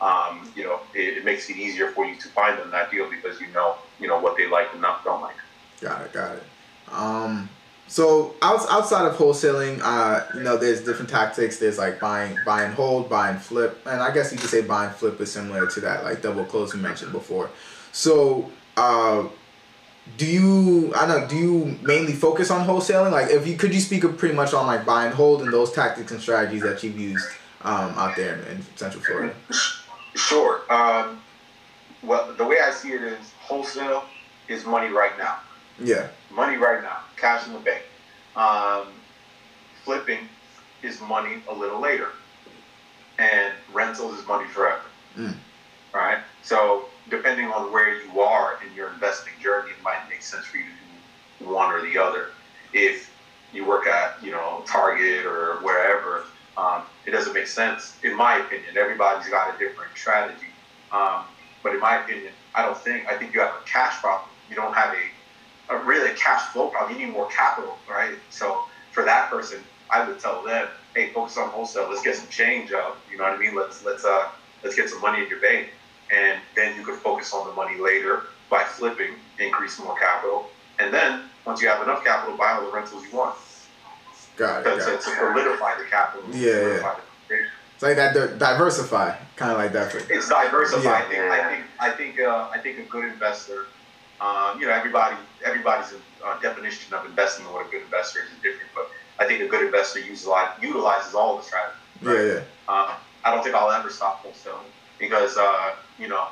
um, 0.00 0.50
you 0.54 0.64
know, 0.64 0.80
it, 0.94 1.18
it, 1.18 1.24
makes 1.24 1.50
it 1.50 1.56
easier 1.56 1.90
for 1.90 2.04
you 2.04 2.16
to 2.16 2.28
find 2.28 2.58
them 2.58 2.70
that 2.70 2.90
deal 2.90 3.10
because 3.10 3.40
you 3.40 3.48
know, 3.48 3.76
you 3.98 4.06
know 4.06 4.18
what 4.18 4.36
they 4.36 4.46
like 4.46 4.72
and 4.72 4.80
not 4.80 5.04
don't 5.04 5.20
like. 5.20 5.36
Got 5.80 6.02
it, 6.02 6.12
got 6.12 6.36
it. 6.36 6.42
Um, 6.90 7.48
so 7.88 8.34
outside 8.42 9.06
of 9.06 9.16
wholesaling, 9.16 9.80
uh, 9.82 10.24
you 10.34 10.42
know, 10.42 10.58
there's 10.58 10.84
different 10.84 11.10
tactics. 11.10 11.58
There's 11.58 11.78
like 11.78 11.98
buying, 11.98 12.36
buy 12.44 12.64
and 12.64 12.74
hold, 12.74 13.08
buy 13.08 13.30
and 13.30 13.40
flip, 13.40 13.80
and 13.86 14.02
I 14.02 14.12
guess 14.12 14.30
you 14.30 14.38
could 14.38 14.50
say 14.50 14.60
buy 14.60 14.86
and 14.86 14.94
flip 14.94 15.18
is 15.20 15.32
similar 15.32 15.66
to 15.66 15.80
that, 15.80 16.04
like 16.04 16.22
double 16.22 16.44
close 16.44 16.74
you 16.74 16.80
mentioned 16.80 17.12
before. 17.12 17.50
So, 17.92 18.50
uh, 18.76 19.26
do 20.16 20.26
you 20.26 20.92
I 20.94 21.06
don't 21.06 21.22
know 21.22 21.28
do 21.28 21.36
you 21.36 21.78
mainly 21.82 22.12
focus 22.12 22.50
on 22.50 22.66
wholesaling? 22.66 23.10
Like, 23.10 23.30
if 23.30 23.46
you 23.46 23.56
could 23.56 23.72
you 23.72 23.80
speak 23.80 24.02
pretty 24.18 24.34
much 24.34 24.52
on 24.52 24.66
like 24.66 24.84
buy 24.84 25.06
and 25.06 25.14
hold 25.14 25.42
and 25.42 25.52
those 25.52 25.72
tactics 25.72 26.12
and 26.12 26.20
strategies 26.20 26.62
that 26.62 26.82
you've 26.82 26.98
used 26.98 27.26
um, 27.62 27.90
out 27.96 28.16
there 28.16 28.36
in, 28.36 28.56
in 28.56 28.62
Central 28.76 29.02
Florida? 29.02 29.34
Sure. 30.18 30.62
Um, 30.70 31.22
well, 32.02 32.32
the 32.34 32.44
way 32.44 32.56
I 32.60 32.70
see 32.70 32.92
it 32.92 33.02
is 33.02 33.32
wholesale 33.40 34.04
is 34.48 34.66
money 34.66 34.88
right 34.88 35.16
now. 35.18 35.38
Yeah. 35.78 36.08
Money 36.30 36.56
right 36.56 36.82
now, 36.82 36.98
cash 37.16 37.46
in 37.46 37.52
the 37.52 37.60
bank. 37.60 37.82
Um, 38.36 38.88
flipping 39.84 40.28
is 40.82 41.00
money 41.00 41.42
a 41.48 41.54
little 41.54 41.80
later, 41.80 42.08
and 43.18 43.52
rentals 43.72 44.18
is 44.18 44.26
money 44.26 44.48
forever. 44.48 44.82
Mm. 45.16 45.34
Right. 45.94 46.18
So 46.42 46.86
depending 47.10 47.46
on 47.46 47.72
where 47.72 48.02
you 48.02 48.20
are 48.20 48.58
in 48.66 48.74
your 48.74 48.92
investing 48.92 49.32
journey, 49.40 49.70
it 49.70 49.82
might 49.82 50.08
make 50.08 50.22
sense 50.22 50.44
for 50.44 50.58
you 50.58 50.64
to 50.64 51.44
do 51.44 51.50
one 51.50 51.72
or 51.72 51.80
the 51.80 51.96
other. 51.96 52.28
If 52.72 53.10
you 53.52 53.64
work 53.64 53.86
at 53.86 54.22
you 54.22 54.30
know 54.30 54.62
Target 54.66 55.24
or 55.24 55.56
wherever, 55.62 56.24
um, 56.58 56.82
it 57.06 57.12
doesn't 57.12 57.32
make 57.32 57.46
sense 57.46 57.96
in 58.02 58.16
my 58.16 58.38
opinion. 58.38 58.76
Everybody's 58.76 59.28
got 59.30 59.54
a 59.54 59.58
different 59.58 59.96
strategy, 59.96 60.48
um, 60.90 61.22
but 61.62 61.72
in 61.72 61.80
my 61.80 62.02
opinion, 62.02 62.32
I 62.54 62.62
don't 62.62 62.76
think 62.76 63.06
I 63.08 63.16
think 63.16 63.32
you 63.32 63.40
have 63.40 63.54
a 63.54 63.64
cash 63.64 64.00
problem. 64.00 64.28
You 64.50 64.56
don't 64.56 64.74
have 64.74 64.94
a, 64.94 65.74
a 65.74 65.84
really 65.84 66.10
a 66.10 66.14
cash 66.14 66.42
flow 66.52 66.68
problem. 66.68 66.98
You 66.98 67.06
need 67.06 67.12
more 67.12 67.28
capital, 67.28 67.78
right? 67.88 68.16
So 68.30 68.62
for 68.90 69.04
that 69.04 69.30
person, 69.30 69.60
I 69.90 70.06
would 70.06 70.18
tell 70.18 70.42
them, 70.42 70.66
hey, 70.94 71.10
focus 71.12 71.38
on 71.38 71.48
wholesale. 71.50 71.88
Let's 71.88 72.02
get 72.02 72.16
some 72.16 72.28
change 72.28 72.72
up. 72.72 72.98
You 73.10 73.18
know 73.18 73.24
what 73.24 73.34
I 73.34 73.38
mean? 73.38 73.54
Let's 73.54 73.84
let's 73.84 74.04
uh 74.04 74.28
let's 74.64 74.74
get 74.74 74.90
some 74.90 75.00
money 75.00 75.22
in 75.22 75.28
your 75.28 75.40
bank 75.40 75.68
and 76.10 76.40
then 76.56 76.74
you 76.76 76.82
could 76.82 76.96
focus 76.96 77.32
on 77.32 77.46
the 77.46 77.52
money 77.52 77.78
later 77.78 78.24
by 78.50 78.64
flipping, 78.64 79.12
increase 79.38 79.78
more 79.78 79.96
capital, 79.98 80.48
and 80.78 80.92
then 80.92 81.22
once 81.44 81.60
you 81.60 81.68
have 81.68 81.82
enough 81.82 82.04
capital, 82.04 82.36
buy 82.36 82.52
all 82.52 82.64
the 82.64 82.72
rentals 82.72 83.04
you 83.04 83.16
want. 83.16 83.36
Got 84.38 84.60
it. 84.60 84.64
Got 84.64 84.86
to, 84.86 84.94
it. 84.94 85.00
to 85.00 85.02
solidify 85.02 85.78
the 85.78 85.84
capital. 85.90 86.30
Yeah, 86.32 86.78
yeah. 87.28 87.44
It's 87.74 87.82
like 87.82 87.96
that 87.96 88.14
di- 88.14 88.38
diversify, 88.38 89.16
kind 89.36 89.52
of 89.52 89.58
like 89.58 89.72
that. 89.72 89.92
For, 89.92 89.98
it's 90.12 90.28
diversify. 90.28 90.82
Yeah. 90.82 90.96
I 90.96 91.02
think. 91.02 91.20
I 91.20 91.50
think. 91.50 91.64
I 91.80 91.90
think. 91.90 92.20
Uh, 92.20 92.48
I 92.52 92.58
think 92.58 92.78
a 92.78 92.82
good 92.82 93.04
investor. 93.04 93.66
Um, 94.20 94.60
you 94.60 94.66
know, 94.66 94.72
everybody. 94.72 95.16
Everybody's 95.44 95.92
uh, 96.24 96.40
definition 96.40 96.94
of 96.94 97.04
investing 97.06 97.44
and 97.46 97.54
what 97.54 97.66
a 97.66 97.70
good 97.70 97.82
investor 97.82 98.20
is 98.20 98.30
is 98.30 98.42
different. 98.42 98.70
But 98.74 98.90
I 99.18 99.26
think 99.26 99.42
a 99.42 99.48
good 99.48 99.64
investor 99.64 100.00
uses 100.00 100.26
a 100.26 100.30
lot. 100.30 100.62
utilizes 100.62 101.14
all 101.14 101.36
the 101.36 101.42
strategies. 101.42 101.78
Right? 102.02 102.14
Yeah, 102.14 102.34
yeah. 102.34 102.40
Uh, 102.68 102.94
I 103.24 103.34
don't 103.34 103.42
think 103.42 103.54
I'll 103.54 103.70
ever 103.70 103.90
stop 103.90 104.24
wholesaling 104.24 104.70
because 104.98 105.36
uh, 105.36 105.74
you 105.98 106.08
know 106.08 106.28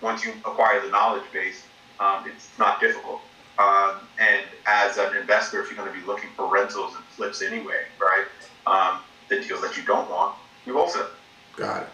once 0.00 0.24
you 0.24 0.32
acquire 0.44 0.80
the 0.80 0.90
knowledge 0.90 1.24
base, 1.32 1.64
um, 2.00 2.24
it's 2.26 2.50
not 2.58 2.80
difficult. 2.80 3.20
As 4.96 5.12
an 5.12 5.16
investor, 5.16 5.60
if 5.60 5.68
you're 5.70 5.76
going 5.76 5.92
to 5.92 5.98
be 5.98 6.06
looking 6.06 6.30
for 6.36 6.46
rentals 6.46 6.94
and 6.94 7.04
flips 7.06 7.42
anyway, 7.42 7.82
right? 8.00 8.26
Um, 8.66 9.00
the 9.28 9.40
deals 9.40 9.60
that 9.62 9.76
you 9.76 9.82
don't 9.82 10.08
want, 10.08 10.36
you 10.66 10.74
wholesale. 10.74 11.08
Got 11.56 11.82
it. 11.82 11.88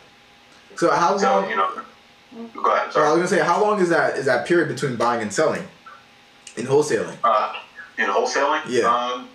So 0.78 0.90
how 0.90 1.16
long? 1.16 1.48
You 1.48 1.56
know, 1.56 1.82
go 2.54 2.74
ahead. 2.74 2.92
Sorry. 2.92 3.06
I 3.06 3.10
was 3.10 3.16
going 3.16 3.28
to 3.28 3.28
say, 3.28 3.40
how 3.40 3.62
long 3.62 3.80
is 3.80 3.88
that? 3.88 4.18
Is 4.18 4.26
that 4.26 4.46
period 4.46 4.68
between 4.68 4.96
buying 4.96 5.22
and 5.22 5.32
selling 5.32 5.66
in 6.56 6.66
wholesaling? 6.66 7.16
Uh, 7.24 7.54
in 7.98 8.06
wholesaling, 8.06 8.62
yeah. 8.68 8.82
Um, 8.84 9.28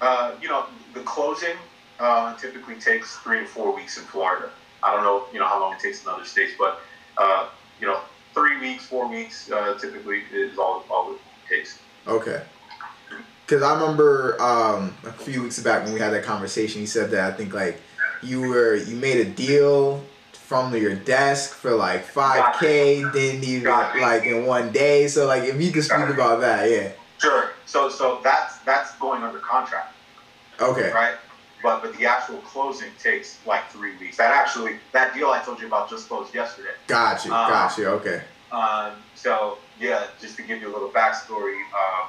uh, 0.00 0.32
you 0.40 0.48
know, 0.48 0.66
the 0.94 1.00
closing 1.00 1.56
uh, 1.98 2.36
typically 2.36 2.76
takes 2.76 3.16
three 3.18 3.40
to 3.40 3.46
four 3.46 3.74
weeks 3.74 3.98
in 3.98 4.04
Florida. 4.04 4.50
I 4.82 4.94
don't 4.94 5.02
know, 5.02 5.24
you 5.32 5.40
know, 5.40 5.46
how 5.46 5.60
long 5.60 5.74
it 5.74 5.80
takes 5.80 6.02
in 6.04 6.08
other 6.08 6.24
states, 6.24 6.52
but 6.56 6.80
uh, 7.16 7.48
you 7.80 7.86
know, 7.86 8.00
three 8.32 8.60
weeks, 8.60 8.86
four 8.86 9.08
weeks, 9.08 9.50
uh, 9.50 9.76
typically 9.80 10.22
is 10.32 10.56
all 10.56 10.84
all 10.88 11.12
it 11.12 11.20
takes. 11.48 11.80
Okay. 12.08 12.42
Because 13.46 13.62
I 13.62 13.80
remember 13.80 14.40
um, 14.40 14.94
a 15.04 15.12
few 15.12 15.42
weeks 15.42 15.58
back 15.60 15.84
when 15.84 15.94
we 15.94 16.00
had 16.00 16.10
that 16.10 16.24
conversation, 16.24 16.80
you 16.80 16.86
said 16.86 17.10
that 17.12 17.32
I 17.32 17.36
think 17.36 17.54
like 17.54 17.80
you 18.22 18.42
were 18.42 18.74
you 18.74 18.96
made 18.96 19.26
a 19.26 19.30
deal 19.30 20.04
from 20.32 20.74
your 20.74 20.94
desk 20.94 21.54
for 21.54 21.74
like 21.74 22.04
five 22.04 22.56
k, 22.58 23.08
didn't 23.10 23.44
even 23.44 23.70
like 23.70 24.24
in 24.24 24.46
one 24.46 24.72
day. 24.72 25.08
So 25.08 25.26
like 25.26 25.44
if 25.44 25.60
you 25.60 25.70
could 25.72 25.84
speak 25.84 26.08
about 26.08 26.40
that, 26.40 26.70
yeah. 26.70 26.92
Sure. 27.18 27.50
So 27.64 27.88
so 27.88 28.20
that's 28.22 28.58
that's 28.58 28.94
going 28.96 29.22
under 29.22 29.38
contract. 29.38 29.94
Okay. 30.60 30.90
Right. 30.92 31.14
But 31.62 31.82
but 31.82 31.96
the 31.96 32.06
actual 32.06 32.38
closing 32.38 32.90
takes 33.02 33.38
like 33.46 33.68
three 33.70 33.96
weeks. 33.96 34.16
That 34.18 34.32
actually 34.32 34.76
that 34.92 35.14
deal 35.14 35.28
I 35.30 35.42
told 35.42 35.60
you 35.60 35.66
about 35.66 35.88
just 35.88 36.08
closed 36.08 36.34
yesterday. 36.34 36.70
Got 36.86 37.24
you, 37.24 37.32
um, 37.32 37.50
got 37.50 37.78
you. 37.78 37.86
Okay. 37.86 38.22
Um, 38.52 38.92
so 39.14 39.58
yeah, 39.78 40.06
just 40.20 40.36
to 40.36 40.42
give 40.42 40.60
you 40.60 40.68
a 40.68 40.72
little 40.72 40.90
backstory, 40.90 41.60
um, 41.72 42.08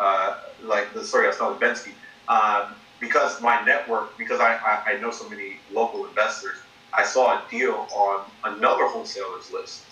uh, 0.00 0.38
like 0.62 0.92
the 0.94 1.04
story 1.04 1.24
I 1.24 1.28
was 1.28 1.36
telling 1.36 1.58
Bensky, 1.58 1.92
um, 2.28 2.74
because 3.00 3.40
my 3.40 3.62
network, 3.64 4.16
because 4.16 4.40
I, 4.40 4.54
I, 4.56 4.92
I 4.92 5.00
know 5.00 5.10
so 5.10 5.28
many 5.28 5.56
local 5.72 6.06
investors, 6.06 6.56
I 6.92 7.04
saw 7.04 7.34
a 7.34 7.42
deal 7.50 7.86
on 7.94 8.24
another 8.44 8.86
wholesaler's 8.86 9.52
list. 9.52 9.84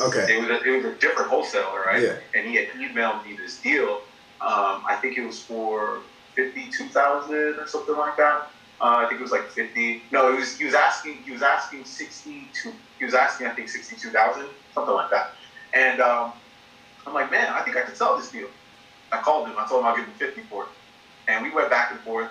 Okay. 0.00 0.36
It 0.36 0.40
was 0.40 0.50
a, 0.50 0.62
it 0.62 0.76
was 0.76 0.84
a 0.86 0.94
different 0.96 1.28
wholesaler, 1.28 1.82
right? 1.84 2.02
Yeah. 2.02 2.16
And 2.34 2.48
he 2.48 2.56
had 2.56 2.68
emailed 2.70 3.26
me 3.26 3.36
this 3.36 3.60
deal. 3.60 4.02
Um, 4.40 4.82
I 4.88 4.98
think 5.00 5.18
it 5.18 5.24
was 5.24 5.42
for 5.42 6.00
fifty-two 6.34 6.88
thousand 6.88 7.58
or 7.58 7.66
something 7.66 7.96
like 7.96 8.16
that. 8.16 8.50
Uh, 8.80 8.96
I 8.96 9.06
think 9.06 9.20
it 9.20 9.22
was 9.22 9.32
like 9.32 9.48
fifty. 9.48 10.02
No, 10.10 10.32
it 10.32 10.36
was 10.36 10.56
he 10.56 10.64
was 10.64 10.74
asking 10.74 11.18
he 11.24 11.30
was 11.30 11.42
asking 11.42 11.84
sixty-two. 11.84 12.72
He 12.98 13.04
was 13.04 13.14
asking 13.14 13.46
I 13.46 13.50
think 13.50 13.68
sixty-two 13.68 14.10
thousand, 14.10 14.46
something 14.74 14.94
like 14.94 15.10
that. 15.10 15.32
And 15.74 16.00
um, 16.00 16.32
I'm 17.06 17.14
like, 17.14 17.30
man, 17.30 17.52
I 17.52 17.62
think 17.62 17.76
I 17.76 17.82
could 17.82 17.96
sell 17.96 18.16
this 18.16 18.30
deal. 18.30 18.48
I 19.10 19.18
called 19.18 19.48
him. 19.48 19.54
I 19.58 19.66
told 19.66 19.80
him 19.80 19.86
I'll 19.86 19.96
give 19.96 20.06
him 20.06 20.14
fifty 20.14 20.42
for 20.42 20.64
it, 20.64 20.68
and 21.28 21.44
we 21.44 21.50
went 21.50 21.68
back 21.68 21.90
and 21.90 22.00
forth, 22.00 22.30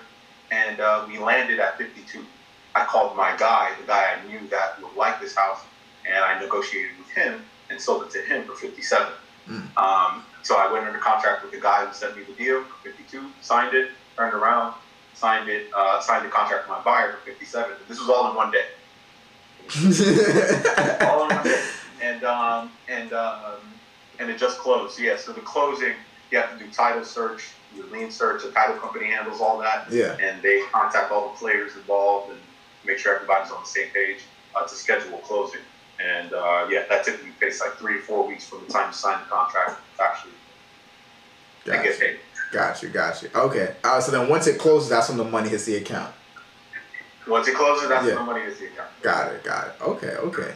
and 0.50 0.80
uh, 0.80 1.06
we 1.08 1.20
landed 1.20 1.60
at 1.60 1.78
fifty-two. 1.78 2.26
I 2.74 2.86
called 2.86 3.16
my 3.16 3.36
guy, 3.38 3.74
the 3.80 3.86
guy 3.86 4.16
I 4.16 4.28
knew 4.28 4.48
that 4.50 4.82
would 4.82 4.96
like 4.96 5.20
this 5.22 5.36
house, 5.36 5.60
and 6.08 6.18
I 6.18 6.40
negotiated 6.40 6.98
with 6.98 7.10
him 7.10 7.42
and 7.70 7.80
sold 7.80 8.04
it 8.04 8.12
to 8.12 8.22
him 8.22 8.46
for 8.46 8.56
fifty-seven. 8.56 9.14
Mm. 9.48 9.78
Um, 9.78 10.24
so 10.44 10.58
I 10.58 10.72
went 10.72 10.86
under 10.86 11.00
contract 11.00 11.44
with 11.44 11.52
the 11.52 11.60
guy 11.60 11.86
who 11.86 11.94
sent 11.94 12.18
me 12.18 12.24
the 12.24 12.34
deal, 12.34 12.64
for 12.64 12.90
52, 12.90 13.30
signed 13.42 13.76
it, 13.76 13.92
turned 14.16 14.34
around, 14.34 14.74
signed 15.14 15.50
it, 15.50 15.68
uh, 15.76 16.00
signed 16.02 16.26
the 16.26 16.30
contract 16.30 16.68
with 16.68 16.78
my 16.78 16.84
buyer 16.84 17.14
for 17.14 17.26
57. 17.26 17.72
This 17.88 18.00
was 18.00 18.10
all 18.10 18.30
in 18.30 18.36
one 18.36 18.52
day. 18.52 18.66
all 21.06 21.30
in 21.30 21.36
one 21.36 21.44
day. 21.44 21.64
And 22.02 22.24
um, 22.24 22.72
and 22.88 23.14
um, 23.14 23.60
and 24.20 24.30
it 24.30 24.38
just 24.38 24.60
closed. 24.60 25.00
Yeah. 25.00 25.18
So 25.18 25.34
the 25.34 25.42
closing, 25.42 25.94
you 26.32 26.38
have 26.38 26.58
to 26.58 26.64
do 26.64 26.72
title 26.72 27.04
search, 27.04 27.50
your 27.76 27.86
lien 27.88 28.12
search. 28.12 28.44
The 28.44 28.52
title 28.52 28.78
company 28.78 29.06
handles 29.06 29.42
all 29.42 29.60
that. 29.60 29.92
Yeah. 29.92 30.18
And 30.22 30.42
they 30.42 30.64
contact 30.72 31.12
all 31.12 31.30
the 31.30 31.38
players 31.38 31.76
involved 31.76 32.32
and 32.32 32.40
make 32.86 32.98
sure 32.98 33.16
everybody's 33.16 33.52
on 33.52 33.62
the 33.62 33.70
same 33.70 33.90
page 33.90 34.20
uh, 34.56 34.64
to 34.64 34.74
schedule 34.74 35.16
a 35.16 35.22
closing. 35.22 35.62
And 36.04 36.34
uh, 36.34 36.68
yeah, 36.70 36.86
that 36.90 37.06
typically 37.06 37.32
takes 37.40 37.62
like 37.62 37.74
three 37.74 37.98
or 37.98 38.02
four 38.02 38.28
weeks 38.28 38.48
from 38.48 38.66
the 38.66 38.74
time 38.74 38.88
you 38.88 38.94
sign 38.94 39.20
the 39.20 39.30
contract 39.30 39.80
actually 40.02 40.32
gotcha. 41.66 41.84
get 41.84 42.00
paid. 42.00 42.20
Got 42.52 42.84
you, 42.84 42.90
got 42.90 43.22
you. 43.22 43.30
Okay. 43.34 43.76
Uh, 43.84 44.02
so 44.02 44.12
then 44.12 44.28
once 44.28 44.48
it 44.48 44.60
closes, 44.60 44.90
that's 44.90 45.10
when 45.10 45.18
the 45.18 45.24
money 45.24 45.50
hits 45.50 45.66
the 45.66 45.76
account. 45.78 46.14
Once 47.28 47.48
it 47.48 47.56
closes, 47.56 47.88
that's 47.88 48.06
yeah. 48.06 48.16
when 48.16 48.26
the 48.26 48.34
money 48.34 48.46
hits 48.46 48.60
the 48.60 48.66
account. 48.66 48.90
Got 49.02 49.32
it, 49.32 49.44
got 49.44 49.68
it. 49.68 49.74
Okay, 49.82 50.16
okay. 50.16 50.54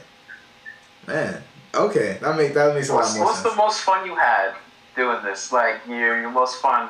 Man, 1.08 1.41
okay. 1.74 2.18
That 2.22 2.36
makes 2.38 2.53
that 2.53 2.74
makes 2.74 2.89
a 2.89 2.93
what's, 2.93 3.16
lot 3.16 3.18
more 3.18 3.26
sense. 3.26 3.26
what's 3.26 3.39
sense. 3.39 3.53
the 3.53 3.58
most 3.58 3.82
fun 3.82 4.06
you 4.06 4.16
had 4.16 4.56
doing 4.95 5.24
this? 5.24 5.51
Like 5.51 5.82
your 5.88 6.20
your 6.20 6.32
most 6.32 6.62
fun. 6.62 6.89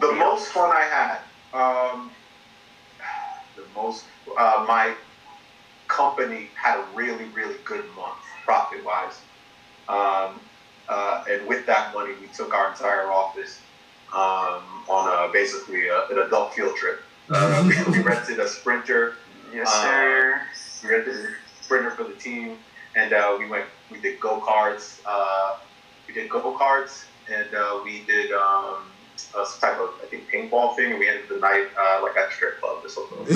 The 0.00 0.12
most 0.12 0.48
fun 0.52 0.70
I 0.70 0.82
had. 0.82 1.18
Um, 1.58 2.10
the 3.56 3.64
most 3.74 4.04
uh, 4.38 4.64
my 4.68 4.94
company 5.88 6.48
had 6.54 6.78
a 6.78 6.84
really, 6.94 7.24
really 7.34 7.56
good 7.64 7.84
month 7.96 8.18
profit 8.44 8.84
wise. 8.84 9.20
Um, 9.88 10.40
uh, 10.88 11.24
and 11.28 11.46
with 11.46 11.66
that 11.66 11.92
money, 11.94 12.12
we 12.20 12.28
took 12.28 12.54
our 12.54 12.70
entire 12.70 13.10
office 13.10 13.60
um, 14.12 14.62
on 14.88 15.28
a, 15.28 15.32
basically 15.32 15.88
a, 15.88 16.06
an 16.06 16.18
adult 16.18 16.54
field 16.54 16.76
trip. 16.76 17.02
Uh, 17.30 17.64
we, 17.66 17.92
we, 17.92 18.02
rented 18.02 18.38
a 18.38 18.48
sprinter. 18.48 19.16
Yes, 19.52 19.70
sir. 19.72 20.40
Uh, 20.40 20.86
we 20.86 20.94
rented 20.94 21.14
a 21.14 21.28
sprinter 21.68 21.90
for 21.90 22.04
the 22.04 22.14
team, 22.14 22.56
and 22.96 23.12
uh, 23.12 23.36
we 23.38 23.46
went. 23.46 23.66
We 23.90 24.00
did 24.00 24.18
go 24.20 24.40
karts. 24.40 25.00
Uh, 25.04 25.58
we 26.06 26.14
did 26.14 26.30
go 26.30 26.56
karts, 26.58 27.04
and 27.30 27.54
uh, 27.54 27.80
we 27.84 28.04
did 28.06 28.32
um, 28.32 28.88
uh, 29.36 29.44
some 29.44 29.60
type 29.60 29.78
of 29.78 29.90
I 30.02 30.06
think 30.06 30.30
paintball 30.32 30.76
thing, 30.76 30.92
and 30.92 30.98
we 30.98 31.10
ended 31.10 31.28
the 31.28 31.36
night 31.36 31.68
uh, 31.78 32.00
like 32.02 32.16
at 32.16 32.30
a 32.30 32.32
strip 32.32 32.58
club 32.58 32.82
or 32.82 32.88
something. 32.88 33.18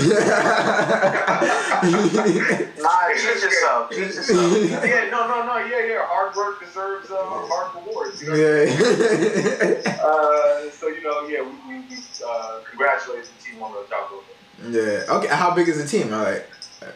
Nah, 2.82 3.08
treat 3.12 3.42
yourself. 3.42 3.90
Treat 3.90 3.98
yourself. 4.14 4.52
yeah, 4.84 5.10
no, 5.10 5.28
no, 5.28 5.44
no, 5.44 5.58
yeah, 5.58 5.84
yeah. 5.84 6.06
Hard 6.06 6.34
work 6.34 6.64
deserves 6.64 7.10
uh, 7.10 7.16
hard 7.20 7.74
rewards. 7.76 8.22
You 8.22 8.30
know? 8.30 8.34
yeah. 8.34 9.88
Uh, 10.02 10.68
so 10.70 10.88
you 10.88 11.00
know, 11.02 11.28
yeah, 11.28 11.42
we, 11.42 11.52
we, 11.68 11.80
we 11.88 11.96
uh, 12.26 12.60
congratulate 12.68 13.24
the 13.24 13.44
team 13.44 13.62
on 13.62 13.72
the 13.72 13.86
top 13.88 14.10
of 14.10 14.24
yeah. 14.70 15.04
Okay. 15.08 15.28
How 15.28 15.54
big 15.54 15.68
is 15.68 15.78
the 15.78 15.86
team? 15.86 16.12
All 16.12 16.22
right. 16.22 16.44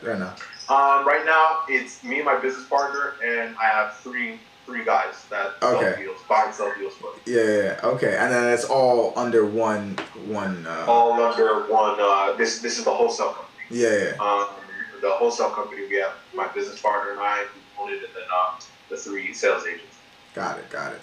Right 0.02 0.18
now. 0.18 0.34
Um, 0.68 1.06
right 1.06 1.24
now, 1.24 1.60
it's 1.68 2.02
me 2.02 2.16
and 2.16 2.24
my 2.24 2.36
business 2.38 2.66
partner, 2.66 3.14
and 3.24 3.56
I 3.56 3.64
have 3.66 3.96
three 3.98 4.38
three 4.64 4.84
guys 4.84 5.24
that 5.30 5.52
sell 5.60 5.76
Okay. 5.76 6.02
deals, 6.02 6.18
buy 6.28 6.42
and 6.46 6.54
sell 6.54 6.72
deals 6.76 6.94
for. 6.94 7.10
Yeah, 7.24 7.40
yeah, 7.42 7.62
yeah. 7.62 7.80
Okay. 7.84 8.16
And 8.16 8.32
then 8.32 8.52
it's 8.52 8.64
all 8.64 9.12
under 9.16 9.46
one 9.46 9.96
one. 10.26 10.66
Uh, 10.66 10.84
All 10.88 11.12
under 11.22 11.62
one. 11.72 11.96
Uh, 12.00 12.32
this 12.36 12.60
this 12.60 12.78
is 12.78 12.84
the 12.84 12.90
wholesale 12.92 13.28
company. 13.32 13.46
Yeah, 13.70 13.90
yeah. 13.96 14.10
Um, 14.18 14.48
the 15.00 15.10
wholesale 15.10 15.50
company 15.50 15.86
we 15.88 15.96
have 15.96 16.14
my 16.34 16.48
business 16.48 16.80
partner 16.80 17.12
and 17.12 17.20
I 17.20 17.44
who 17.76 17.82
own 17.84 17.90
it, 17.90 17.98
and 18.02 18.12
then 18.14 18.24
uh, 18.34 18.58
the 18.90 18.96
three 18.96 19.32
sales 19.32 19.64
agents. 19.66 19.96
Got 20.34 20.58
it. 20.58 20.68
Got 20.68 20.94
it. 20.94 21.00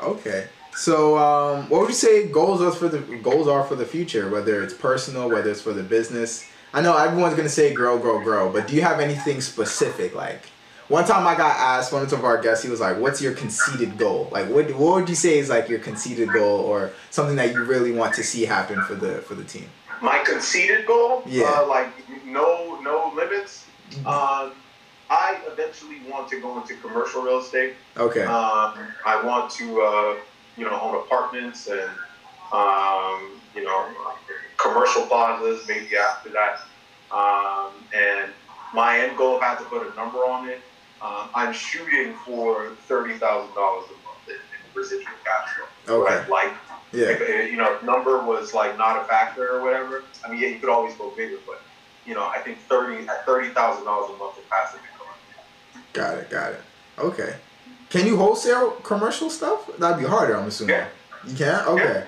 Okay. 0.00 0.48
So, 0.74 1.18
um, 1.18 1.68
what 1.70 1.80
would 1.82 1.88
you 1.88 1.94
say 1.94 2.28
goals 2.28 2.60
are 2.62 2.70
for 2.72 2.88
the 2.88 2.98
goals 3.18 3.46
are 3.46 3.62
for 3.64 3.76
the 3.76 3.86
future? 3.86 4.28
Whether 4.28 4.62
it's 4.64 4.74
personal, 4.74 5.28
whether 5.28 5.50
it's 5.50 5.62
for 5.62 5.72
the 5.72 5.82
business. 5.84 6.48
I 6.72 6.80
know 6.80 6.96
everyone's 6.96 7.34
gonna 7.34 7.48
say 7.48 7.72
grow, 7.72 7.98
grow, 7.98 8.20
grow, 8.20 8.50
but 8.52 8.66
do 8.66 8.74
you 8.74 8.82
have 8.82 9.00
anything 9.00 9.40
specific? 9.40 10.14
Like, 10.14 10.42
one 10.88 11.04
time 11.04 11.26
I 11.26 11.34
got 11.34 11.56
asked, 11.56 11.92
one 11.92 12.02
of 12.02 12.24
our 12.24 12.40
guests, 12.40 12.62
he 12.64 12.70
was 12.70 12.80
like, 12.80 12.98
"What's 12.98 13.20
your 13.22 13.32
conceited 13.32 13.96
goal? 13.98 14.28
Like, 14.30 14.48
what 14.48 14.66
what 14.74 14.94
would 14.96 15.08
you 15.08 15.14
say 15.14 15.38
is 15.38 15.48
like 15.48 15.68
your 15.68 15.78
conceited 15.78 16.32
goal, 16.32 16.60
or 16.60 16.90
something 17.10 17.36
that 17.36 17.52
you 17.52 17.64
really 17.64 17.92
want 17.92 18.14
to 18.14 18.22
see 18.24 18.44
happen 18.44 18.82
for 18.82 18.94
the 18.94 19.18
for 19.22 19.34
the 19.34 19.44
team?" 19.44 19.68
My 20.00 20.18
conceded 20.18 20.86
goal, 20.86 21.22
Yeah. 21.26 21.44
uh, 21.46 21.66
like 21.66 21.88
no 22.24 22.78
no 22.82 23.12
limits. 23.16 23.64
Um, 24.06 24.52
I 25.10 25.38
eventually 25.50 26.00
want 26.08 26.28
to 26.28 26.40
go 26.40 26.60
into 26.60 26.74
commercial 26.76 27.22
real 27.22 27.38
estate. 27.40 27.74
Okay. 27.96 28.22
Um, 28.24 28.74
I 29.06 29.22
want 29.24 29.50
to, 29.52 29.80
uh, 29.80 30.14
you 30.58 30.64
know, 30.66 30.78
own 30.78 30.96
apartments 30.96 31.66
and, 31.68 31.90
um, 32.52 33.37
you 33.58 33.64
know, 33.64 33.86
commercial 34.56 35.02
plazas 35.06 35.66
maybe 35.68 35.96
after 35.96 36.30
that. 36.30 36.60
Um, 37.10 37.72
and 37.94 38.30
my 38.74 38.98
end 39.00 39.16
goal, 39.16 39.36
if 39.36 39.42
I 39.42 39.46
have 39.46 39.58
to 39.58 39.64
put 39.64 39.90
a 39.90 39.94
number 39.96 40.18
on 40.18 40.48
it, 40.48 40.60
um, 41.00 41.28
I'm 41.34 41.52
shooting 41.52 42.14
for 42.24 42.70
thirty 42.86 43.14
thousand 43.14 43.54
dollars 43.54 43.86
a 43.88 43.92
month 44.06 44.28
in, 44.28 44.34
in 44.34 44.74
residual 44.74 45.12
cash 45.24 45.54
flow. 45.86 46.02
Okay. 46.02 46.16
Right? 46.16 46.28
Like, 46.28 46.52
Yeah. 46.92 47.08
if, 47.10 47.50
you 47.50 47.56
know, 47.56 47.74
if 47.74 47.82
number 47.82 48.22
was 48.24 48.52
like 48.52 48.76
not 48.76 49.00
a 49.02 49.04
factor 49.04 49.56
or 49.56 49.62
whatever. 49.62 50.02
I 50.24 50.28
mean, 50.30 50.40
yeah, 50.40 50.48
you 50.48 50.58
could 50.58 50.68
always 50.70 50.94
go 50.96 51.10
bigger, 51.16 51.36
but 51.46 51.60
you 52.04 52.14
know, 52.14 52.26
I 52.26 52.38
think 52.38 52.58
thirty 52.68 53.06
at 53.08 53.24
thirty 53.24 53.48
thousand 53.50 53.84
dollars 53.84 54.10
a 54.14 54.18
month 54.18 54.36
in 54.38 54.44
passive 54.50 54.80
income. 54.80 55.06
Got 55.92 56.18
it. 56.18 56.30
Got 56.30 56.52
it. 56.52 56.60
Okay. 56.98 57.36
Can 57.90 58.06
you 58.06 58.16
wholesale 58.18 58.72
commercial 58.82 59.30
stuff? 59.30 59.70
That'd 59.78 59.98
be 59.98 60.04
harder, 60.04 60.36
I'm 60.36 60.48
assuming. 60.48 60.74
Yeah. 60.76 60.88
You 61.26 61.36
can. 61.36 61.64
Okay. 61.66 62.04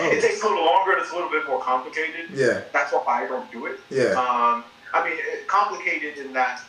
Oh. 0.00 0.10
It 0.10 0.20
takes 0.20 0.42
a 0.42 0.46
little 0.48 0.64
longer. 0.64 0.92
and 0.92 1.00
It's 1.02 1.10
a 1.10 1.14
little 1.14 1.30
bit 1.30 1.46
more 1.46 1.60
complicated. 1.60 2.30
Yeah. 2.32 2.62
That's 2.72 2.92
why 2.92 3.02
I 3.06 3.26
don't 3.26 3.50
do 3.52 3.66
it. 3.66 3.80
Yeah. 3.90 4.12
Um, 4.12 4.64
I 4.94 5.04
mean, 5.08 5.18
complicated 5.46 6.18
in 6.18 6.32
that, 6.32 6.62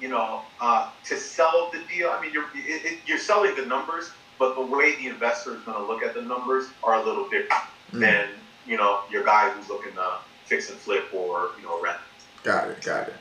you 0.00 0.08
know, 0.08 0.42
uh, 0.60 0.90
to 1.04 1.16
sell 1.16 1.70
the 1.72 1.80
deal. 1.92 2.08
I 2.10 2.20
mean, 2.22 2.32
you're 2.32 2.44
it, 2.54 2.84
it, 2.84 2.98
you're 3.06 3.18
selling 3.18 3.54
the 3.56 3.66
numbers, 3.66 4.10
but 4.38 4.54
the 4.54 4.62
way 4.62 4.96
the 4.96 5.08
investor 5.08 5.54
is 5.54 5.60
going 5.62 5.76
to 5.78 5.84
look 5.86 6.02
at 6.02 6.14
the 6.14 6.22
numbers 6.22 6.68
are 6.82 6.94
a 6.94 7.04
little 7.04 7.24
different 7.28 7.50
Mm. 7.92 7.98
than 8.02 8.28
you 8.66 8.76
know 8.76 9.00
your 9.10 9.24
guy 9.24 9.50
who's 9.50 9.68
looking 9.68 9.92
to 9.94 10.18
fix 10.44 10.70
and 10.70 10.78
flip 10.78 11.12
or 11.12 11.50
you 11.58 11.64
know 11.64 11.82
rent. 11.82 11.98
Got 12.44 12.68
it. 12.70 12.80
Got 12.82 13.08
it. 13.08 13.14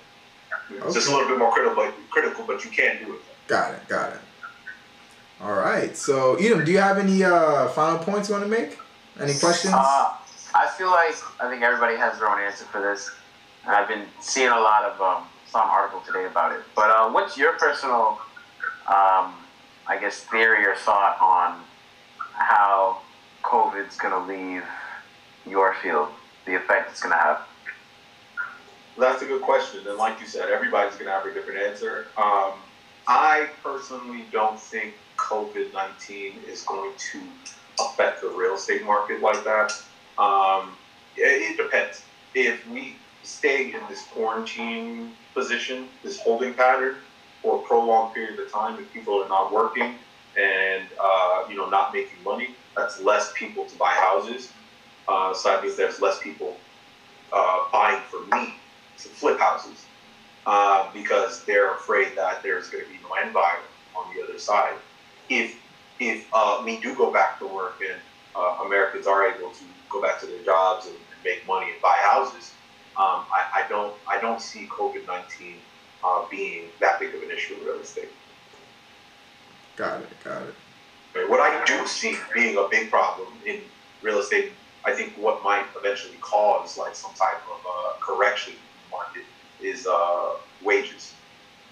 It's 0.69 0.93
just 0.93 1.07
a 1.09 1.11
little 1.11 1.27
bit 1.27 1.39
more 1.39 1.51
critical, 1.51 1.75
but 1.75 1.91
critical, 2.11 2.43
but 2.45 2.63
you 2.63 2.69
can 2.69 3.03
do 3.03 3.15
it. 3.15 3.19
Got 3.47 3.73
it. 3.73 3.87
Got 3.87 4.13
it. 4.13 4.19
All 5.41 5.53
right. 5.55 5.97
So, 5.97 6.35
Edom, 6.35 6.63
do 6.63 6.71
you 6.71 6.77
have 6.77 6.99
any 6.99 7.23
uh, 7.23 7.67
final 7.69 7.97
points 7.97 8.29
you 8.29 8.33
want 8.35 8.45
to 8.45 8.49
make? 8.51 8.77
Any 9.19 9.37
questions? 9.37 9.73
Uh, 9.73 10.13
I 10.55 10.67
feel 10.77 10.89
like 10.89 11.15
I 11.39 11.49
think 11.49 11.61
everybody 11.61 11.95
has 11.97 12.19
their 12.19 12.29
own 12.29 12.39
answer 12.39 12.65
for 12.65 12.81
this. 12.81 13.11
And 13.65 13.75
I've 13.75 13.87
been 13.87 14.05
seeing 14.21 14.49
a 14.49 14.59
lot 14.59 14.83
of 14.85 15.01
um, 15.01 15.23
some 15.47 15.69
article 15.69 16.01
today 16.05 16.25
about 16.25 16.53
it. 16.53 16.61
But 16.75 16.89
uh, 16.89 17.09
what's 17.09 17.37
your 17.37 17.53
personal, 17.53 18.19
um, 18.87 19.35
I 19.87 19.97
guess, 19.99 20.21
theory 20.21 20.65
or 20.65 20.75
thought 20.75 21.17
on 21.21 21.61
how 22.33 22.99
COVID's 23.43 23.97
going 23.97 24.13
to 24.13 24.33
leave 24.33 24.63
your 25.45 25.75
field, 25.75 26.09
the 26.45 26.55
effect 26.55 26.91
it's 26.91 27.01
going 27.01 27.13
to 27.13 27.21
have? 27.21 27.41
That's 28.97 29.21
a 29.21 29.25
good 29.25 29.41
question, 29.41 29.87
and 29.87 29.97
like 29.97 30.19
you 30.19 30.27
said, 30.27 30.49
everybody's 30.49 30.95
going 30.95 31.05
to 31.05 31.11
have 31.11 31.25
a 31.25 31.33
different 31.33 31.59
answer. 31.59 32.07
Um, 32.17 32.51
I 33.07 33.47
personally 33.63 34.25
don't 34.29 34.59
think 34.59 34.93
COVID 35.15 35.73
nineteen 35.73 36.33
is 36.45 36.63
going 36.63 36.91
to 37.11 37.21
affect 37.81 38.21
the 38.21 38.29
real 38.29 38.55
estate 38.55 38.83
market 38.83 39.21
like 39.21 39.43
that. 39.43 39.81
Um, 40.17 40.75
it, 41.15 41.51
it 41.51 41.57
depends. 41.57 42.03
If 42.33 42.67
we 42.69 42.95
stay 43.23 43.73
in 43.73 43.81
this 43.89 44.03
quarantine 44.07 45.11
position, 45.33 45.87
this 46.03 46.19
holding 46.19 46.53
pattern 46.53 46.95
for 47.41 47.59
a 47.59 47.67
prolonged 47.67 48.13
period 48.13 48.39
of 48.39 48.51
time, 48.51 48.79
if 48.79 48.91
people 48.93 49.21
are 49.23 49.29
not 49.29 49.51
working 49.51 49.95
and 50.37 50.87
uh, 51.01 51.45
you 51.49 51.55
know 51.55 51.69
not 51.69 51.93
making 51.93 52.23
money, 52.23 52.49
that's 52.75 53.01
less 53.01 53.31
people 53.35 53.65
to 53.65 53.77
buy 53.77 53.91
houses. 53.91 54.51
Uh, 55.07 55.33
so 55.33 55.49
that 55.49 55.63
means 55.63 55.75
there's 55.75 55.99
less 56.01 56.19
people 56.19 56.55
uh, 57.33 57.59
buying 57.71 58.01
for 58.09 58.21
me 58.35 58.53
to 58.97 59.07
flip 59.09 59.39
houses 59.39 59.85
uh, 60.45 60.91
because 60.93 61.43
they're 61.45 61.73
afraid 61.73 62.15
that 62.15 62.43
there's 62.43 62.69
going 62.69 62.83
to 62.83 62.89
be 62.89 62.97
no 63.03 63.15
end 63.15 63.33
buyer 63.33 63.59
on 63.95 64.13
the 64.15 64.23
other 64.23 64.37
side. 64.37 64.73
If 65.29 65.57
if 65.99 66.27
uh, 66.33 66.61
we 66.63 66.79
do 66.79 66.95
go 66.95 67.11
back 67.11 67.39
to 67.39 67.47
work 67.47 67.81
and 67.81 67.99
uh, 68.35 68.63
Americans 68.65 69.07
are 69.07 69.27
able 69.27 69.51
to 69.51 69.63
go 69.89 70.01
back 70.01 70.19
to 70.21 70.25
their 70.25 70.43
jobs 70.43 70.85
and, 70.85 70.95
and 70.95 71.23
make 71.23 71.45
money 71.47 71.71
and 71.71 71.81
buy 71.81 71.97
houses, 72.01 72.53
um, 72.97 73.25
I, 73.31 73.63
I 73.63 73.65
don't 73.69 73.93
I 74.07 74.19
don't 74.19 74.41
see 74.41 74.67
COVID 74.67 75.07
nineteen 75.07 75.55
uh, 76.03 76.25
being 76.29 76.65
that 76.79 76.99
big 76.99 77.13
of 77.15 77.21
an 77.21 77.31
issue 77.31 77.55
in 77.55 77.65
real 77.65 77.79
estate. 77.79 78.09
got 79.75 80.01
it. 80.01 80.09
Got 80.23 80.43
it. 80.43 81.29
What 81.29 81.39
I 81.39 81.63
do 81.65 81.85
see 81.87 82.15
being 82.33 82.57
a 82.57 82.67
big 82.69 82.89
problem 82.89 83.27
in 83.45 83.61
real 84.01 84.19
estate, 84.19 84.51
I 84.85 84.93
think 84.93 85.13
what 85.17 85.43
might 85.43 85.65
eventually 85.75 86.15
cause 86.21 86.77
like 86.77 86.95
some 86.95 87.11
type 87.13 87.41
of 87.51 87.65
uh, 87.65 87.93
correction 87.99 88.53
in 88.53 88.59
the 88.59 88.95
market 88.95 89.23
is 89.61 89.87
uh, 89.87 90.35
wages. 90.63 91.13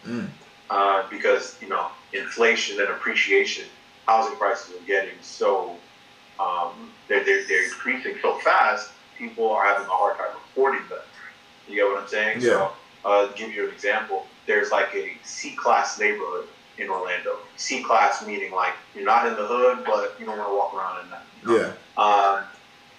Mm. 0.06 0.30
Uh, 0.70 1.08
because 1.10 1.58
you 1.62 1.70
know 1.70 1.88
inflation 2.14 2.80
and 2.80 2.90
appreciation, 2.90 3.66
housing 4.08 4.36
prices 4.38 4.76
are 4.76 4.86
getting 4.86 5.16
so 5.22 5.76
um, 6.40 6.92
they're, 7.08 7.24
they're 7.24 7.46
they're 7.48 7.66
increasing 7.66 8.16
so 8.22 8.38
fast. 8.40 8.92
People 9.18 9.50
are 9.50 9.66
having 9.66 9.88
a 9.88 9.90
hard 9.90 10.18
time 10.18 10.36
affording 10.52 10.88
them. 10.90 11.00
You 11.68 11.76
get 11.76 11.86
what 11.86 12.02
I'm 12.02 12.08
saying? 12.08 12.42
Yeah. 12.42 12.50
So, 12.50 12.72
uh, 13.06 13.28
give 13.34 13.52
you 13.52 13.68
an 13.68 13.74
example, 13.74 14.28
there's 14.46 14.72
like 14.72 14.94
a 14.94 15.14
C 15.24 15.56
class 15.56 16.00
neighborhood 16.00 16.48
in 16.78 16.90
Orlando. 16.90 17.38
C 17.56 17.82
class 17.84 18.26
meaning 18.26 18.52
like 18.52 18.74
you're 18.94 19.06
not 19.06 19.26
in 19.28 19.34
the 19.34 19.46
hood, 19.48 19.84
but 19.86 20.16
you 20.20 20.26
don't 20.26 20.38
want 20.38 20.50
to 20.50 20.56
walk 20.56 20.74
around 20.76 21.04
in 21.06 21.10
that. 21.10 21.24
you 21.42 21.48
know? 21.48 21.58
Yeah. 21.58 21.68
Um, 21.98 22.44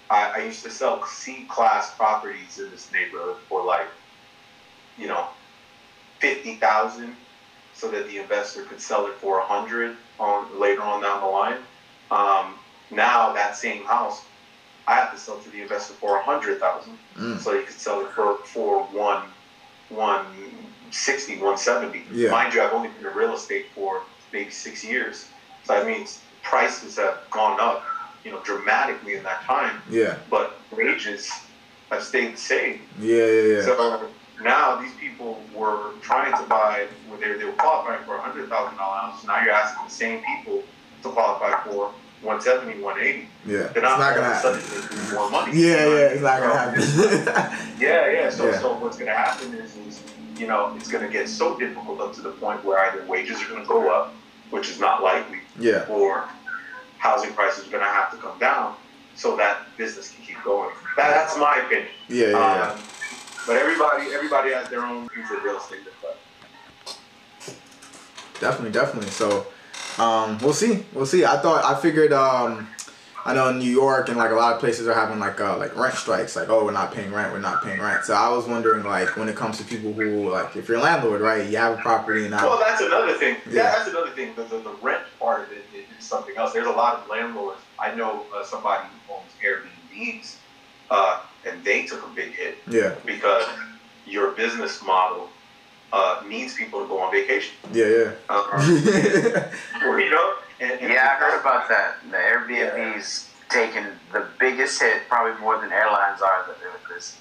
I, 0.09 0.33
I 0.35 0.43
used 0.43 0.63
to 0.63 0.71
sell 0.71 1.05
C 1.05 1.45
class 1.47 1.95
properties 1.95 2.59
in 2.59 2.69
this 2.71 2.91
neighborhood 2.91 3.37
for 3.47 3.63
like, 3.63 3.87
you 4.97 5.07
know, 5.07 5.27
fifty 6.19 6.55
thousand, 6.55 7.15
so 7.79 7.89
that 7.89 8.07
the 8.07 8.17
investor 8.17 8.63
could 8.63 8.81
sell 8.81 9.07
it 9.07 9.13
for 9.13 9.39
a 9.39 9.45
hundred 9.45 9.95
on 10.19 10.59
later 10.59 10.81
on 10.81 11.01
down 11.01 11.21
the 11.21 11.27
line. 11.27 11.55
Um, 12.11 12.55
now 12.91 13.31
that 13.33 13.55
same 13.55 13.83
house, 13.85 14.23
I 14.87 14.95
have 14.95 15.11
to 15.13 15.17
sell 15.17 15.37
to 15.39 15.49
the 15.49 15.61
investor 15.61 15.93
for 15.93 16.17
a 16.17 16.21
hundred 16.23 16.59
thousand, 16.59 16.97
Mm. 17.17 17.39
so 17.39 17.57
he 17.57 17.63
could 17.63 17.79
sell 17.79 18.01
it 18.05 18.11
for 18.11 18.37
for 18.39 18.83
one, 18.85 19.23
one 19.89 20.25
sixty, 20.91 21.37
one 21.37 21.57
seventy. 21.57 22.03
Yeah. 22.11 22.31
Mind 22.31 22.53
you, 22.53 22.61
I've 22.61 22.73
only 22.73 22.89
been 22.89 23.05
in 23.07 23.13
real 23.15 23.33
estate 23.33 23.67
for 23.73 24.01
maybe 24.33 24.49
six 24.51 24.83
years, 24.83 25.27
so 25.63 25.73
that 25.73 25.85
means 25.87 26.19
prices 26.43 26.97
have 26.97 27.19
gone 27.31 27.59
up, 27.61 27.83
you 28.25 28.31
know, 28.31 28.39
dramatically 28.41 29.15
in 29.15 29.23
that 29.23 29.41
time, 29.43 29.81
Yeah. 29.89 30.15
but 30.29 30.57
wages 30.71 31.29
have 31.91 32.03
stayed 32.03 32.33
the 32.33 32.37
same. 32.37 32.81
Yeah. 32.99 33.25
Yeah. 33.25 33.41
Yeah. 33.53 33.61
So 33.63 34.09
now 34.43 34.75
these 34.81 34.93
people 34.95 35.41
were 35.53 35.91
trying 36.01 36.31
to 36.41 36.47
buy, 36.49 36.87
well, 37.09 37.19
they, 37.19 37.33
they 37.33 37.45
were 37.45 37.51
qualifying 37.53 38.03
for 38.05 38.15
a 38.15 38.21
hundred 38.21 38.49
thousand 38.49 38.77
dollar 38.77 38.97
house. 38.97 39.25
Now 39.25 39.43
you're 39.43 39.53
asking 39.53 39.85
the 39.85 39.91
same 39.91 40.21
people 40.23 40.63
to 41.03 41.09
qualify 41.09 41.63
for 41.63 41.91
170, 42.21 42.81
180. 42.81 43.27
yeah. 43.45 43.57
It's 43.67 43.75
not, 43.75 43.99
not 43.99 44.15
gonna 44.15 44.33
happen. 44.33 45.13
more 45.15 45.29
money. 45.31 45.57
Yeah. 45.57 45.87
Yeah. 45.87 46.13
It's 46.13 46.21
not 46.21 46.39
gonna 46.41 46.81
So- 46.81 47.17
happen. 47.17 47.65
Yeah, 47.79 48.11
yeah. 48.11 48.29
So, 48.29 48.49
Yeah. 48.49 48.59
so 48.59 48.73
what's 48.77 48.97
going 48.97 49.07
to 49.09 49.15
happen 49.15 49.53
is, 49.53 49.73
is, 49.77 50.03
you 50.37 50.47
know, 50.47 50.73
it's 50.75 50.89
going 50.91 51.05
to 51.05 51.09
get 51.09 51.29
so 51.29 51.57
difficult 51.57 52.01
up 52.01 52.13
to 52.15 52.21
the 52.21 52.31
point 52.31 52.63
where 52.65 52.77
either 52.77 53.05
wages 53.05 53.41
are 53.41 53.47
going 53.47 53.61
to 53.61 53.67
go 53.67 53.89
up, 53.89 54.13
which 54.49 54.69
is 54.69 54.81
not 54.81 55.01
likely, 55.01 55.39
yeah. 55.57 55.85
or 55.89 56.27
housing 56.97 57.31
prices 57.31 57.65
are 57.67 57.71
going 57.71 57.83
to 57.83 57.89
have 57.89 58.11
to 58.11 58.17
come 58.17 58.37
down 58.37 58.75
so 59.15 59.37
that 59.37 59.59
business 59.77 60.11
can 60.11 60.25
keep 60.25 60.43
going. 60.43 60.71
That, 60.97 61.11
that's 61.11 61.37
my 61.37 61.61
opinion. 61.65 61.87
Yeah, 62.09 62.27
yeah, 62.27 62.31
yeah. 62.31 62.71
Um, 62.73 62.79
But 63.47 63.55
everybody, 63.55 64.13
everybody 64.13 64.51
has 64.53 64.69
their 64.69 64.85
own 64.85 65.09
views 65.09 65.31
of 65.31 65.43
real 65.43 65.57
estate. 65.57 65.83
to 65.85 65.91
But 66.01 66.17
Definitely, 68.39 68.71
definitely. 68.71 69.09
So, 69.09 69.47
um, 69.97 70.37
we'll 70.39 70.53
see. 70.53 70.85
We'll 70.93 71.05
see. 71.05 71.25
I 71.25 71.37
thought 71.37 71.63
I 71.65 71.79
figured. 71.79 72.13
Um, 72.13 72.67
I 73.25 73.33
know 73.33 73.49
in 73.49 73.59
New 73.59 73.69
York 73.69 74.07
and 74.09 74.17
like 74.17 74.31
a 74.31 74.35
lot 74.35 74.53
of 74.53 74.59
places 74.59 74.87
are 74.87 74.93
having 74.93 75.19
like 75.19 75.39
uh, 75.39 75.57
like 75.57 75.75
rent 75.75 75.93
strikes. 75.95 76.35
Like, 76.35 76.49
oh, 76.49 76.63
we're 76.65 76.71
not 76.71 76.93
paying 76.93 77.11
rent. 77.11 77.33
We're 77.33 77.39
not 77.39 77.63
paying 77.63 77.79
rent. 77.79 78.05
So 78.05 78.13
I 78.13 78.29
was 78.29 78.47
wondering 78.47 78.83
like 78.83 79.17
when 79.17 79.27
it 79.27 79.35
comes 79.35 79.57
to 79.57 79.63
people 79.63 79.93
who 79.93 80.29
like 80.29 80.55
if 80.55 80.67
you're 80.67 80.77
a 80.77 80.81
landlord, 80.81 81.21
right? 81.21 81.47
You 81.47 81.57
have 81.57 81.77
a 81.77 81.81
property 81.81 82.25
and 82.25 82.33
well, 82.33 82.57
that's 82.57 82.81
another 82.81 83.13
thing. 83.13 83.35
Yeah. 83.47 83.53
Yeah, 83.53 83.63
that's 83.71 83.89
another 83.89 84.11
thing. 84.11 84.33
The, 84.35 84.43
the, 84.43 84.59
the 84.59 84.75
rent 84.81 85.03
part 85.19 85.43
of 85.43 85.51
it 85.51 85.65
is 85.73 85.85
something 86.03 86.35
else. 86.37 86.53
There's 86.53 86.67
a 86.67 86.71
lot 86.71 86.95
of 86.95 87.09
landlords. 87.09 87.59
I 87.77 87.93
know 87.93 88.25
uh, 88.33 88.43
somebody 88.43 88.87
who 89.07 89.13
owns 89.13 89.31
Airbnbs, 89.43 90.35
uh, 90.89 91.21
and 91.47 91.63
they 91.63 91.85
took 91.85 92.03
a 92.05 92.09
big 92.15 92.31
hit 92.31 92.57
Yeah, 92.67 92.95
because 93.05 93.45
your 94.05 94.31
business 94.31 94.81
model 94.83 95.29
uh, 95.93 96.21
needs 96.27 96.53
people 96.55 96.81
to 96.81 96.87
go 96.87 96.99
on 96.99 97.11
vacation. 97.11 97.55
yeah, 97.73 98.11
Uh, 98.29 98.43
yeah. 98.83 99.51
or, 99.85 99.99
you 99.99 100.09
know, 100.11 100.33
and, 100.59 100.71
and 100.73 100.91
Yeah, 100.93 101.15
I 101.15 101.19
heard 101.19 101.39
about 101.39 101.67
that. 101.69 101.95
The 102.09 102.17
Airbnb's 102.17 103.29
taking 103.49 103.85
the 104.11 104.25
biggest 104.39 104.79
hit, 104.81 105.03
probably 105.09 105.39
more 105.41 105.59
than 105.59 105.71
airlines 105.71 106.21
are 106.21 106.45
with 106.47 106.57
this. 106.93 107.17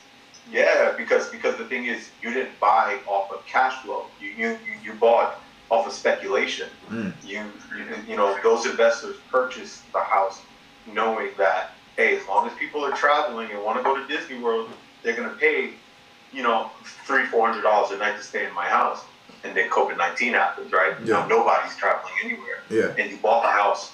Yeah, 0.51 0.95
because 0.97 1.29
because 1.29 1.57
the 1.57 1.65
thing 1.65 1.87
is, 1.87 2.09
you 2.23 2.33
didn't 2.33 2.59
buy 2.59 2.99
off 3.07 3.31
of 3.33 3.45
cash 3.47 3.83
flow. 3.83 4.07
You 4.21 4.29
you 4.31 4.49
you, 4.67 4.75
you 4.83 4.93
bought 4.95 5.41
off 5.71 5.87
of 5.87 5.93
speculation. 5.93 6.69
Mm. 6.89 7.13
You, 7.23 7.45
you 7.77 7.85
you 8.09 8.17
know 8.17 8.35
those 8.43 8.65
investors 8.65 9.17
purchased 9.31 9.91
the 9.93 10.01
house 10.01 10.41
knowing 10.87 11.29
that 11.37 11.73
hey, 11.99 12.17
as 12.17 12.27
long 12.27 12.47
as 12.47 12.57
people 12.57 12.83
are 12.85 12.93
traveling 12.93 13.51
and 13.51 13.63
want 13.63 13.77
to 13.77 13.83
go 13.83 13.95
to 14.01 14.07
Disney 14.07 14.39
World, 14.39 14.71
they're 15.03 15.17
gonna 15.17 15.37
pay 15.39 15.73
you 16.33 16.43
know 16.43 16.71
three 17.07 17.27
four 17.27 17.47
hundred 17.47 17.63
dollars 17.63 17.91
a 17.91 17.99
night 17.99 18.17
to 18.17 18.23
stay 18.23 18.47
in 18.47 18.55
my 18.55 18.65
house. 18.65 19.05
And 19.45 19.55
then 19.57 19.69
COVID 19.69 19.99
nineteen 19.99 20.33
happens, 20.33 20.73
right? 20.73 20.95
Yeah. 21.05 21.21
Now 21.21 21.27
nobody's 21.27 21.77
traveling 21.77 22.15
anywhere, 22.25 22.63
yeah, 22.71 22.95
and 22.99 23.11
you 23.11 23.19
bought 23.19 23.43
the 23.43 23.51
house, 23.51 23.93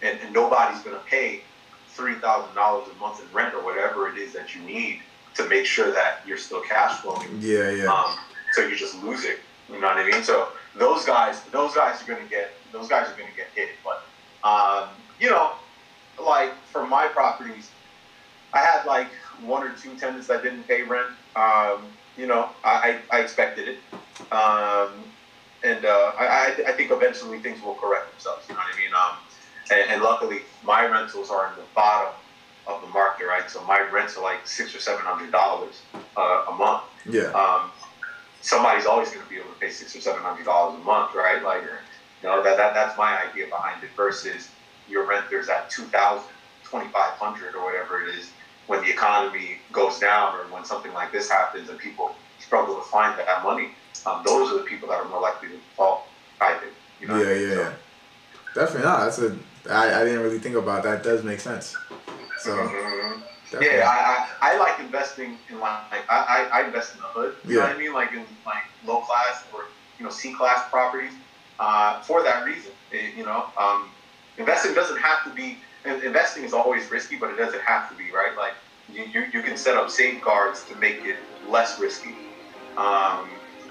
and, 0.00 0.18
and 0.20 0.32
nobody's 0.32 0.80
gonna 0.82 1.02
pay 1.06 1.42
three 1.88 2.14
thousand 2.14 2.54
dollars 2.54 2.88
a 2.90 2.98
month 2.98 3.20
in 3.20 3.30
rent 3.34 3.54
or 3.54 3.62
whatever 3.62 4.08
it 4.08 4.16
is 4.16 4.32
that 4.32 4.54
you 4.54 4.62
need 4.62 5.00
to 5.34 5.48
make 5.48 5.66
sure 5.66 5.92
that 5.92 6.20
you're 6.26 6.38
still 6.38 6.62
cash 6.62 7.00
flowing. 7.00 7.28
yeah, 7.40 7.70
yeah. 7.70 7.84
Um, 7.84 8.16
so 8.52 8.62
you're 8.62 8.76
just 8.76 9.00
lose 9.04 9.24
it. 9.24 9.38
You 9.68 9.80
know 9.80 9.86
what 9.86 9.98
I 9.98 10.10
mean? 10.10 10.24
So 10.24 10.48
those 10.74 11.04
guys, 11.04 11.42
those 11.52 11.72
guys 11.74 12.02
are 12.02 12.06
gonna 12.06 12.28
get, 12.28 12.50
those 12.72 12.88
guys 12.88 13.08
are 13.08 13.12
gonna 13.12 13.36
get 13.36 13.46
hit. 13.54 13.70
But 13.84 14.02
um, 14.42 14.88
you 15.20 15.30
know, 15.30 15.52
like 16.24 16.52
for 16.72 16.86
my 16.86 17.06
properties, 17.08 17.70
I 18.52 18.58
had 18.58 18.84
like 18.84 19.08
one 19.42 19.62
or 19.62 19.72
two 19.74 19.96
tenants 19.96 20.26
that 20.28 20.42
didn't 20.42 20.64
pay 20.64 20.82
rent. 20.82 21.08
Um, 21.36 21.82
you 22.16 22.26
know, 22.26 22.50
I, 22.64 22.98
I, 23.10 23.20
expected 23.20 23.68
it. 23.68 23.78
Um, 24.32 24.92
and 25.62 25.84
uh, 25.84 26.12
I, 26.18 26.54
I, 26.66 26.70
I 26.70 26.72
think 26.72 26.90
eventually 26.90 27.38
things 27.38 27.62
will 27.62 27.74
correct 27.74 28.10
themselves. 28.12 28.46
You 28.48 28.54
know 28.54 28.60
what 28.60 28.74
I 28.74 28.78
mean? 28.78 28.90
Um, 28.94 29.16
and, 29.70 29.90
and 29.92 30.02
luckily, 30.02 30.40
my 30.64 30.86
rentals 30.86 31.30
are 31.30 31.48
in 31.50 31.56
the 31.56 31.64
bottom 31.74 32.12
of 32.66 32.80
the 32.82 32.88
market, 32.88 33.26
right? 33.26 33.48
So 33.48 33.62
my 33.64 33.80
rents 33.92 34.16
are 34.16 34.22
like 34.22 34.46
six 34.46 34.74
or 34.74 34.80
seven 34.80 35.04
hundred 35.04 35.32
dollars 35.32 35.82
uh, 36.16 36.46
a 36.48 36.52
month. 36.52 36.82
yeah, 37.08 37.30
Um, 37.32 37.70
somebody's 38.40 38.86
always 38.86 39.10
going 39.10 39.24
to 39.24 39.30
be 39.30 39.36
able 39.36 39.50
to 39.52 39.58
pay 39.60 39.70
six 39.70 39.94
or 39.94 40.00
seven 40.00 40.22
hundred 40.22 40.44
dollars 40.44 40.80
a 40.80 40.84
month, 40.84 41.14
right? 41.14 41.42
Like, 41.42 41.62
you 41.62 42.28
know, 42.28 42.42
that, 42.42 42.56
that 42.56 42.74
that's 42.74 42.98
my 42.98 43.22
idea 43.28 43.46
behind 43.46 43.82
it. 43.82 43.90
Versus 43.96 44.48
your 44.90 45.06
renters 45.06 45.48
at 45.48 45.70
two 45.70 45.84
thousand, 45.84 46.28
twenty 46.64 46.88
five 46.88 47.12
hundred, 47.14 47.54
or 47.54 47.64
whatever 47.64 48.02
it 48.02 48.14
is, 48.14 48.30
when 48.66 48.82
the 48.82 48.90
economy 48.90 49.58
goes 49.72 49.98
down, 49.98 50.34
or 50.34 50.40
when 50.52 50.64
something 50.64 50.92
like 50.92 51.12
this 51.12 51.30
happens, 51.30 51.68
and 51.70 51.78
people 51.78 52.14
struggle 52.38 52.76
to 52.76 52.82
find 52.82 53.18
that 53.18 53.42
money. 53.42 53.68
Um, 54.06 54.22
those 54.26 54.50
are 54.52 54.58
the 54.58 54.64
people 54.64 54.88
that 54.88 54.98
are 55.00 55.08
more 55.08 55.20
likely 55.20 55.48
to 55.48 55.54
default. 55.54 56.02
I 56.40 56.54
think. 56.54 56.72
You 57.00 57.08
know 57.08 57.18
what 57.18 57.26
I 57.26 57.30
yeah, 57.32 57.36
mean? 57.38 57.48
yeah, 57.48 57.54
So- 57.54 57.60
yeah. 57.62 57.72
Definitely 58.54 58.82
not. 58.88 59.00
That's 59.04 59.18
a. 59.20 59.38
I, 59.70 60.00
I 60.00 60.04
didn't 60.04 60.22
really 60.22 60.38
think 60.40 60.56
about 60.56 60.82
that. 60.82 61.02
Does 61.04 61.22
make 61.22 61.38
sense. 61.40 61.76
So 62.38 62.50
Mhm. 62.56 63.22
Yeah, 63.60 63.84
I, 63.88 64.48
I, 64.48 64.54
I 64.54 64.58
like 64.58 64.78
investing 64.80 65.36
in 65.48 65.58
like, 65.60 65.90
like 65.90 66.04
I, 66.10 66.48
I, 66.52 66.64
invest 66.66 66.94
in 66.94 67.00
the 67.00 67.06
hood. 67.08 67.34
You 67.44 67.54
know 67.56 67.60
Yeah. 67.62 67.66
what 67.68 67.76
I 67.76 67.78
mean? 67.78 67.92
Like 67.92 68.12
in 68.12 68.24
like 68.46 68.62
low 68.86 69.00
class 69.00 69.44
or 69.52 69.64
you 69.98 70.04
know 70.04 70.10
C 70.10 70.32
class 70.34 70.68
properties. 70.70 71.12
Uh, 71.58 72.00
for 72.02 72.22
that 72.22 72.44
reason, 72.46 72.72
It- 72.90 73.14
you 73.14 73.24
know, 73.24 73.46
um, 73.58 73.90
investing 74.40 74.74
doesn't 74.74 74.98
have 74.98 75.22
to 75.24 75.30
be. 75.30 75.58
in- 75.84 76.02
Investing 76.02 76.44
is 76.44 76.52
always 76.52 76.90
risky, 76.90 77.16
but 77.16 77.30
it 77.30 77.36
doesn't 77.36 77.62
have 77.62 77.88
to 77.90 77.94
be, 77.96 78.10
right? 78.10 78.36
Like 78.36 78.54
you, 78.92 79.04
you, 79.04 79.26
you 79.32 79.42
can 79.42 79.56
set 79.56 79.76
up 79.76 79.88
safeguards 79.90 80.64
to 80.68 80.74
make 80.76 81.04
it 81.04 81.16
less 81.48 81.78
risky. 81.80 82.14
Um, 82.76 83.28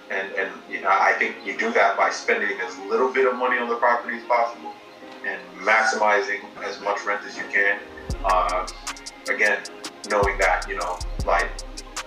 and 0.09 0.31
and 0.33 0.49
you 0.69 0.81
know, 0.81 0.89
I 0.89 1.13
think 1.19 1.35
you 1.45 1.57
do 1.57 1.71
that 1.73 1.97
by 1.97 2.09
spending 2.09 2.57
as 2.61 2.77
little 2.79 3.11
bit 3.13 3.27
of 3.27 3.35
money 3.35 3.57
on 3.59 3.69
the 3.69 3.75
property 3.75 4.17
as 4.17 4.23
possible 4.25 4.73
and 5.25 5.39
maximizing 5.59 6.39
as 6.63 6.79
much 6.81 7.03
rent 7.05 7.21
as 7.27 7.37
you 7.37 7.43
can. 7.51 7.79
Uh, 8.25 8.67
again, 9.29 9.59
knowing 10.09 10.37
that 10.39 10.65
you 10.67 10.75
know, 10.77 10.97
like 11.25 11.47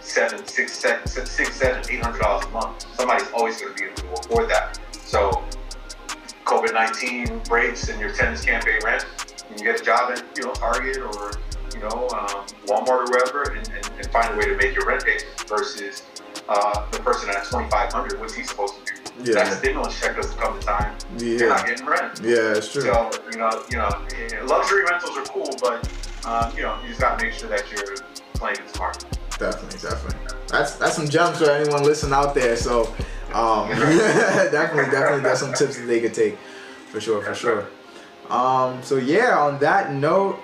seven, 0.00 0.44
six, 0.46 0.72
seven, 0.72 1.06
six, 1.06 1.54
seven, 1.54 1.82
eight 1.90 2.02
hundred 2.02 2.20
dollars 2.20 2.44
a 2.46 2.50
month, 2.50 2.84
somebody's 2.96 3.30
always 3.32 3.60
going 3.60 3.72
to 3.74 3.78
be 3.82 3.88
able 3.88 3.96
to 3.96 4.12
afford 4.20 4.50
that. 4.50 4.78
So, 4.92 5.44
COVID 6.44 6.72
nineteen 6.72 7.38
breaks 7.40 7.88
and 7.88 8.00
your 8.00 8.12
tenants 8.12 8.44
can't 8.44 8.64
pay 8.64 8.78
rent, 8.84 9.06
and 9.48 9.58
you 9.58 9.64
get 9.64 9.80
a 9.80 9.84
job 9.84 10.10
at 10.12 10.24
you 10.36 10.44
know 10.44 10.52
Target 10.52 10.98
or 10.98 11.32
you 11.74 11.80
know 11.80 12.08
um, 12.10 12.46
Walmart 12.66 12.88
or 12.88 13.10
wherever, 13.10 13.42
and, 13.52 13.68
and, 13.68 13.90
and 13.98 14.06
find 14.10 14.34
a 14.34 14.36
way 14.36 14.46
to 14.46 14.56
make 14.56 14.74
your 14.74 14.86
rent 14.86 15.04
payment 15.04 15.26
versus 15.46 16.02
uh, 16.48 16.90
the 16.90 16.98
person 16.98 17.30
at 17.30 17.44
twenty 17.44 17.70
five 17.70 17.92
hundred. 17.92 18.18
What's 18.20 18.34
he 18.34 18.44
supposed 18.44 18.74
to 18.74 18.94
do? 18.94 19.00
Yeah. 19.24 19.44
That 19.44 19.58
stimulus 19.58 20.00
check 20.00 20.16
doesn't 20.16 20.38
come 20.38 20.56
in 20.56 20.62
time. 20.62 20.96
Yeah. 21.18 21.26
You're 21.26 21.48
not 21.50 21.66
getting 21.66 21.86
rent. 21.86 22.20
yeah, 22.22 22.56
it's 22.56 22.72
true. 22.72 22.82
So 22.82 23.10
you 23.30 23.38
know, 23.38 23.62
you 23.70 23.76
know, 23.76 23.88
eh, 24.16 24.42
luxury 24.44 24.84
rentals 24.84 25.16
are 25.16 25.24
cool, 25.24 25.50
but 25.60 25.88
um, 26.24 26.56
you 26.56 26.62
know, 26.62 26.78
you 26.82 26.88
just 26.88 27.00
gotta 27.00 27.22
make 27.22 27.34
sure 27.34 27.48
that 27.48 27.70
you're 27.70 27.96
playing 28.34 28.56
it 28.58 28.74
smart. 28.74 29.04
Definitely, 29.38 29.78
definitely. 29.80 30.36
That's 30.48 30.76
that's 30.76 30.96
some 30.96 31.08
gems 31.08 31.38
for 31.38 31.50
anyone 31.50 31.82
listening 31.82 32.12
out 32.12 32.34
there. 32.34 32.56
So, 32.56 32.92
um, 33.34 33.68
definitely, 33.78 33.98
definitely, 34.90 35.20
there's 35.22 35.38
some 35.40 35.52
tips 35.54 35.76
that 35.78 35.86
they 35.86 36.00
could 36.00 36.14
take, 36.14 36.36
for 36.90 37.00
sure, 37.00 37.22
for 37.22 37.34
sure. 37.34 37.66
Um, 38.30 38.82
so 38.82 38.96
yeah, 38.96 39.38
on 39.38 39.58
that 39.60 39.92
note, 39.92 40.38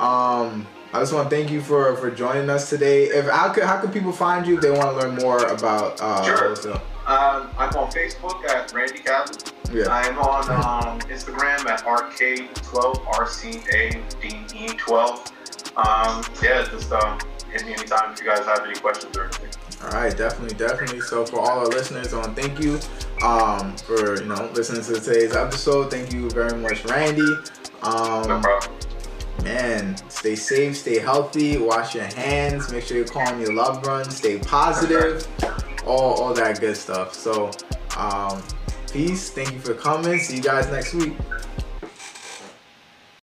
um, 0.00 0.66
I 0.92 1.00
just 1.00 1.12
want 1.12 1.28
to 1.28 1.36
thank 1.36 1.50
you 1.50 1.60
for 1.60 1.94
for 1.96 2.10
joining 2.10 2.48
us 2.48 2.70
today. 2.70 3.04
If 3.04 3.28
how 3.28 3.52
could 3.52 3.64
how 3.64 3.78
could 3.80 3.92
people 3.92 4.12
find 4.12 4.46
you 4.46 4.56
if 4.56 4.62
they 4.62 4.70
want 4.70 4.82
to 4.82 4.92
learn 5.06 5.14
more 5.16 5.44
about 5.46 6.00
uh, 6.00 6.22
Sure. 6.24 6.36
wholesale? 6.46 6.80
Um, 7.06 7.50
I'm 7.58 7.70
on 7.76 7.90
Facebook 7.92 8.44
at 8.48 8.72
Randy 8.72 8.98
Cabin. 8.98 9.36
Yeah, 9.72 9.88
I'm 9.90 10.18
on 10.18 10.48
um, 10.50 10.98
Instagram 11.10 11.66
at 11.66 11.84
RK12, 11.84 13.04
RCADE12. 13.04 15.32
Um, 15.76 16.24
yeah, 16.42 16.64
just 16.70 16.90
um, 16.92 17.18
hit 17.52 17.64
me 17.66 17.74
anytime 17.74 18.12
if 18.12 18.20
you 18.20 18.26
guys 18.26 18.44
have 18.46 18.64
any 18.64 18.74
questions 18.78 19.16
or 19.16 19.24
anything. 19.24 19.50
All 19.82 19.90
right, 19.90 20.16
definitely, 20.16 20.56
definitely. 20.56 21.00
So 21.00 21.24
for 21.26 21.38
all 21.40 21.58
our 21.60 21.66
listeners, 21.66 22.12
on 22.14 22.34
thank 22.34 22.60
you 22.60 22.78
um, 23.22 23.76
for 23.76 24.20
you 24.20 24.26
know 24.26 24.50
listening 24.54 24.82
to 24.84 25.00
today's 25.00 25.34
episode. 25.36 25.90
Thank 25.90 26.12
you 26.12 26.30
very 26.30 26.56
much, 26.58 26.84
Randy. 26.84 27.22
No 27.22 27.88
Um, 27.90 28.42
problem. 28.42 28.72
Man, 29.44 29.96
stay 30.10 30.34
safe, 30.34 30.76
stay 30.78 30.98
healthy, 30.98 31.58
wash 31.58 31.94
your 31.94 32.04
hands, 32.04 32.72
make 32.72 32.84
sure 32.84 32.96
you're 32.96 33.06
calling 33.06 33.38
your 33.40 33.52
loved 33.52 33.86
ones, 33.86 34.16
stay 34.16 34.38
positive, 34.38 35.26
all, 35.86 36.14
all 36.14 36.34
that 36.34 36.58
good 36.58 36.76
stuff. 36.76 37.12
So, 37.14 37.50
um, 37.98 38.42
peace. 38.90 39.30
Thank 39.30 39.52
you 39.52 39.60
for 39.60 39.74
coming. 39.74 40.18
See 40.18 40.36
you 40.36 40.42
guys 40.42 40.66
next 40.68 40.94
week. 40.94 41.16